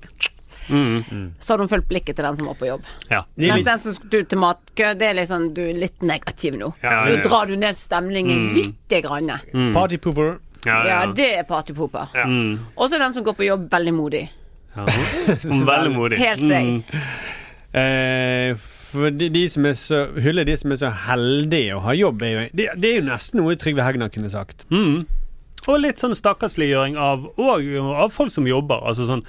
Mm. 0.69 1.33
Så 1.39 1.53
hadde 1.53 1.65
hun 1.65 1.71
fulgt 1.71 1.87
blikket 1.89 2.15
til 2.19 2.25
den 2.27 2.35
som 2.37 2.47
var 2.49 2.57
på 2.59 2.67
jobb. 2.69 2.83
Ja. 3.09 3.23
Mens 3.35 3.65
den 3.65 3.79
som 3.83 3.93
skulle 3.97 4.25
til 4.29 4.39
matkø, 4.41 4.93
det 4.99 5.07
er 5.09 5.17
liksom 5.17 5.47
Du 5.53 5.61
er 5.65 5.73
litt 5.81 6.01
negativ 6.05 6.57
nå. 6.59 6.73
Ja, 6.83 6.91
ja, 7.09 7.15
Nå 7.15 7.23
drar 7.25 7.45
du 7.49 7.55
ned 7.57 7.77
stemningen 7.81 8.43
Mm. 8.49 8.53
lite 8.55 9.01
grann. 9.05 9.31
Mm. 9.53 9.71
Partypooper. 9.73 10.37
Ja, 10.65 11.05
det 11.15 11.29
er 11.39 11.43
partypooper. 11.47 12.11
Mm. 12.25 12.59
Og 12.75 12.89
så 12.89 12.95
er 12.95 12.99
den 13.05 13.13
som 13.13 13.23
går 13.23 13.33
på 13.39 13.45
jobb, 13.47 13.69
veldig 13.71 13.93
modig. 13.95 14.25
Ja. 14.75 14.85
Veldig 15.73 15.91
modig. 15.95 16.17
Helt 16.21 16.43
seg. 16.45 16.67
Mm. 16.69 16.83
Eh, 17.73 18.55
for 18.89 19.09
de, 19.13 19.29
de 19.29 19.43
som 19.49 19.65
er 19.69 19.73
så, 19.77 20.03
hyller 20.21 20.45
de 20.47 20.55
som 20.57 20.71
er 20.73 20.79
så 20.81 20.89
heldige 21.05 21.75
å 21.77 21.81
ha 21.85 21.93
jobb, 21.97 22.21
er 22.25 22.31
jo, 22.33 22.43
det, 22.57 22.67
det 22.81 22.91
er 22.91 22.99
jo 23.01 23.07
nesten 23.09 23.41
noe 23.41 23.57
Trygve 23.59 23.85
Hegnar 23.85 24.09
kunne 24.13 24.29
sagt. 24.33 24.65
Mm. 24.73 25.03
Og 25.69 25.79
litt 25.83 26.01
sånn 26.01 26.15
stakkarsliggjøring 26.17 26.95
av, 26.97 27.27
og, 27.37 27.65
av 27.93 28.13
folk 28.15 28.33
som 28.33 28.47
jobber. 28.49 28.81
Altså 28.89 29.05
sånn 29.09 29.25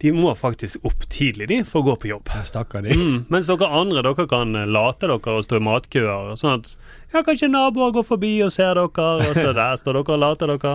De 0.00 0.12
må 0.16 0.30
faktisk 0.38 0.84
opp 0.88 1.02
tidlig 1.12 1.48
de 1.50 1.58
for 1.68 1.82
å 1.82 1.90
gå 1.90 1.94
på 2.02 2.08
jobb. 2.08 2.30
Stakkar 2.48 2.86
de. 2.86 2.94
Mm. 2.96 3.18
Mens 3.28 3.50
dere 3.50 3.68
andre 3.68 4.00
dere 4.06 4.24
kan 4.30 4.54
eh, 4.56 4.64
late 4.68 5.06
dere 5.10 5.18
og 5.36 5.44
stå 5.44 5.58
i 5.60 5.64
matkøer. 5.66 6.30
Sånn 6.40 6.54
at 6.56 6.70
ja, 7.12 7.20
kanskje 7.26 7.50
naboer 7.52 7.92
går 7.98 8.06
forbi 8.08 8.30
og 8.46 8.52
ser 8.54 8.74
dere, 8.80 8.88
og 9.20 9.36
så 9.36 9.52
der 9.60 9.76
står 9.80 9.98
dere 10.00 10.16
og 10.16 10.22
later 10.24 10.54
dere. 10.54 10.74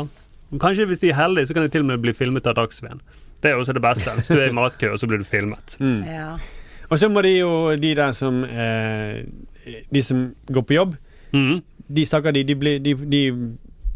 Kanskje 0.62 0.86
hvis 0.92 1.02
de 1.02 1.10
er 1.10 1.18
heldige, 1.18 1.50
så 1.50 1.56
kan 1.58 1.66
de 1.66 1.72
til 1.74 1.82
og 1.82 1.90
med 1.90 2.04
bli 2.06 2.14
filmet 2.14 2.46
av 2.48 2.54
Dagsrevyen. 2.60 3.02
Det 3.42 3.50
er 3.52 3.58
også 3.60 3.74
det 3.78 3.82
beste. 3.84 4.14
Hvis 4.20 4.30
du 4.30 4.38
er 4.40 4.52
i 4.52 4.56
matkø, 4.56 4.92
og 4.94 5.02
så 5.02 5.10
blir 5.10 5.22
du 5.22 5.26
filmet. 5.28 5.78
Mm. 5.82 6.04
Ja. 6.20 6.36
Og 6.86 7.00
så 7.02 7.08
må 7.10 7.24
de 7.26 7.32
jo, 7.40 7.50
de 7.82 7.96
der 7.98 8.12
som 8.14 8.44
eh, 8.46 9.24
De 9.90 10.02
som 10.06 10.28
går 10.54 10.68
på 10.70 10.76
jobb, 10.78 10.92
Mm. 11.34 11.64
de 11.92 12.04
stakkar 12.06 12.32
de, 12.32 12.44
de, 12.48 12.54
de, 12.80 12.92
de 13.12 13.22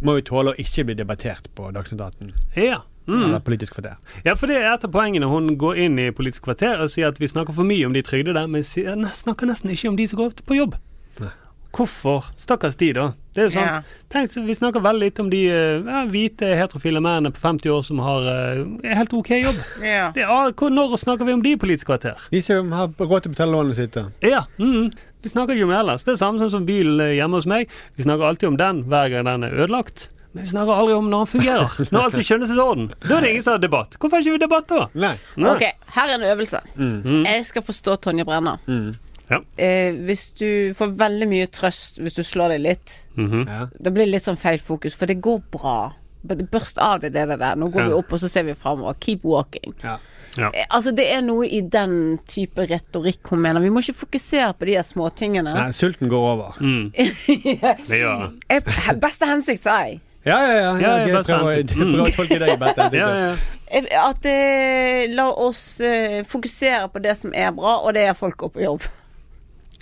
må 0.04 0.16
jo 0.18 0.24
tåle 0.28 0.52
å 0.52 0.58
ikke 0.60 0.84
bli 0.90 0.96
debattert 0.98 1.46
på 1.56 1.70
Dagsnytt 1.72 2.02
18. 2.02 2.34
Ja. 2.58 2.82
Mm. 3.10 3.24
Eller 3.26 3.40
Politisk 3.42 3.74
kvarter. 3.80 3.98
Ja, 4.26 4.36
for 4.38 4.48
det 4.52 4.60
er 4.62 4.70
et 4.76 4.86
av 4.86 4.92
poengene. 4.94 5.26
Hun 5.32 5.56
går 5.58 5.82
inn 5.88 5.98
i 6.00 6.12
Politisk 6.14 6.46
kvarter 6.46 6.80
og 6.84 6.92
sier 6.94 7.10
at 7.10 7.18
vi 7.20 7.28
snakker 7.32 7.56
for 7.58 7.66
mye 7.66 7.88
om 7.90 7.94
de 7.98 8.04
trygdede, 8.06 8.46
men 8.48 8.62
snakker 8.64 9.50
nesten 9.50 9.74
ikke 9.74 9.90
om 9.90 9.98
de 9.98 10.06
som 10.12 10.20
går 10.22 10.38
på 10.46 10.60
jobb. 10.60 10.76
Nei. 11.20 11.32
Hvorfor? 11.76 12.26
Stakkars 12.42 12.76
de, 12.80 12.88
da. 12.98 13.04
Det 13.36 13.44
er 13.44 13.50
jo 13.50 13.52
sånn, 13.54 13.68
Ja. 13.68 13.82
tenk, 14.10 14.32
så 14.34 14.42
Vi 14.46 14.56
snakker 14.58 14.82
veldig 14.82 15.04
lite 15.06 15.22
om 15.22 15.30
de 15.30 15.42
eh, 15.50 15.84
ja, 15.86 16.00
hvite, 16.10 16.48
heterofile 16.58 17.00
mennene 17.02 17.30
på 17.32 17.40
50 17.44 17.70
år 17.70 17.84
som 17.86 18.00
har 18.02 18.26
uh, 18.26 18.64
helt 18.84 19.14
ok 19.14 19.30
jobb. 19.30 19.60
Ja. 19.86 20.12
Det 20.16 20.24
er, 20.26 20.52
hvor- 20.58 20.74
når 20.74 20.98
snakker 20.98 21.26
vi 21.26 21.34
om 21.38 21.42
de 21.46 21.52
i 21.54 21.58
Politisk 21.62 21.86
kvarter? 21.92 22.18
De 22.32 22.42
som 22.42 22.72
har 22.72 22.88
råd 22.98 23.22
til 23.24 23.32
å 23.32 23.36
betale 23.36 23.54
lånene 23.54 23.78
sine. 23.78 24.08
Ja, 24.26 24.46
mm, 24.58 24.90
Vi 25.22 25.30
snakker 25.30 25.54
ikke 25.54 25.66
om 25.68 25.74
det 25.76 25.80
ellers. 25.84 26.04
Det 26.08 26.14
er 26.14 26.22
samme 26.26 26.40
som, 26.40 26.50
som 26.50 26.66
bilen 26.66 27.00
eh, 27.06 27.14
hjemme 27.20 27.38
hos 27.38 27.46
meg. 27.46 27.70
Vi 27.98 28.04
snakker 28.04 28.24
alltid 28.30 28.50
om 28.50 28.58
den 28.58 28.84
hver 28.90 29.10
gang 29.14 29.26
den 29.30 29.44
er 29.44 29.54
ødelagt. 29.66 30.10
Men 30.34 30.44
vi 30.46 30.50
snakker 30.52 30.72
aldri 30.78 30.94
om 30.94 31.08
når 31.10 31.24
den 31.26 31.30
fungerer. 31.32 31.78
Når 31.92 32.04
alt 32.06 32.14
er 32.14 32.20
i 32.22 32.26
skjønnhetsorden. 32.28 32.90
Da 33.08 33.16
er 33.18 33.22
det 33.26 33.30
ingen 33.34 33.44
som 33.48 33.56
har 33.56 33.62
debatt. 33.64 33.96
Hvorfor 33.98 34.18
har 34.18 34.22
ikke 34.26 34.36
vi 34.38 34.42
debatt 34.44 34.68
da? 34.70 34.84
Nei. 34.94 35.16
Nei. 35.42 35.54
Ok, 35.56 35.64
her 35.96 36.10
er 36.12 36.14
en 36.20 36.26
øvelse. 36.30 36.60
Mm. 36.78 37.24
Jeg 37.26 37.46
skal 37.48 37.66
forstå 37.66 37.96
Tonje 38.06 38.26
Brenna. 38.30 38.58
Mm. 38.70 38.92
Ja. 39.30 39.40
Eh, 39.62 39.94
hvis 40.06 40.28
du 40.38 40.74
får 40.78 40.94
veldig 40.98 41.28
mye 41.30 41.48
trøst 41.54 41.98
hvis 42.02 42.16
du 42.18 42.22
slår 42.26 42.56
deg 42.56 42.62
litt, 42.68 42.94
Mhm. 43.18 43.48
Ja. 43.48 43.66
da 43.80 43.90
blir 43.94 44.06
det 44.06 44.14
litt 44.14 44.24
sånn 44.26 44.38
feil 44.38 44.60
fokus, 44.62 44.94
for 44.98 45.06
det 45.10 45.20
går 45.22 45.42
bra. 45.54 45.94
Børst 46.26 46.78
av 46.82 47.00
deg 47.02 47.14
det 47.14 47.26
der. 47.40 47.56
Nå 47.56 47.70
går 47.72 47.82
Ja. 47.82 47.88
vi 47.88 47.94
opp, 47.94 48.14
og 48.14 48.20
så 48.20 48.30
ser 48.30 48.44
vi 48.44 48.54
framover. 48.54 48.94
Keep 49.00 49.24
walking. 49.24 49.74
Ja. 49.84 49.98
Ja. 50.38 50.52
Eh, 50.54 50.66
Altså, 50.70 50.92
det 50.96 51.08
er 51.12 51.22
noe 51.22 51.48
i 51.48 51.62
den 51.62 52.20
type 52.28 52.68
retorikk 52.70 53.28
hun 53.30 53.42
mener. 53.42 53.60
Vi 53.62 53.70
må 53.70 53.80
ikke 53.82 54.06
fokusere 54.06 54.54
på 54.60 54.66
de 54.70 54.76
småtingene. 54.84 55.54
Nei, 55.58 55.70
sulten 55.72 56.08
går 56.10 56.28
over. 56.34 56.54
Mm. 56.62 56.92
Det 57.90 57.98
gjør 58.02 58.30
det. 58.30 58.44
Eh, 58.50 58.94
Beste 59.02 59.26
hensikt, 59.26 59.62
sa 59.62 59.80
jeg. 59.86 60.00
Ja, 60.26 60.38
ja, 60.44 60.54
ja. 60.54 60.72
Ja, 60.84 60.94
jeg 61.08 61.24
prøver, 61.26 61.52
jeg 61.56 61.68
prøver 61.72 62.02
å 62.04 62.12
tolke 62.16 62.40
deg 62.42 62.50
i. 62.52 62.98
Ja, 63.00 63.10
ja. 63.16 64.08
At 64.10 64.26
eh, 64.28 65.06
la 65.16 65.30
oss 65.32 65.80
eh, 65.80 66.24
fokusere 66.28 66.90
på 66.92 67.00
det 67.04 67.14
som 67.18 67.32
er 67.38 67.54
bra, 67.56 67.78
og 67.86 67.94
det 67.96 68.08
er 68.10 68.18
folk 68.18 68.36
går 68.42 68.52
på 68.56 68.64
jobb. 68.66 68.88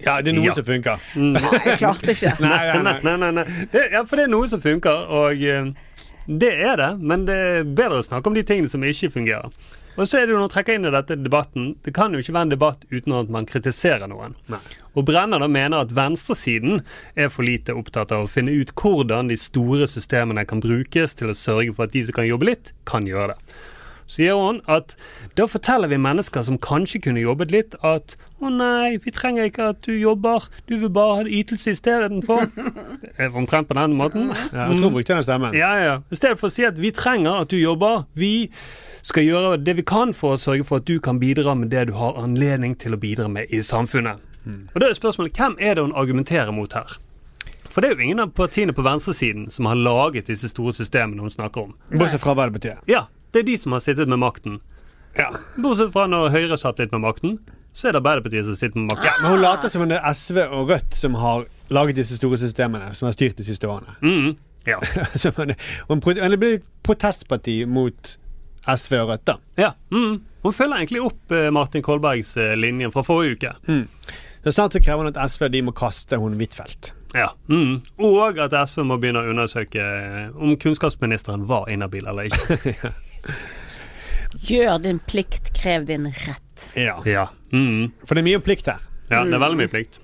Ja, 0.03 0.19
det 0.21 0.29
er 0.29 0.37
noe 0.37 0.45
Ja. 0.45 0.53
som 0.53 0.67
funker. 0.67 1.01
Nei, 1.17 1.41
jeg 1.65 1.79
klarte 1.81 2.13
ikke. 2.13 2.35
Nei, 2.43 2.59
nei. 2.85 2.95
nei, 3.01 3.15
nei. 3.23 3.31
nei. 3.39 3.45
Det, 3.73 3.87
ja, 3.95 4.03
for 4.05 4.19
det 4.19 4.27
er 4.27 4.33
noe 4.35 4.49
som 4.51 4.61
funker, 4.61 5.07
og 5.09 5.41
eh, 5.41 5.71
det 6.27 6.51
er 6.67 6.77
det. 6.83 6.91
Men 7.01 7.25
det 7.25 7.37
er 7.47 7.63
bedre 7.65 8.03
å 8.03 8.05
snakke 8.05 8.29
om 8.29 8.37
de 8.37 8.43
tingene 8.45 8.69
som 8.69 8.83
ikke 8.85 9.09
fungerer. 9.15 9.49
Og 9.97 10.05
så 10.05 10.19
er 10.19 10.27
det 10.27 10.35
jo 10.35 10.41
når 10.41 10.51
trekker 10.53 10.77
inn 10.77 10.85
i 10.85 10.93
dette 10.93 11.17
debatten 11.17 11.71
Det 11.85 11.93
kan 11.97 12.13
jo 12.13 12.21
ikke 12.21 12.35
være 12.35 12.47
en 12.47 12.53
debatt 12.53 12.83
uten 12.91 13.15
at 13.17 13.31
man 13.33 13.47
kritiserer 13.49 14.09
noen. 14.09 14.35
Nei. 14.51 14.61
Og 14.97 15.07
Brenner 15.09 15.41
da 15.41 15.47
mener 15.51 15.85
at 15.85 15.93
venstresiden 15.97 16.83
er 17.17 17.31
for 17.33 17.45
lite 17.47 17.75
opptatt 17.77 18.13
av 18.15 18.25
å 18.25 18.29
finne 18.31 18.53
ut 18.53 18.73
hvordan 18.77 19.31
de 19.31 19.37
store 19.41 19.89
systemene 19.89 20.45
kan 20.49 20.61
brukes 20.63 21.17
til 21.17 21.33
å 21.33 21.37
sørge 21.37 21.73
for 21.73 21.87
at 21.87 21.97
de 21.97 22.05
som 22.05 22.17
kan 22.17 22.29
jobbe 22.29 22.51
litt, 22.51 22.71
kan 22.89 23.09
gjøre 23.09 23.33
det. 23.33 23.57
Så 24.07 24.21
sier 24.21 24.39
hun 24.39 24.61
at 24.71 24.95
da 25.35 25.45
forteller 25.51 25.91
vi 25.91 25.99
mennesker 25.99 26.45
som 26.47 26.57
kanskje 26.63 27.01
kunne 27.03 27.21
jobbet 27.21 27.51
litt, 27.51 27.75
at 27.83 28.15
å 28.39 28.49
nei, 28.53 28.95
vi 29.03 29.11
trenger 29.11 29.49
ikke 29.49 29.71
at 29.73 29.81
du 29.83 29.91
jobber, 29.97 30.47
du 30.71 30.77
vil 30.77 30.91
bare 30.95 31.19
ha 31.19 31.25
ytelse 31.27 31.73
istedenfor. 31.75 32.47
Er 33.19 33.35
Omtrent 33.35 33.67
på 33.67 33.75
den 33.75 33.97
måten. 33.99 34.31
Ja, 34.53 34.69
jeg 34.69 34.79
tror 34.79 34.95
brukte 34.95 35.17
den 35.17 35.27
stemmen. 35.27 35.57
Ja, 35.57 35.73
ja. 35.83 35.95
I 36.07 36.19
stedet 36.19 36.39
for 36.39 36.47
å 36.47 36.55
si 36.55 36.63
at 36.67 36.79
vi 36.79 36.93
trenger 36.95 37.43
at 37.43 37.51
du 37.51 37.59
jobber, 37.59 38.05
vi 38.15 38.47
skal 39.01 39.25
gjøre 39.25 39.57
det 39.63 39.77
vi 39.77 39.85
kan 39.87 40.13
for 40.13 40.35
å 40.35 40.39
sørge 40.41 40.65
for 40.67 40.81
at 40.81 40.87
du 40.87 40.99
kan 41.03 41.19
bidra 41.19 41.55
med 41.55 41.69
det 41.73 41.87
du 41.89 41.93
har 41.97 42.17
anledning 42.21 42.75
til 42.79 42.95
å 42.95 43.01
bidra 43.01 43.27
med 43.31 43.51
i 43.53 43.61
samfunnet. 43.63 44.23
Og 44.47 44.79
da 44.79 44.87
er 44.87 44.95
spørsmålet, 44.95 45.35
hvem 45.35 45.57
er 45.59 45.75
det 45.75 45.83
hun 45.83 45.95
argumenterer 45.95 46.53
mot 46.55 46.71
her? 46.73 46.97
For 47.69 47.83
det 47.83 47.89
er 47.91 47.99
jo 47.99 48.05
ingen 48.07 48.23
av 48.23 48.31
partiene 48.33 48.73
på 48.73 48.81
venstresiden 48.85 49.49
som 49.53 49.67
har 49.69 49.75
laget 49.77 50.31
disse 50.31 50.49
store 50.49 50.73
systemene 50.73 51.21
hun 51.21 51.33
snakker 51.33 51.67
om. 51.67 51.75
Bortsett 51.91 52.23
fra 52.23 52.31
Arbeiderpartiet. 52.33 52.79
Ja, 52.89 53.03
det 53.35 53.43
er 53.43 53.49
de 53.51 53.57
som 53.59 53.75
har 53.75 53.83
sittet 53.83 54.09
med 54.09 54.21
makten. 54.23 54.61
Ja. 55.17 55.33
Bortsett 55.59 55.91
fra 55.93 56.07
når 56.09 56.31
Høyre 56.33 56.57
satt 56.57 56.79
litt 56.81 56.95
med 56.95 57.03
makten, 57.03 57.37
så 57.77 57.89
er 57.89 57.93
det 57.93 58.01
Arbeiderpartiet 58.01 58.47
som 58.47 58.57
sitter 58.57 58.79
med 58.79 58.93
makten. 58.93 59.05
ja, 59.05 59.13
Men 59.21 59.35
hun 59.35 59.43
later 59.43 59.69
som 59.69 59.83
om 59.85 59.91
det 59.91 59.99
er 59.99 60.13
SV 60.17 60.41
og 60.47 60.71
Rødt 60.71 60.95
som 60.97 61.19
har 61.21 61.45
laget 61.69 61.99
disse 61.99 62.17
store 62.17 62.39
systemene, 62.41 62.93
som 62.95 63.05
har 63.05 63.17
styrt 63.17 63.37
de 63.37 63.45
siste 63.45 63.67
årene. 63.67 63.93
Mm, 64.01 64.37
ja. 64.65 64.79
Det 66.31 66.39
blir 66.39 66.61
protestparti 66.83 67.65
mot 67.65 68.17
SV 68.65 68.97
og 69.01 69.09
Rødt, 69.13 69.25
da. 69.29 69.37
ja. 69.59 69.71
Mm. 69.93 70.21
Hun 70.43 70.53
følger 70.55 70.77
egentlig 70.79 71.01
opp 71.03 71.33
eh, 71.35 71.49
Martin 71.51 71.83
Kolbergs 71.83 72.33
eh, 72.39 72.53
linje 72.55 72.87
fra 72.93 73.03
forrige 73.03 73.35
uke. 73.35 73.51
Det 73.67 74.51
er 74.51 74.55
snart 74.55 74.77
så 74.77 74.79
krever 74.79 75.03
hun 75.03 75.09
at 75.11 75.19
SV 75.31 75.49
de 75.51 75.61
må 75.67 75.73
kaste 75.75 76.19
hun 76.21 76.37
Huitfeldt. 76.39 76.93
Ja. 77.15 77.29
Mm. 77.51 77.81
Og 78.03 78.39
at 78.43 78.55
SV 78.69 78.83
må 78.87 78.97
begynne 79.01 79.23
å 79.25 79.31
undersøke 79.33 79.83
eh, 79.83 80.29
om 80.35 80.55
kunnskapsministeren 80.59 81.45
var 81.49 81.67
inhabil 81.73 82.07
eller 82.07 82.29
ikke. 82.31 82.83
Gjør 84.47 84.79
din 84.83 84.99
plikt, 85.07 85.51
krev 85.57 85.87
din 85.87 86.09
rett. 86.11 86.67
Ja. 86.79 86.99
Ja. 87.07 87.27
Mm. 87.51 87.91
For 88.03 88.15
det 88.15 88.23
er 88.23 88.29
mye 88.31 88.43
plikt 88.43 88.67
her. 88.71 88.83
ja, 89.11 89.23
det 89.23 89.35
er 89.35 89.43
veldig 89.43 89.59
mye 89.65 89.71
plikt. 89.71 89.99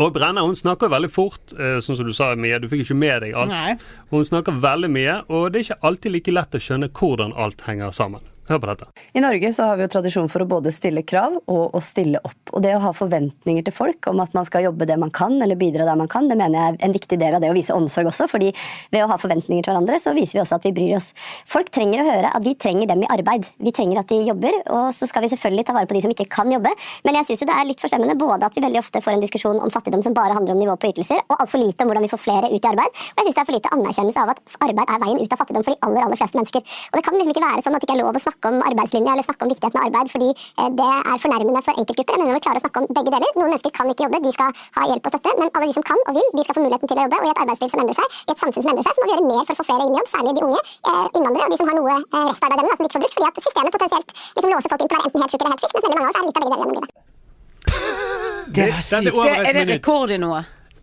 Og 0.00 0.12
Brenna 0.14 0.44
hun 0.46 0.56
snakker 0.56 0.92
veldig 0.92 1.10
fort, 1.12 1.52
eh, 1.58 1.78
sånn 1.84 1.98
som 1.98 2.06
du 2.08 2.12
sa, 2.16 2.34
Mia. 2.34 2.58
Du 2.58 2.68
fikk 2.68 2.86
ikke 2.86 2.96
med 2.96 3.22
deg 3.26 3.34
alt. 3.34 3.52
Nei. 3.52 3.76
Hun 4.10 4.24
snakker 4.24 4.56
veldig 4.62 4.90
mye, 4.90 5.18
og 5.28 5.52
det 5.52 5.60
er 5.60 5.66
ikke 5.68 5.88
alltid 5.90 6.12
like 6.16 6.32
lett 6.32 6.56
å 6.56 6.62
skjønne 6.62 6.92
hvordan 6.96 7.34
alt 7.36 7.66
henger 7.68 7.92
sammen. 7.92 8.22
Hør 8.48 8.58
på 8.58 8.66
dette. 8.66 8.88
I 9.14 9.20
Norge 9.22 9.52
så 9.54 9.68
har 9.68 9.76
vi 9.78 9.84
jo 9.84 9.90
tradisjon 9.92 10.26
for 10.30 10.42
å 10.42 10.46
både 10.50 10.72
stille 10.74 11.04
krav 11.06 11.36
og 11.46 11.76
å 11.78 11.80
stille 11.84 12.18
opp. 12.26 12.50
Og 12.50 12.64
det 12.64 12.72
å 12.74 12.80
ha 12.82 12.90
forventninger 12.96 13.62
til 13.68 13.74
folk 13.74 14.08
om 14.10 14.18
at 14.24 14.32
man 14.34 14.46
skal 14.48 14.64
jobbe 14.66 14.88
det 14.90 14.96
man 14.98 15.12
kan, 15.14 15.36
eller 15.44 15.58
bidra 15.60 15.86
der 15.86 15.98
man 16.00 16.10
kan, 16.10 16.26
det 16.26 16.34
mener 16.40 16.58
jeg 16.58 16.72
er 16.72 16.78
en 16.88 16.96
viktig 16.96 17.18
del 17.20 17.36
av 17.36 17.44
det 17.44 17.52
å 17.52 17.54
vise 17.54 17.76
omsorg 17.76 18.10
også. 18.10 18.26
fordi 18.32 18.50
ved 18.90 19.04
å 19.04 19.06
ha 19.12 19.18
forventninger 19.22 19.62
til 19.62 19.70
hverandre, 19.70 20.00
så 20.02 20.14
viser 20.16 20.40
vi 20.40 20.42
også 20.42 20.58
at 20.58 20.66
vi 20.66 20.72
bryr 20.74 20.96
oss. 20.98 21.12
Folk 21.46 21.70
trenger 21.70 22.02
å 22.02 22.08
høre 22.08 22.32
at 22.34 22.42
vi 22.42 22.56
trenger 22.58 22.90
dem 22.90 23.04
i 23.06 23.10
arbeid. 23.14 23.46
Vi 23.62 23.74
trenger 23.76 24.02
at 24.02 24.10
de 24.10 24.18
jobber, 24.26 24.58
og 24.74 24.90
så 24.96 25.06
skal 25.06 25.22
vi 25.22 25.30
selvfølgelig 25.30 25.66
ta 25.70 25.78
vare 25.78 25.86
på 25.86 25.96
de 25.98 26.02
som 26.02 26.16
ikke 26.16 26.26
kan 26.34 26.50
jobbe. 26.50 26.74
Men 27.06 27.20
jeg 27.20 27.30
syns 27.30 27.46
jo 27.46 27.50
det 27.52 27.60
er 27.60 27.70
litt 27.70 27.84
forstemmende 27.84 28.18
både 28.18 28.50
at 28.50 28.58
vi 28.58 28.66
veldig 28.66 28.82
ofte 28.82 29.04
får 29.06 29.14
en 29.14 29.22
diskusjon 29.22 29.62
om 29.62 29.70
fattigdom 29.70 30.02
som 30.02 30.18
bare 30.18 30.34
handler 30.34 30.56
om 30.56 30.64
nivå 30.64 30.74
på 30.82 30.90
ytelser, 30.90 31.22
og 31.28 31.38
altfor 31.38 31.62
lite 31.62 31.86
om 31.86 31.92
hvordan 31.92 32.08
vi 32.08 32.10
får 32.10 32.24
flere 32.26 32.50
ut 32.50 32.58
i 32.58 32.72
arbeid. 32.74 32.90
Og 32.90 33.22
jeg 33.22 33.30
syns 33.30 33.38
det 33.38 33.44
er 33.46 33.50
for 33.52 33.60
lite 33.60 33.74
anerkjennelse 33.78 34.26
av 34.26 34.34
at 34.34 34.42
arbeid 34.66 34.82
er 34.88 35.02
veien 35.06 35.22
ut 35.22 35.38
av 35.38 35.44
fattigdom 35.44 35.68
for 35.70 35.76
de 35.76 35.82
aller, 35.86 36.08
aller 36.08 36.18
fleste 36.24 36.42
mennesker. 36.42 36.78
Og 36.90 36.98
det 36.98 37.06
kan 37.06 37.20
liksom 37.20 37.36
ikke 37.36 37.46
være 37.46 37.62
sånn 37.62 37.78
at 37.78 37.84
det 37.84 37.90
ikke 37.90 37.98
er 38.00 38.02
lov 38.02 38.10
å 38.10 38.31
om 38.48 38.56
arbeidslinja 38.70 39.12
eller 39.14 39.26
snakke 39.26 39.46
om 39.46 39.52
viktigheten 39.52 39.80
av 39.80 39.86
arbeid 39.88 40.12
fordi 40.12 40.28
eh, 40.32 40.70
det 40.78 40.88
er 41.12 41.20
fornærmende 41.24 41.62
for 41.66 41.80
enkeltgrupper. 41.82 42.14
Jeg 42.16 42.22
mener 42.22 42.38
vi 42.38 42.44
klarer 42.46 42.60
å 42.60 42.64
snakke 42.64 42.82
om 42.82 42.86
begge 42.96 43.12
deler. 43.14 43.30
Noen 43.36 43.50
mennesker 43.52 43.74
kan 43.78 43.92
ikke 43.92 44.06
jobbe, 44.06 44.20
de 44.26 44.32
skal 44.36 44.50
ha 44.76 44.88
hjelp 44.90 45.08
og 45.08 45.14
støtte. 45.14 45.34
Men 45.40 45.48
alle 45.52 45.66
de 45.68 45.76
som 45.78 45.86
kan 45.90 46.00
og 46.02 46.18
vil, 46.18 46.28
de 46.36 46.44
skal 46.46 46.58
få 46.58 46.64
muligheten 46.66 46.92
til 46.92 46.98
å 46.98 47.04
jobbe. 47.06 47.20
Og 47.22 47.26
i 47.26 47.32
et 47.32 47.42
arbeidsliv 47.44 47.72
som 47.72 47.82
endrer 47.84 47.98
seg, 48.00 48.08
i 48.12 48.32
et 48.32 48.42
samfunn 48.42 48.64
som 48.64 48.72
endrer 48.72 48.86
seg, 48.86 48.92
så 48.96 49.02
må 49.02 49.06
vi 49.08 49.14
gjøre 49.14 49.28
mer 49.30 49.42
for 49.46 49.52
å 49.54 49.58
få 49.60 49.68
flere 49.68 49.86
inn 49.86 49.94
i 49.94 50.00
jobb. 50.00 50.10
Særlig 50.12 50.32
de 50.32 50.44
unge, 50.48 50.60
eh, 50.62 51.06
innvandrere 51.16 51.46
og 51.46 51.52
de 51.52 51.60
som 51.62 51.70
har 51.72 51.76
noe 51.78 51.94
eh, 51.98 52.26
restarbeidsevne 52.32 52.72
som 52.72 52.82
de 52.82 52.88
ikke 52.88 52.96
får 52.96 53.04
brukt. 53.04 53.16
Fordi 53.16 53.28
at 53.28 53.36
systemet 53.46 53.72
potensielt 53.76 54.10
liksom 54.36 54.50
låser 54.52 54.68
folk 54.72 54.82
inn 54.82 54.90
til 54.92 54.96
å 54.96 55.02
være 55.02 55.08
enten 55.08 55.22
helt 55.22 55.32
syk 55.32 55.40
eller 55.42 55.52
helt 55.52 55.62
frisk, 55.62 55.74
mens 55.76 55.86
veldig 55.86 55.98
mange 55.98 56.08
av 56.08 56.12
oss 56.12 56.18
er 56.18 56.26
litt 56.26 56.36
av 56.36 56.42
begge 56.42 56.52
deler 56.52 56.62
gjennom 56.62 56.76
livet. 56.78 57.10
Det 58.52 58.66
var 58.72 58.82
sykt. 58.84 59.14
Det, 59.16 59.36
er 59.48 59.56
det 59.56 59.64
rekord 59.70 60.12
i 60.12 60.18
noe? 60.20 60.42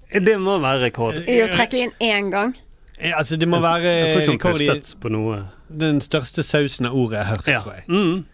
Det 0.10 0.38
må 0.42 0.58
være 0.64 0.88
rekord. 0.88 1.22
I 1.30 1.38
å 1.46 1.50
trekke 1.54 1.86
inn 1.86 1.94
én 2.02 2.32
gang? 2.34 2.56
Eh, 3.00 3.14
Altså, 3.18 3.38
det 3.40 3.48
må 3.48 3.60
være 3.62 3.82
Jeg 3.84 4.28
rekord 4.30 4.62
i 4.62 4.82
på 5.02 5.10
noe. 5.10 5.44
den 5.80 6.02
største 6.02 6.44
sausen 6.44 6.86
av 6.86 6.94
ordet 6.96 7.18
jeg 7.20 7.26
har 7.26 7.36
hørt, 7.38 7.48
Ja. 7.48 7.60
tror 7.60 7.74
jeg. 7.76 7.84
Mm. 7.88 8.26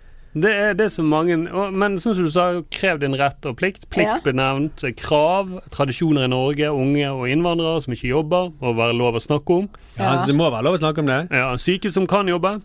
Det 0.42 0.52
er 0.54 0.74
det 0.74 0.92
som 0.92 1.06
mange 1.06 1.50
og, 1.54 1.72
Men 1.74 1.96
sånn 1.98 2.14
som 2.16 2.24
du 2.26 2.30
sa, 2.30 2.62
krev 2.72 3.00
din 3.00 3.14
rett 3.16 3.46
og 3.46 3.56
plikt. 3.58 3.90
Plikt 3.90 4.08
Ja. 4.10 4.20
ble 4.24 4.34
nevnt. 4.34 4.84
Krav, 4.98 5.62
tradisjoner 5.72 6.26
i 6.26 6.28
Norge, 6.28 6.68
unge 6.72 7.08
og 7.12 7.28
innvandrere 7.30 7.82
som 7.82 7.94
ikke 7.94 8.10
jobber, 8.10 8.52
må 8.62 8.74
være 8.76 8.98
lov 8.98 9.16
å 9.16 9.22
snakke 9.22 9.50
om. 9.50 9.70
Ja, 9.98 10.18
altså, 10.18 10.26
det 10.28 10.36
må 10.36 10.52
være 10.52 10.64
lov 10.64 10.76
å 10.76 10.80
snakke 10.80 11.00
om 11.00 11.06
det. 11.06 11.28
Ja, 11.32 11.56
Syke 11.56 11.90
som 11.92 12.06
kan 12.08 12.26
jobbe. 12.28 12.62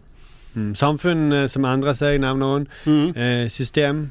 Mm. 0.56 0.74
Samfunn 0.74 1.32
eh, 1.32 1.46
som 1.46 1.62
endrer 1.64 1.92
seg, 1.94 2.18
nevner 2.20 2.46
hun. 2.56 2.66
Mm. 2.86 3.16
Eh, 3.16 3.48
system 3.48 4.10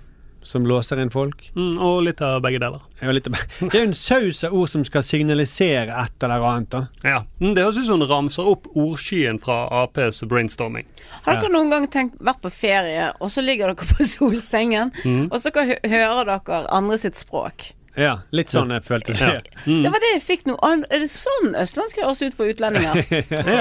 som 0.50 0.66
låser 0.66 1.00
inn 1.04 1.12
folk. 1.14 1.44
Mm, 1.56 1.78
og 1.86 2.02
litt 2.08 2.22
av 2.26 2.40
begge 2.42 2.60
deler. 2.64 2.82
Ja, 3.02 3.12
litt 3.14 3.28
av- 3.30 3.38
Det 3.62 3.70
er 3.76 3.84
jo 3.86 3.88
en 3.92 3.94
saus 3.94 4.44
av 4.48 4.54
ord 4.58 4.70
som 4.72 4.84
skal 4.88 5.04
signalisere 5.06 5.94
et 6.04 6.24
eller 6.26 6.42
annet. 6.50 6.70
da. 6.74 6.82
Ja. 7.06 7.20
Mm, 7.40 7.54
Det 7.56 7.64
høres 7.64 7.78
ut 7.78 7.86
som 7.86 8.00
hun 8.02 8.10
ramser 8.10 8.48
opp 8.50 8.68
ordskyen 8.76 9.40
fra 9.42 9.68
Aps 9.84 10.24
brainstorming. 10.24 10.86
Har 11.26 11.40
dere 11.42 11.52
noen 11.54 11.70
gang 11.70 11.88
tenkt, 11.88 12.18
vært 12.20 12.42
på 12.42 12.52
ferie, 12.52 13.12
og 13.22 13.30
så 13.30 13.44
ligger 13.46 13.68
dere 13.74 13.76
på 13.86 14.06
solsengen, 14.18 14.92
Mm. 15.06 15.28
og 15.32 15.40
så 15.40 15.52
kan 15.54 15.68
hører 15.86 16.26
dere 16.26 16.66
andre 16.72 16.98
sitt 16.98 17.16
språk? 17.16 17.74
Ja, 18.00 18.14
litt 18.32 18.48
sånn 18.54 18.70
jeg 18.72 18.84
følte 18.88 19.12
Ja. 19.12 19.18
seg. 19.36 19.44
Mm. 19.66 19.82
Det 19.84 19.90
var 19.92 20.00
det 20.04 20.10
jeg 20.14 20.22
fikk 20.24 20.46
nå. 20.48 20.54
Ah, 20.64 20.78
Er 20.90 21.00
det 21.04 21.10
sånn 21.12 21.52
østlandsk 21.60 21.98
høres 22.00 22.22
ut 22.24 22.34
for 22.38 22.46
utlendinger? 22.48 22.96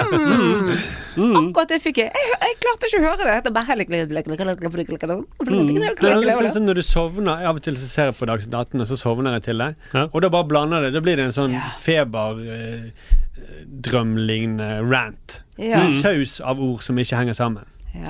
Mm. 0.08 0.78
Mm. 1.18 1.50
Akkurat 1.50 1.68
det 1.72 1.80
fikk 1.82 1.96
jeg. 2.04 2.10
jeg. 2.14 2.26
Jeg 2.44 2.54
klarte 2.62 2.86
ikke 2.88 3.00
å 3.00 3.02
høre 3.08 3.22
det. 3.26 3.36
Det 3.44 3.50
er 3.50 3.56
er 6.12 6.16
litt 6.22 6.38
sånn 6.38 6.54
som 6.54 6.64
når 6.68 6.74
du 6.78 6.82
sovner 6.86 7.36
Av 7.48 7.54
og 7.58 7.62
til 7.64 7.74
så 7.80 7.86
ser 7.90 8.04
jeg 8.12 8.16
på 8.20 8.26
Dagsnytt 8.30 8.54
18, 8.54 8.78
og 8.80 8.86
så 8.86 8.96
sovner 9.00 9.30
jeg 9.38 9.42
til 9.48 9.58
det. 9.58 9.70
Og 10.12 10.18
da 10.22 10.28
bare 10.32 10.46
blander 10.48 10.78
det. 10.86 10.90
Da 10.94 11.00
blir 11.04 11.16
det 11.18 11.24
en 11.28 11.32
sånn 11.34 11.54
feberdrømlignende 11.82 14.70
rant. 14.90 15.28
Ja. 15.58 15.78
En 15.82 15.92
saus 15.98 16.38
av 16.40 16.60
ord 16.62 16.82
som 16.86 16.98
ikke 17.00 17.16
henger 17.18 17.34
sammen. 17.38 17.64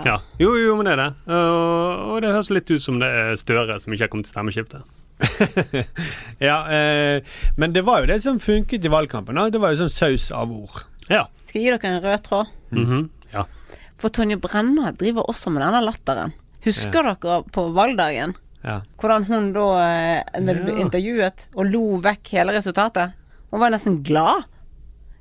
Ja. 0.05 0.19
Jo, 0.43 0.51
jo, 0.59 0.75
men 0.77 0.85
det 0.89 0.93
er 0.99 1.03
det. 1.07 1.13
Og 1.33 2.17
det 2.23 2.29
høres 2.35 2.51
litt 2.53 2.69
ut 2.71 2.83
som 2.83 2.99
det 3.01 3.09
er 3.09 3.37
Støre 3.41 3.79
som 3.81 3.93
ikke 3.95 4.05
har 4.09 4.13
kommet 4.13 4.27
til 4.29 4.35
stemmeskiftet. 4.35 4.83
Ja, 6.49 6.59
eh, 6.71 7.23
men 7.57 7.73
det 7.75 7.83
var 7.87 8.03
jo 8.03 8.11
det 8.13 8.21
som 8.23 8.39
funket 8.41 8.85
i 8.85 8.93
valgkampen. 8.93 9.35
Da. 9.39 9.49
Det 9.51 9.61
var 9.63 9.75
jo 9.75 9.83
sånn 9.85 9.93
saus 9.93 10.31
av 10.35 10.53
ord. 10.55 10.83
Ja. 11.11 11.27
Skal 11.49 11.61
jeg 11.63 11.69
gi 11.69 11.77
dere 11.77 11.95
en 11.95 12.03
rød 12.05 12.27
tråd? 12.27 12.53
Mhm. 12.77 13.07
ja. 13.33 13.47
For 13.99 14.15
Tonje 14.15 14.37
Brenna 14.39 14.93
driver 14.95 15.27
også 15.31 15.51
med 15.51 15.65
denne 15.65 15.81
latteren. 15.83 16.35
Husker 16.63 17.09
dere 17.09 17.41
på 17.55 17.65
valgdagen? 17.75 18.37
Ja. 18.63 18.81
Hvordan 19.01 19.25
hun 19.27 19.49
da, 19.55 19.65
eh, 19.87 20.39
ble 20.43 20.77
intervjuet, 20.83 21.47
og 21.55 21.67
lo 21.73 21.99
vekk 22.05 22.31
hele 22.37 22.55
resultatet? 22.55 23.15
Hun 23.51 23.61
var 23.63 23.71
nesten 23.75 24.03
glad. 24.07 24.45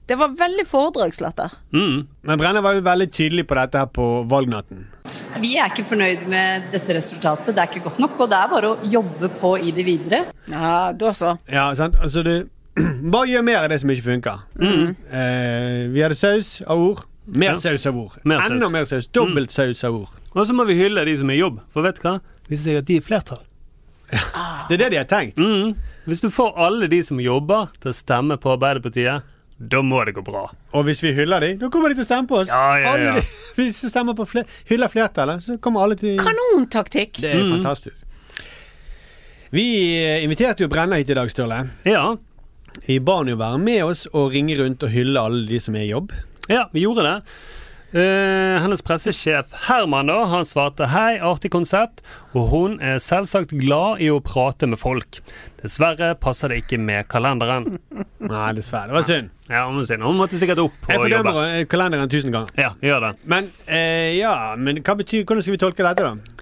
Det 0.08 0.16
var 0.16 0.36
veldig 0.40 0.64
foredragslatter. 0.68 1.52
Men 1.72 2.40
Brenna 2.40 2.62
var 2.64 2.78
jo 2.78 2.82
veldig 2.86 3.10
tydelig 3.12 3.48
på 3.48 3.58
dette 3.60 3.82
her 3.82 3.90
på 3.92 4.06
valgnatten. 4.32 4.86
Vi 5.42 5.54
er 5.60 5.70
ikke 5.72 5.86
fornøyd 5.88 6.24
med 6.32 6.68
dette 6.74 6.96
resultatet. 6.98 7.54
Det 7.56 7.62
er 7.64 7.70
ikke 7.72 7.84
godt 7.90 8.00
nok, 8.02 8.16
og 8.24 8.30
det 8.32 8.38
er 8.40 8.52
bare 8.52 8.70
å 8.74 8.78
jobbe 8.92 9.30
på 9.40 9.52
i 9.62 9.72
det 9.76 9.86
videre. 9.88 10.24
Ja, 10.50 10.92
da 10.98 11.12
så. 11.14 11.36
Ja, 11.52 11.68
sant? 11.78 11.98
Altså, 12.02 12.24
du 12.26 12.34
Bare 13.14 13.26
gjør 13.32 13.42
mer 13.48 13.64
av 13.64 13.70
det 13.72 13.80
som 13.82 13.90
ikke 13.90 14.06
funker. 14.06 14.42
Mm. 14.62 14.92
Eh, 15.10 15.88
vi 15.94 16.02
hadde 16.04 16.18
saus 16.20 16.60
av 16.66 16.82
ord. 16.82 17.06
Mer 17.28 17.56
Ja. 17.56 17.58
saus 17.60 17.86
av 17.90 17.98
ord. 17.98 18.18
Mer 18.24 18.40
saus. 18.44 18.52
Enda 18.54 18.70
mer 18.70 18.86
saus. 18.90 19.08
Dobbelt 19.14 19.52
saus 19.52 19.82
av 19.88 19.96
ord. 20.04 20.12
Og 20.38 20.46
så 20.48 20.54
må 20.54 20.66
vi 20.70 20.76
hylle 20.78 21.04
de 21.08 21.16
som 21.18 21.30
er 21.34 21.40
i 21.40 21.42
jobb, 21.42 21.58
for 21.74 21.82
vet 21.86 21.98
du 21.98 22.04
hva? 22.06 22.20
Viser 22.48 22.70
seg 22.72 22.78
at 22.84 22.86
de 22.88 22.98
er 23.02 23.06
flertall. 23.06 23.42
Det 24.70 24.78
er 24.78 24.84
det 24.86 24.90
de 24.94 25.00
har 25.02 25.08
tenkt. 25.10 25.38
Mm. 25.42 25.74
Hvis 26.08 26.22
du 26.24 26.30
får 26.32 26.54
alle 26.68 26.88
de 26.92 27.02
som 27.04 27.20
jobber 27.20 27.74
til 27.82 27.92
å 27.92 27.96
stemme 27.98 28.38
på 28.40 28.54
Arbeiderpartiet, 28.54 29.26
da 29.58 29.80
må 29.82 30.04
det 30.06 30.14
gå 30.14 30.22
bra. 30.22 30.44
Og 30.78 30.84
hvis 30.86 31.00
vi 31.02 31.12
hyller 31.18 31.42
dem, 31.42 31.58
da 31.62 31.70
kommer 31.74 31.90
de 31.90 31.98
til 31.98 32.06
å 32.06 32.10
stemme 32.10 32.28
på 32.30 32.42
oss. 32.44 32.52
Ja, 32.52 32.78
ja, 32.78 32.92
ja. 32.98 33.14
Alle 33.14 33.22
de, 33.22 33.24
hvis 33.58 33.80
vi 33.84 33.90
stemmer 33.90 34.14
på 34.18 34.28
fler, 34.30 34.46
hyller 34.70 34.92
flertallet, 34.94 35.42
så 35.46 35.58
kommer 35.58 35.82
alle 35.88 35.98
til 35.98 36.20
Kanontaktikk! 36.22 37.18
Det 37.24 37.32
er 37.34 37.42
Mm. 37.44 37.56
fantastisk. 37.58 38.04
Vi 39.50 39.64
eh, 40.04 40.24
inviterte 40.26 40.66
jo 40.66 40.70
Brenna 40.70 40.98
hit 41.00 41.10
i 41.10 41.16
dag, 41.18 41.30
Sturle. 41.32 41.62
Ja. 41.88 42.16
Vi 42.86 43.00
ba 43.00 43.16
han 43.22 43.30
jo 43.32 43.38
være 43.40 43.58
med 43.64 43.84
oss 43.88 44.06
og 44.14 44.34
ringe 44.36 44.58
rundt 44.60 44.84
og 44.84 44.92
hylle 44.94 45.22
alle 45.24 45.46
de 45.50 45.60
som 45.64 45.76
er 45.80 45.86
i 45.88 45.92
jobb. 45.94 46.12
Ja, 46.52 46.68
vi 46.74 46.84
gjorde 46.84 47.06
det. 47.08 47.16
Eh, 47.96 48.58
hennes 48.60 48.82
pressesjef 48.84 49.54
Herman 49.70 50.10
da, 50.12 50.18
han 50.28 50.44
svarte 50.46 50.90
hei, 50.92 51.16
artig 51.24 51.54
konsept, 51.54 52.02
og 52.36 52.50
hun 52.52 52.74
er 52.84 52.98
selvsagt 53.00 53.54
glad 53.56 54.02
i 54.04 54.10
å 54.12 54.18
prate 54.20 54.68
med 54.68 54.76
folk. 54.82 55.22
Dessverre 55.64 56.10
passer 56.20 56.52
det 56.52 56.60
ikke 56.66 56.80
med 56.84 57.08
kalenderen. 57.08 57.78
Nei, 58.20 58.50
dessverre. 58.58 58.92
Det 58.92 58.98
var 59.00 59.08
synd. 59.08 59.32
Ja, 59.48 59.64
Hun, 59.72 59.86
synd. 59.88 60.04
hun 60.04 60.20
måtte 60.20 60.36
sikkert 60.42 60.60
opp 60.66 60.76
Jeg 60.92 61.00
og 61.00 61.08
jobbe. 61.08 61.32
fordømmer 61.32 61.54
eh, 61.62 61.66
kalenderen 61.72 62.12
tusen 62.12 62.36
ganger. 62.36 62.52
Ja, 62.60 62.74
gjør 62.84 63.06
det. 63.08 63.14
Men 63.32 63.48
eh, 63.66 64.18
ja, 64.20 64.34
men 64.60 64.84
hva 64.84 64.98
betyr, 65.00 65.24
hvordan 65.24 65.46
skal 65.48 65.56
vi 65.56 65.62
tolke 65.64 65.88
dette, 65.88 66.04
da? 66.12 66.37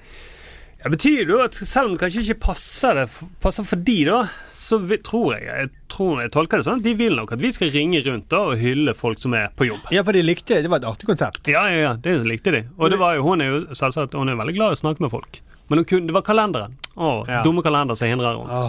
Ja, 0.85 0.89
betyr 0.93 1.25
jo 1.25 1.39
at 1.41 1.55
selv 1.57 1.87
om 1.89 1.93
det 1.95 2.03
kanskje 2.03 2.21
ikke 2.21 2.43
passer, 2.43 2.93
det, 2.99 3.05
passer 3.41 3.65
for 3.65 3.81
de 3.81 3.95
da, 4.05 4.19
så 4.53 4.77
vi, 4.77 4.99
tror 5.01 5.31
jeg, 5.33 5.47
jeg 5.49 5.71
tror 5.89 6.19
jeg 6.21 6.29
tolker 6.35 6.61
det 6.61 6.67
sånn 6.67 6.77
at 6.77 6.85
de 6.85 6.91
vil 6.99 7.15
nok 7.17 7.31
at 7.33 7.41
vi 7.41 7.49
skal 7.55 7.71
ringe 7.73 8.03
rundt 8.05 8.27
da 8.29 8.43
og 8.51 8.59
hylle 8.61 8.93
folk 8.93 9.17
som 9.17 9.33
er 9.33 9.47
på 9.57 9.65
jobb. 9.65 9.87
Ja, 9.95 10.03
for 10.05 10.13
de 10.13 10.21
likte 10.21 10.59
Det 10.61 10.69
var 10.69 10.83
et 10.83 10.85
artig 10.91 11.09
konsept. 11.09 11.49
Ja, 11.49 11.63
ja, 11.73 11.79
ja, 11.87 11.95
det 11.97 12.13
likte 12.29 12.53
de. 12.53 12.61
Og 12.77 12.93
det 12.93 13.01
var 13.01 13.17
jo, 13.17 13.25
hun 13.25 13.41
er 13.41 13.49
jo 13.49 13.63
selvsagt 13.73 14.13
hun 14.13 14.29
er 14.29 14.37
veldig 14.37 14.55
glad 14.59 14.75
i 14.75 14.77
å 14.77 14.81
snakke 14.83 15.01
med 15.07 15.13
folk. 15.15 15.41
Men 15.73 15.81
kunne, 15.89 16.05
det 16.05 16.13
var 16.19 16.21
kalenderen. 16.29 16.77
Å, 16.93 17.09
Ja. 17.33 17.41
dumme 17.41 17.65
kalender 17.65 17.97
som 17.97 18.07
hindrer 18.13 18.37
henne. 18.37 18.61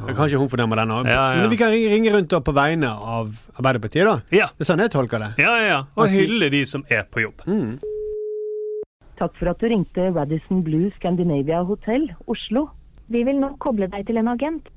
Ja. 0.00 0.16
kanskje 0.16 0.40
hun 0.40 0.48
fordømmer 0.48 0.80
den 0.80 0.96
òg. 0.96 1.12
Ja, 1.12 1.34
ja. 1.34 1.40
Men 1.42 1.50
vi 1.52 1.60
kan 1.60 1.76
ringe, 1.76 2.16
rundt 2.16 2.32
da 2.32 2.40
på 2.40 2.56
vegne 2.56 2.88
av 2.88 3.36
Arbeiderpartiet, 3.60 4.08
da. 4.08 4.22
Ja. 4.32 4.48
Det 4.56 4.64
er 4.64 4.72
sånn 4.72 4.80
jeg 4.80 4.96
tolker 4.96 5.20
det. 5.20 5.34
Ja, 5.36 5.58
ja, 5.60 5.68
ja. 5.68 5.80
Og 5.94 6.08
hylle 6.08 6.48
de 6.48 6.64
som 6.64 6.88
er 6.88 7.04
på 7.04 7.20
jobb. 7.28 7.44
Mm. 7.44 7.76
Takk 9.20 9.34
for 9.36 9.50
at 9.50 9.60
du 9.60 9.66
ringte 9.68 10.00
Radisson 10.16 10.62
Blue 10.64 10.90
Scandinavia 10.96 11.60
Hotel, 11.62 12.06
Oslo. 12.26 12.68
Vi 13.12 13.20
vil 13.28 13.36
nå 13.36 13.50
koble 13.60 13.84
deg 13.92 14.06
til 14.08 14.16
en 14.16 14.30
agent. 14.32 14.70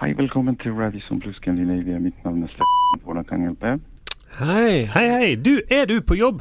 Hei, 0.00 0.14
velkommen 0.16 0.56
til 0.62 0.72
Radisson 0.72 1.20
Blue 1.20 1.34
Scandinavia. 1.36 1.98
Mitt 2.00 2.24
navn 2.24 2.46
er 2.46 2.48
Steffen. 2.54 3.02
Hvordan 3.04 3.24
kan 3.28 3.42
jeg 3.44 3.50
hjelpe? 3.50 3.74
Hei. 4.38 4.86
Hei, 4.94 5.04
hei. 5.10 5.28
Du, 5.36 5.60
er 5.68 5.84
du 5.84 6.00
på 6.00 6.16
jobb? 6.16 6.40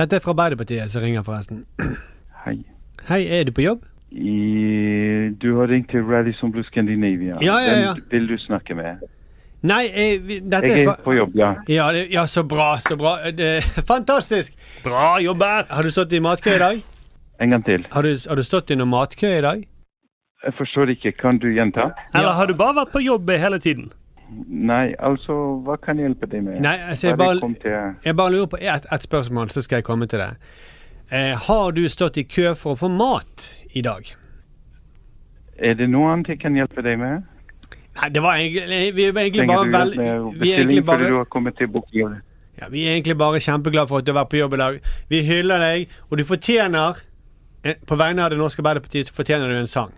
Dette 0.00 0.16
er 0.16 0.24
fra 0.24 0.32
Arbeiderpartiet 0.32 0.88
som 0.88 1.04
ringer, 1.04 1.26
forresten. 1.26 1.66
Hei. 2.46 2.56
Hei, 3.10 3.20
er 3.28 3.44
du 3.44 3.52
på 3.52 3.66
jobb? 3.66 3.84
I, 4.10 4.38
du 5.42 5.50
har 5.58 5.68
ringt 5.68 5.92
til 5.92 6.08
Radisson 6.08 6.52
Blue 6.52 6.64
Scandinavia. 6.64 7.36
Ja, 7.44 7.60
ja, 7.60 7.76
ja. 7.80 7.92
Hvem 7.92 8.08
vil 8.10 8.28
du 8.32 8.38
snakke 8.40 8.74
med? 8.74 9.04
Nei, 9.62 9.82
jeg, 9.92 10.20
vi- 10.24 10.38
dette 10.40 10.68
Jeg 10.70 10.86
er 10.88 11.00
på 11.04 11.12
jobb, 11.18 11.34
ja. 11.36 11.50
ja, 11.68 11.90
ja, 11.92 12.22
så 12.26 12.42
bra, 12.48 12.78
så 12.80 12.96
bra. 12.96 13.18
Eh, 13.28 13.32
Det, 13.36 13.50
fantastisk! 13.92 14.54
Bra 14.84 15.18
jobbet! 15.20 15.68
Har 15.68 15.82
du 15.84 15.90
stått 15.92 16.12
i 16.16 16.20
matkø 16.24 16.54
i 16.56 16.58
dag? 16.62 16.80
En 17.40 17.50
gang 17.50 17.64
til. 17.64 17.84
Har 17.92 18.02
du, 18.02 18.14
har 18.28 18.36
du 18.36 18.42
stått 18.44 18.70
i 18.70 18.76
noen 18.76 18.88
matkø 18.92 19.28
i 19.38 19.42
dag? 19.44 19.66
Jeg 20.44 20.54
forstår 20.56 20.94
ikke. 20.94 21.12
Kan 21.12 21.38
du 21.38 21.50
gjenta? 21.52 21.90
Eller 22.14 22.32
har 22.32 22.46
du 22.48 22.54
bare 22.56 22.78
vært 22.80 22.92
på 22.94 23.02
jobb 23.04 23.28
hele 23.30 23.58
tiden? 23.60 23.90
Nei, 24.48 24.94
altså, 25.02 25.34
hva 25.66 25.74
kan 25.82 25.98
jeg 25.98 26.06
hjelpe 26.08 26.28
deg 26.30 26.44
med? 26.46 26.60
Nei, 26.64 26.76
altså, 26.92 27.08
jeg 27.10 27.18
Bare 27.18 27.40
bare, 27.40 27.54
til... 27.60 27.96
jeg 28.06 28.16
bare 28.16 28.30
lurer 28.32 28.46
på 28.52 28.60
ett 28.62 28.86
et 28.94 29.02
spørsmål, 29.02 29.50
så 29.50 29.60
skal 29.64 29.80
jeg 29.82 29.84
komme 29.88 30.06
til 30.08 30.22
det. 30.22 30.30
Eh, 31.10 31.34
har 31.48 31.72
du 31.76 31.82
stått 31.90 32.16
i 32.16 32.24
kø 32.24 32.54
for 32.54 32.76
å 32.76 32.80
få 32.84 32.88
mat 32.94 33.48
i 33.74 33.82
dag? 33.82 34.06
Er 35.58 35.74
det 35.76 35.90
noe 35.92 36.12
annet 36.14 36.30
jeg 36.32 36.40
kan 36.44 36.54
hjelpe 36.56 36.80
deg 36.86 36.96
med? 37.02 37.26
Nei, 37.98 38.08
det 38.14 38.22
var 38.22 38.38
egentlig 38.38 38.94
Vi 38.94 39.04
er 39.08 39.16
egentlig 39.18 39.46
bare 39.48 39.70
vel, 39.72 39.94
vi 40.38 40.52
er 40.52 40.60
egentlig 40.62 40.84
bare 40.86 41.08
ja, 42.60 42.68
Vi 42.70 42.84
er 42.86 42.94
egentlig 42.94 43.16
bare 43.18 43.40
kjempeglade 43.40 43.88
for 43.88 43.98
at 43.98 44.06
du 44.06 44.12
har 44.12 44.20
vært 44.22 44.30
på 44.34 44.40
jobb 44.40 44.54
i 44.54 44.60
dag. 44.60 44.80
Vi 45.08 45.22
hyller 45.26 45.62
deg, 45.64 45.92
og 46.10 46.20
du 46.20 46.24
fortjener 46.28 47.00
eh, 47.64 47.80
På 47.86 47.96
vegne 48.00 48.26
av 48.26 48.30
Det 48.34 48.38
norske 48.40 48.62
Arbeiderpartiet 48.62 49.10
så 49.10 49.16
fortjener 49.16 49.48
du 49.48 49.58
en 49.58 49.70
sang. 49.70 49.94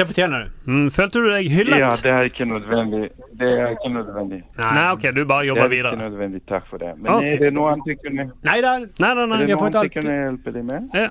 Det 0.00 0.06
fortjener 0.08 0.44
du. 0.44 0.52
Mm, 0.72 0.84
følte 0.96 1.20
du 1.20 1.26
deg 1.28 1.48
hyllet? 1.52 1.82
Ja, 1.82 1.90
det 2.02 2.12
er 2.14 2.28
ikke 2.30 2.44
nødvendig. 2.48 3.10
Det 3.40 3.48
er 3.52 3.74
ikke 3.74 3.90
nødvendig. 3.92 4.38
Nei, 4.56 4.84
ok, 4.94 5.02
du 5.16 5.24
bare 5.28 5.46
jobber 5.46 5.68
videre. 5.68 5.68
Det 5.68 5.68
er 5.68 5.74
videre. 5.76 5.92
ikke 5.92 6.04
nødvendig. 6.10 6.40
Takk 6.48 6.70
for 6.70 6.80
det. 6.80 6.92
Men 6.96 7.10
okay. 7.12 7.34
er 7.34 7.44
det 7.44 7.50
noe 7.52 7.72
annet 7.74 7.90
jeg 7.92 7.98
kunne, 8.04 8.26
Nei 8.48 8.58
da. 8.64 8.72
Nei, 8.80 8.86
nei, 9.02 9.10
er 9.10 9.18
det 9.20 9.28
noe 9.28 9.66
annet 9.66 9.82
jeg 9.82 9.92
kunne 9.98 10.18
hjelpe 10.22 10.54
deg 10.56 10.68
med? 10.70 10.88
Ja. 10.96 11.08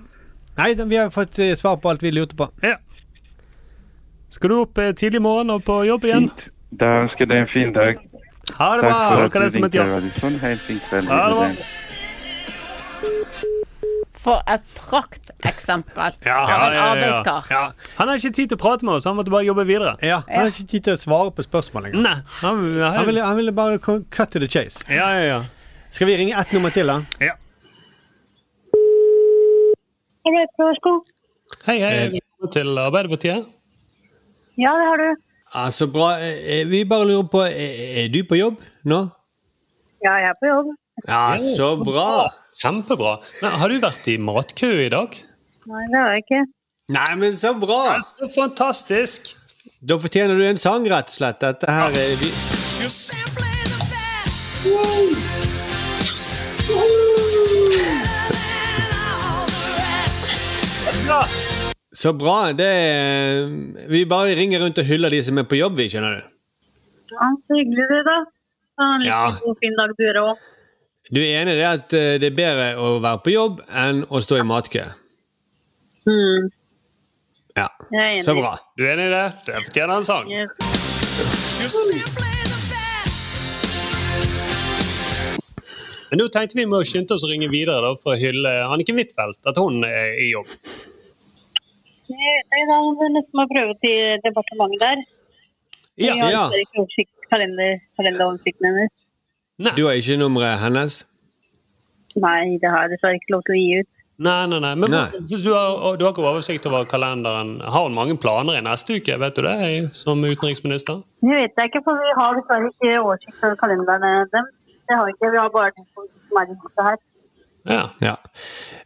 Nei, 0.58 0.70
vi 0.90 0.98
har 0.98 1.12
fått 1.14 1.40
eh, 1.40 1.54
svar 1.60 1.78
på 1.84 1.92
alt 1.94 2.04
vi 2.04 2.16
lurte 2.18 2.40
på. 2.40 2.50
ja. 2.66 2.80
Skal 4.30 4.50
du 4.50 4.60
opp 4.60 4.78
eh, 4.78 4.92
tidlig 4.94 5.18
i 5.18 5.26
morgen 5.26 5.50
og 5.50 5.64
på 5.66 5.80
jobb 5.88 6.04
igjen? 6.06 6.30
Da 6.82 6.90
ønsker 7.04 7.26
jeg 7.26 7.32
deg 7.32 7.44
en 7.46 7.52
fin 7.54 7.74
dag. 7.74 8.02
Ha 8.58 8.72
det 8.78 8.86
Takk 8.86 8.90
bra! 8.90 9.00
for 9.12 9.26
at 9.26 9.54
du 9.54 9.60
ringte. 9.60 9.86
Radisson. 9.94 10.42
Ha 10.42 10.54
en 10.54 10.66
fin 10.68 10.82
kveld. 10.90 11.10
Ha 11.10 11.22
det 11.30 11.38
bra. 11.40 11.88
For 14.20 14.42
et 14.52 14.64
prakteksempel 14.76 16.18
Ja, 16.26 16.40
av 16.44 16.74
en 16.74 16.82
arbeidskar. 16.84 17.46
Ja. 17.50 17.62
Han 17.98 18.10
har 18.12 18.20
ikke 18.20 18.34
tid 18.36 18.50
til 18.52 18.58
å 18.58 18.62
prate 18.62 18.84
med 18.88 18.98
oss, 18.98 19.06
han 19.08 19.16
måtte 19.16 19.32
bare 19.32 19.48
jobbe 19.48 19.64
videre. 19.70 19.94
Ja, 20.04 20.22
Han 20.28 20.42
har 20.44 20.52
ikke 20.52 20.68
tid 20.74 20.84
til 20.90 20.98
å 20.98 21.00
svare 21.00 21.32
på 21.38 21.46
spørsmål 21.46 21.88
engang. 21.88 22.04
Nei, 22.04 22.16
han, 22.42 22.60
Han 22.98 23.06
ville, 23.08 23.24
han 23.24 23.38
ville 23.40 23.54
bare 23.56 23.80
cut 23.80 24.34
to 24.34 24.42
the 24.44 24.48
chase. 24.52 24.84
Ja, 24.92 25.08
ja, 25.16 25.24
ja. 25.30 25.40
Skal 25.96 26.08
vi 26.12 26.18
ringe 26.20 26.36
ett 26.38 26.52
nummer 26.54 26.70
til, 26.76 26.92
da? 26.92 27.00
Ja. 27.24 27.38
Hei, 31.66 31.78
hei. 31.80 31.94
Velkommen 32.12 32.52
til 32.54 32.78
Arbeiderpartiet. 32.78 33.48
Ja, 34.60 34.74
det 34.76 34.86
har 34.92 35.00
du. 35.02 35.08
Altså, 35.64 35.88
bra. 35.88 36.12
Eh, 36.22 36.68
Vi 36.70 36.84
bare 36.86 37.08
lurer 37.08 37.28
på, 37.32 37.42
er 37.48 38.12
du 38.14 38.20
på 38.28 38.38
jobb 38.38 38.60
nå? 38.86 39.00
Ja, 40.04 40.14
jeg 40.22 40.30
er 40.30 40.38
på 40.44 40.52
jobb. 40.52 40.76
Ja, 41.08 41.38
så 41.40 41.76
bra. 41.84 42.28
Kjempebra. 42.62 43.18
Men, 43.42 43.52
har 43.62 43.70
du 43.72 43.80
vært 43.84 44.08
i 44.12 44.18
matkø 44.18 44.72
i 44.86 44.90
dag? 44.94 45.16
Nei, 45.70 45.84
det 45.92 46.00
har 46.02 46.16
jeg 46.18 46.26
ikke. 46.26 46.42
Nei, 46.90 47.10
men 47.22 47.38
så 47.38 47.54
bra! 47.62 48.00
så 48.02 48.30
fantastisk! 48.34 49.36
Da 49.86 49.96
fortjener 50.02 50.36
du 50.40 50.44
en 50.48 50.58
sang, 50.60 50.88
rett 50.92 51.12
og 51.14 51.20
slett. 51.20 51.40
Dette 51.46 51.70
her 51.72 51.94
er 51.96 52.16
vi... 52.24 52.32
Så 61.92 62.14
bra. 62.14 62.52
Det 62.54 62.66
er- 62.68 63.88
Vi 63.90 64.06
bare 64.06 64.36
ringer 64.36 64.60
rundt 64.64 64.78
og 64.78 64.86
hyller 64.86 65.10
de 65.10 65.24
som 65.24 65.38
er 65.38 65.44
på 65.44 65.56
jobb, 65.60 65.76
vi, 65.78 65.90
skjønner 65.90 66.16
du. 66.16 66.22
Ja, 67.12 67.28
så 67.48 67.54
hyggelig 67.58 67.88
det, 67.90 68.04
da. 68.06 68.18
Ha 68.80 68.96
en 68.96 69.02
Ja. 69.02 69.32
god 69.44 69.56
fin 69.62 69.76
dag 69.76 69.90
du 69.98 70.04
òg. 70.22 70.38
Du 71.10 71.18
er 71.18 71.40
enig 71.42 71.56
i 71.56 71.58
det 71.58 71.66
at 71.66 71.94
eh, 71.98 72.16
det 72.22 72.28
er 72.30 72.36
bedre 72.38 72.66
å 72.78 72.90
være 73.02 73.20
på 73.26 73.32
jobb 73.34 73.64
enn 73.74 74.04
å 74.14 74.20
stå 74.22 74.38
i 74.38 74.44
matkø? 74.46 74.84
Mm. 76.06 76.50
Ja. 77.58 77.66
Så 78.22 78.36
bra. 78.38 78.52
Du 78.78 78.84
er 78.86 78.94
enig 78.94 79.08
i 79.08 79.14
det? 79.16 79.24
Det 79.48 79.64
fortjener 79.66 79.94
en 79.96 80.06
sang. 80.06 80.30
Yes. 80.30 80.54
Men 86.12 86.22
nå 86.22 86.30
tenkte 86.34 86.62
vi 86.62 86.68
må 86.70 86.84
skynde 86.86 87.18
oss 87.18 87.26
å 87.26 87.32
ringe 87.32 87.50
videre 87.50 87.82
da, 87.88 87.96
for 87.98 88.14
å 88.14 88.22
hylle 88.22 88.54
Anniken 88.70 89.02
Huitfeldt, 89.02 89.42
at 89.50 89.58
hun 89.58 89.82
er 89.90 90.14
i 90.14 90.30
jobb. 90.36 90.54
Jeg 92.10 92.70
du 92.70 93.06
nesten 93.18 93.38
må 93.38 93.50
prøve 93.50 93.74
til 93.82 94.22
departementet 94.22 94.86
der. 94.86 95.06
Ja, 95.98 96.14
jeg 96.14 96.38
har 96.38 96.62
ikke 96.62 96.84
oversikt, 96.86 97.14
kalender, 97.34 97.82
kalenderoversikten 97.98 98.70
hennes. 98.70 98.94
Du 99.60 99.86
har 99.86 99.98
ikke 100.00 100.18
nummeret 100.20 100.60
hennes? 100.64 101.02
Nei, 102.20 102.58
det 102.62 102.70
har 102.72 102.86
jeg 102.88 102.96
dessverre 102.96 103.20
ikke 103.20 103.34
lov 103.36 103.42
til 103.48 103.56
å 103.56 103.60
gi 103.60 103.80
ut. 103.82 103.90
Nei, 104.20 104.40
nei, 104.52 104.60
nei. 104.60 104.72
Men 104.76 104.92
Nei. 104.92 105.06
Du, 105.30 105.52
har, 105.56 105.96
du 105.96 106.04
har 106.04 106.12
ikke 106.12 106.26
oversikt 106.28 106.66
over 106.68 106.88
kalenderen. 106.92 107.54
Har 107.64 107.86
hun 107.88 107.96
mange 107.96 108.18
planer 108.20 108.58
i 108.60 108.64
neste 108.66 108.98
uke, 109.00 109.16
vet 109.22 109.38
du 109.38 109.46
det, 109.46 109.94
som 109.96 110.24
utenriksminister? 110.26 111.04
Det 111.22 111.30
vet 111.32 111.62
jeg 111.62 111.72
ikke, 111.72 111.84
for 111.86 112.00
vi 112.00 112.16
har 112.18 112.36
dessverre 112.40 112.72
ikke 112.74 112.96
oversikt 113.00 113.46
over 113.46 113.56
kalenderne 113.62 114.12
dem. 114.34 114.50
Det 114.90 114.98
har 114.98 115.08
vi 115.08 115.16
ikke, 115.16 115.32
vi 115.32 115.40
har 115.40 115.54
bare 115.54 115.72
den 115.78 115.88
som 115.94 116.42
er 116.42 116.52
i 116.52 116.84
her. 116.90 117.00
Ja. 117.70 117.74
Ja. 117.76 117.86
ja. 118.08 118.16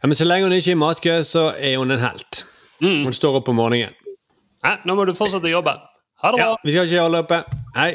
Men 0.06 0.14
så 0.18 0.26
lenge 0.28 0.46
hun 0.46 0.54
ikke 0.54 0.70
er 0.74 0.78
i 0.78 0.82
matkø, 0.84 1.18
så 1.26 1.48
er 1.58 1.78
hun 1.78 1.90
en 1.94 2.02
helt. 2.04 2.44
Hun 2.84 3.12
står 3.16 3.40
opp 3.40 3.48
om 3.50 3.58
morgenen. 3.58 3.94
Nei, 4.64 4.76
nå 4.86 4.94
må 4.96 5.04
du 5.08 5.14
fortsette 5.18 5.50
å 5.50 5.56
jobbe. 5.58 5.74
Ha 6.22 6.30
det 6.32 6.38
bra. 6.40 6.50
Ja, 6.54 6.58
vi 6.64 6.74
skal 6.74 6.86
ikke 6.88 7.02
holde 7.08 7.24
oppe. 7.26 7.42
Hei. 7.74 7.90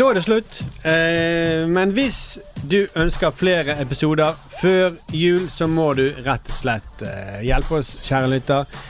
Da 0.00 0.06
er 0.08 0.16
det 0.16 0.22
slutt. 0.24 0.60
Eh, 0.88 1.66
men 1.68 1.90
hvis 1.92 2.38
du 2.64 2.86
ønsker 2.96 3.34
flere 3.36 3.74
episoder 3.82 4.38
før 4.62 4.94
jul, 5.12 5.44
så 5.52 5.66
må 5.68 5.90
du 5.98 6.06
rett 6.24 6.48
og 6.48 6.56
slett 6.56 7.02
eh, 7.04 7.42
hjelpe 7.44 7.76
oss, 7.82 7.90
kjære 8.06 8.30
lytter. 8.32 8.80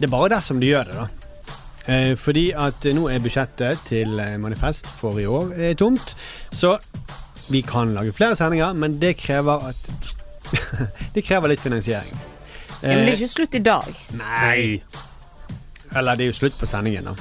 Det 0.00 0.08
er 0.08 0.12
bare 0.16 0.32
dersom 0.32 0.58
du 0.58 0.66
gjør 0.66 0.90
det, 0.90 0.96
da. 0.98 1.06
Eh, 1.86 2.16
fordi 2.18 2.48
at 2.66 2.88
nå 2.98 3.06
er 3.14 3.22
budsjettet 3.22 3.86
til 3.92 4.18
eh, 4.18 4.34
Manifest 4.42 4.90
for 4.98 5.22
i 5.22 5.28
år 5.30 5.54
er 5.54 5.78
tomt. 5.78 6.16
Så 6.50 6.74
vi 7.50 7.62
kan 7.66 7.94
lage 7.94 8.12
flere 8.18 8.34
sendinger, 8.34 8.74
men 8.74 8.98
det 8.98 9.16
krever 9.22 9.70
at 9.70 9.90
Det 11.14 11.22
krever 11.22 11.52
litt 11.54 11.62
finansiering. 11.62 12.10
Ja, 12.82 12.88
men 12.88 13.04
det 13.06 13.12
Eh, 13.12 13.12
er 13.12 13.18
ikke 13.20 13.34
slutt 13.38 13.54
i 13.54 13.62
dag. 13.62 13.98
Nei. 14.18 14.80
Eller 15.94 16.16
det 16.18 16.24
er 16.24 16.30
jo 16.32 16.40
slutt 16.42 16.58
på 16.58 16.66
sendingen, 16.66 17.06
da. 17.12 17.14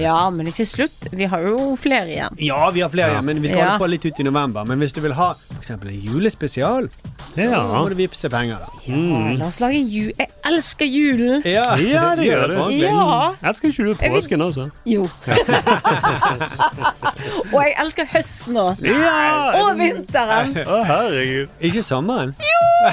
Ja, 0.00 0.30
men 0.30 0.46
ikke 0.50 0.66
slutt. 0.66 1.06
Vi 1.12 1.24
har 1.30 1.40
jo 1.46 1.76
flere 1.80 2.06
igjen. 2.10 2.30
ja, 2.38 2.70
vi 2.70 2.80
har 2.80 2.88
flere, 2.90 3.06
Ja. 3.08 3.12
igjen, 3.20 3.24
men 3.24 3.40
vi 3.42 3.48
skal 3.48 3.58
Ja. 3.58 3.64
holde 3.70 3.78
på 3.84 3.88
litt 3.90 4.04
ut 4.06 4.20
i 4.20 4.22
november. 4.22 4.64
Men 4.66 4.78
hvis 4.78 4.92
du 4.94 5.00
vil 5.00 5.12
ha 5.14 5.34
f.eks. 5.54 5.70
en 5.70 5.78
julespesial, 6.02 6.88
så 7.34 7.40
Ja. 7.42 7.62
må 7.62 7.88
du 7.88 7.94
vippse 7.94 8.28
penger, 8.30 8.56
da. 8.58 8.66
Ja, 8.86 9.32
la 9.38 9.46
oss 9.46 9.60
lage 9.60 9.78
jul. 9.88 10.12
Jeg 10.18 10.28
elsker 10.44 10.86
julen! 10.86 11.42
Ja, 11.44 11.76
Ja, 11.76 12.14
det 12.16 12.24
gjør 12.26 12.46
du. 12.48 12.54
Ja. 12.74 12.90
Ja. 12.90 13.32
Elsker 13.50 13.68
ikke 13.68 13.84
du 13.84 13.94
påsken 13.94 14.40
også? 14.42 14.70
Jo. 14.84 15.08
Og 17.52 17.62
jeg 17.62 17.74
elsker 17.80 18.04
høsten 18.12 18.56
òg. 18.56 18.76
Ja! 18.84 19.50
Og 19.62 19.78
vinteren. 19.78 20.54
Å, 20.66 20.84
herregud. 20.84 21.48
Ikke 21.60 21.82
sommeren? 21.82 22.34
Jo! 22.40 22.90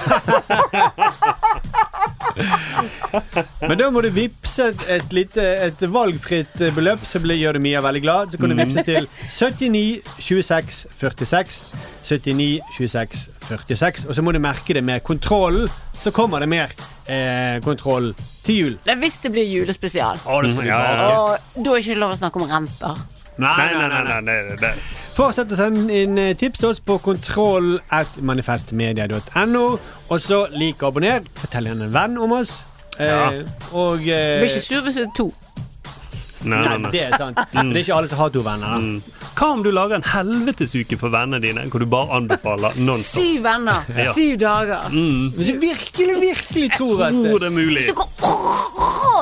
Men 3.68 3.78
da 3.80 3.88
må 3.94 4.02
du 4.04 4.10
vippse 4.14 4.70
et, 4.72 4.84
et 5.00 5.14
lite 5.16 5.44
et 5.68 5.84
valgfritt 5.94 6.62
eh, 6.62 6.74
beløp, 6.84 7.08
så 7.08 7.22
blir, 7.24 7.40
gjør 7.40 7.58
det 7.58 7.64
Mia 7.64 7.82
veldig 7.82 8.02
glad. 8.04 8.34
Så 8.36 8.42
kan 8.44 8.52
du 8.54 8.60
vippse 8.60 8.84
til 8.86 9.08
79 9.32 10.04
26 10.20 10.84
46. 11.00 11.64
79 12.04 12.60
26 12.78 13.24
46. 13.48 14.06
Og 14.10 14.16
så 14.18 14.22
må 14.28 14.36
du 14.36 14.40
merke 14.44 14.76
det 14.76 14.84
med 14.84 15.02
kontrollen. 15.08 15.72
Så 16.04 16.12
kommer 16.12 16.44
det 16.44 16.50
mer 16.52 16.74
eh, 17.08 17.62
kontroll 17.64 18.12
til 18.44 18.56
jul. 18.60 18.74
Det 18.84 18.92
er 18.92 19.00
hvis 19.00 19.18
det 19.24 19.32
blir 19.32 19.48
julespesial. 19.48 20.20
Å, 20.28 20.42
det 20.44 20.52
skal 20.52 20.66
vi 20.66 20.68
Ja, 20.68 20.80
ja, 20.84 20.96
ja. 21.00 21.20
Og 21.22 21.64
da 21.64 21.70
er 21.72 21.80
det 21.80 21.86
ikke 21.88 22.00
lov 22.02 22.16
å 22.18 22.20
snakke 22.20 22.42
om 22.44 22.50
renter. 22.52 23.00
Nei, 23.40 23.54
nei, 23.74 23.88
nei. 23.90 24.02
nei, 24.10 24.20
nei, 24.28 24.58
nei. 24.62 24.74
Fortsett 25.16 25.54
å 25.54 25.58
sende 25.58 25.96
inn 26.04 26.20
eh, 26.22 26.34
tips 26.38 26.60
til 26.62 26.70
oss 26.74 26.82
på 26.84 27.00
kontroll 27.06 27.78
at 27.94 28.20
manifestmedia.no. 28.22 29.64
Og 30.10 30.22
så 30.22 30.44
lik 30.54 30.84
og 30.84 30.92
abonner. 30.92 31.24
Fortell 31.40 31.72
gjerne 31.72 31.88
en 31.88 31.96
venn 31.96 32.20
om 32.22 32.36
oss. 32.42 32.60
Eh, 33.00 33.08
Ja. 33.08 33.32
Og 33.72 34.04
eh, 34.06 34.42
Blir 34.44 34.52
ikke 34.52 34.66
sur 34.68 34.84
hvis 34.86 35.00
det 35.00 35.08
er 35.08 35.16
to. 35.18 35.32
Nei, 36.44 36.60
Nei, 36.68 36.78
nei, 36.84 36.92
det 36.92 37.02
er 37.08 37.18
sant. 37.18 37.38
Mm. 37.54 37.70
det 37.74 37.80
er 37.80 37.84
ikke 37.86 37.96
alle 37.98 38.10
som 38.12 38.20
har 38.20 38.30
to 38.34 38.42
venner. 38.44 38.68
da. 38.68 38.78
Mm. 38.78 39.02
Hva 39.38 39.48
om 39.54 39.62
du 39.64 39.70
lager 39.72 39.96
en 39.96 40.04
helvetesuke 40.04 40.98
for 41.00 41.10
vennene 41.14 41.40
dine, 41.42 41.64
hvor 41.72 41.80
du 41.80 41.86
bare 41.90 42.18
anbefaler 42.18 42.76
nonstop? 42.88 43.22
Syv 43.24 43.44
venner. 43.46 43.86
Ja. 44.04 44.14
Syv 44.14 44.38
dager. 44.42 44.90
Mm. 44.92 45.32
Hvis 45.38 45.48
du 45.54 45.60
virkelig, 45.62 46.16
virkelig 46.22 46.72
tror 46.78 47.04
at 47.08 47.14
Tror 47.14 47.40
det 47.40 47.48
er 47.48 47.56
mulig. 47.56 47.78
Hvis 47.84 47.92
du 47.92 47.94
går 47.94 48.10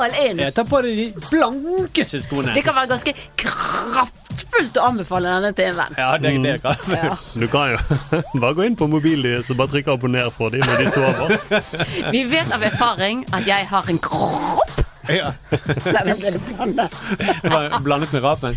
all 0.02 0.16
in. 0.26 0.38
Jeg 0.42 0.54
tar 0.56 0.64
på 0.66 0.80
deg 0.82 0.96
de 0.98 1.06
blankeste 1.30 2.22
skoene. 2.24 2.54
Det 2.56 2.64
kan 2.66 2.74
være 2.74 2.90
ganske 2.94 3.12
kraftfullt 3.38 4.78
å 4.80 4.86
anbefale 4.88 5.30
denne 5.36 5.52
til 5.56 5.70
en 5.70 5.76
venn. 5.78 5.98
Ja, 6.00 6.10
det, 6.18 6.32
det 6.42 6.56
kan 6.64 6.96
Ja. 6.96 7.12
Du 7.38 7.46
kan 7.52 7.74
jo 7.74 8.40
bare 8.42 8.54
gå 8.58 8.66
inn 8.66 8.76
på 8.80 8.88
mobilen 8.90 9.22
din 9.28 9.44
og 9.46 9.56
bare 9.60 9.72
trykke 9.76 9.94
'abonner' 9.94 10.30
for 10.34 10.50
dem 10.50 10.64
når 10.66 10.82
de 10.82 10.88
sover. 10.90 12.10
Vi 12.10 12.24
vet 12.32 12.52
av 12.52 12.62
erfaring 12.62 13.24
at 13.32 13.46
jeg 13.46 13.66
har 13.70 13.84
en 13.92 13.98
kropp. 13.98 14.81
Ja. 15.08 15.32
Den 15.50 16.18
ble 16.20 16.30
blandet. 16.46 16.94
Det 17.42 17.50
var 17.50 17.78
blandet 17.82 18.12
med 18.12 18.22
rapen. 18.24 18.56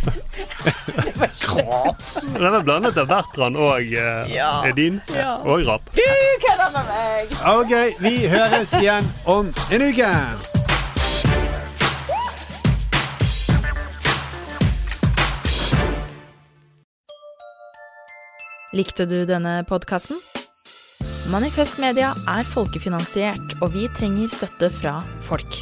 Den 2.34 2.52
var 2.54 2.62
blandet 2.68 2.98
av 3.02 3.08
Bertrand 3.10 3.58
og 3.58 3.82
eh, 3.82 4.30
Ja. 4.36 4.52
Edin 4.70 5.02
Ja. 5.16 5.36
og 5.44 5.66
rap. 5.68 5.90
Du 5.96 6.04
kødder 6.46 6.70
med 6.76 6.92
meg! 6.92 7.34
Ok, 7.56 7.74
vi 8.06 8.16
høres 8.30 8.74
igjen 8.82 9.10
om 9.26 9.50
en 9.72 9.88
uke. 9.90 10.12
Likte 18.76 19.06
du 19.08 19.22
denne 19.30 19.62
podkasten? 19.70 20.20
Manifest 21.32 21.80
Media 21.82 22.12
er 22.30 22.46
folkefinansiert, 22.48 23.56
og 23.64 23.72
vi 23.74 23.88
trenger 23.98 24.30
støtte 24.32 24.70
fra 24.74 24.98
folk. 25.26 25.62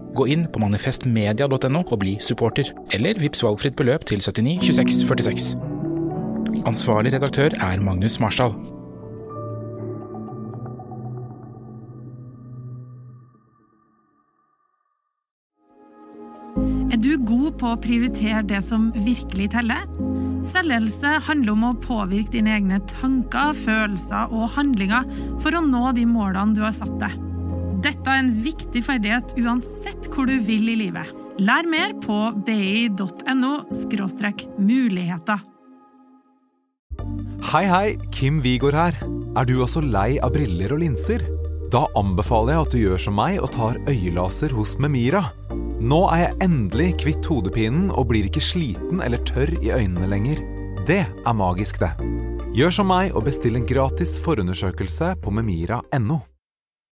Gå 0.15 0.27
inn 0.27 0.43
på 0.51 0.59
manifestmedia.no 0.59 1.83
og 1.85 1.99
bli 2.01 2.17
supporter, 2.19 2.73
eller 2.91 3.19
vips 3.21 3.43
valgfritt 3.45 3.77
beløp 3.79 4.03
til 4.09 4.19
79 4.19 4.59
26 4.67 5.07
46. 5.07 5.51
Ansvarlig 6.67 7.13
redaktør 7.15 7.55
er 7.55 7.79
Magnus 7.79 8.19
Marsdal. 8.19 8.51
Er 16.91 16.99
du 16.99 17.15
god 17.23 17.55
på 17.61 17.71
å 17.71 17.79
prioritere 17.79 18.43
det 18.51 18.59
som 18.67 18.91
virkelig 19.07 19.53
teller? 19.55 19.87
Selvledelse 20.43 21.21
handler 21.23 21.55
om 21.55 21.67
å 21.69 21.75
påvirke 21.79 22.35
dine 22.35 22.57
egne 22.59 22.83
tanker, 22.91 23.55
følelser 23.55 24.33
og 24.35 24.51
handlinger 24.57 25.07
for 25.39 25.55
å 25.55 25.63
nå 25.63 25.91
de 25.95 26.03
målene 26.09 26.57
du 26.57 26.65
har 26.67 26.75
satt 26.75 26.97
deg. 26.99 27.30
Dette 27.81 28.05
er 28.05 28.19
en 28.21 28.33
viktig 28.45 28.83
ferdighet 28.85 29.31
uansett 29.41 30.05
hvor 30.13 30.29
du 30.29 30.35
vil 30.45 30.69
i 30.69 30.77
livet. 30.83 31.09
Lær 31.41 31.65
mer 31.65 31.95
på 32.03 32.17
bi.no 32.45 33.53
muligheter. 34.61 35.41
Hei, 37.51 37.65
hei, 37.65 37.97
Kim 38.13 38.37
Vigård 38.45 38.77
her. 38.77 38.97
Er 39.35 39.47
du 39.49 39.55
også 39.63 39.81
lei 39.81 40.19
av 40.21 40.35
briller 40.35 40.75
og 40.75 40.83
linser? 40.83 41.25
Da 41.73 41.87
anbefaler 41.97 42.53
jeg 42.53 42.61
at 42.61 42.73
du 42.75 42.79
gjør 42.83 43.01
som 43.01 43.17
meg 43.17 43.39
og 43.41 43.49
tar 43.55 43.79
øyelaser 43.89 44.53
hos 44.53 44.77
Memira. 44.77 45.23
Nå 45.81 46.03
er 46.13 46.27
jeg 46.27 46.37
endelig 46.45 46.89
kvitt 47.01 47.25
hodepinen 47.25 47.89
og 47.89 48.11
blir 48.11 48.27
ikke 48.29 48.43
sliten 48.43 49.01
eller 49.01 49.23
tørr 49.25 49.55
i 49.57 49.71
øynene 49.73 50.11
lenger. 50.11 50.43
Det 50.85 51.01
er 51.07 51.33
magisk, 51.33 51.81
det. 51.81 51.95
Gjør 52.53 52.77
som 52.77 52.91
meg 52.91 53.15
og 53.15 53.25
bestill 53.25 53.57
en 53.57 53.65
gratis 53.65 54.19
forundersøkelse 54.21 55.15
på 55.23 55.33
memira.no. 55.33 56.19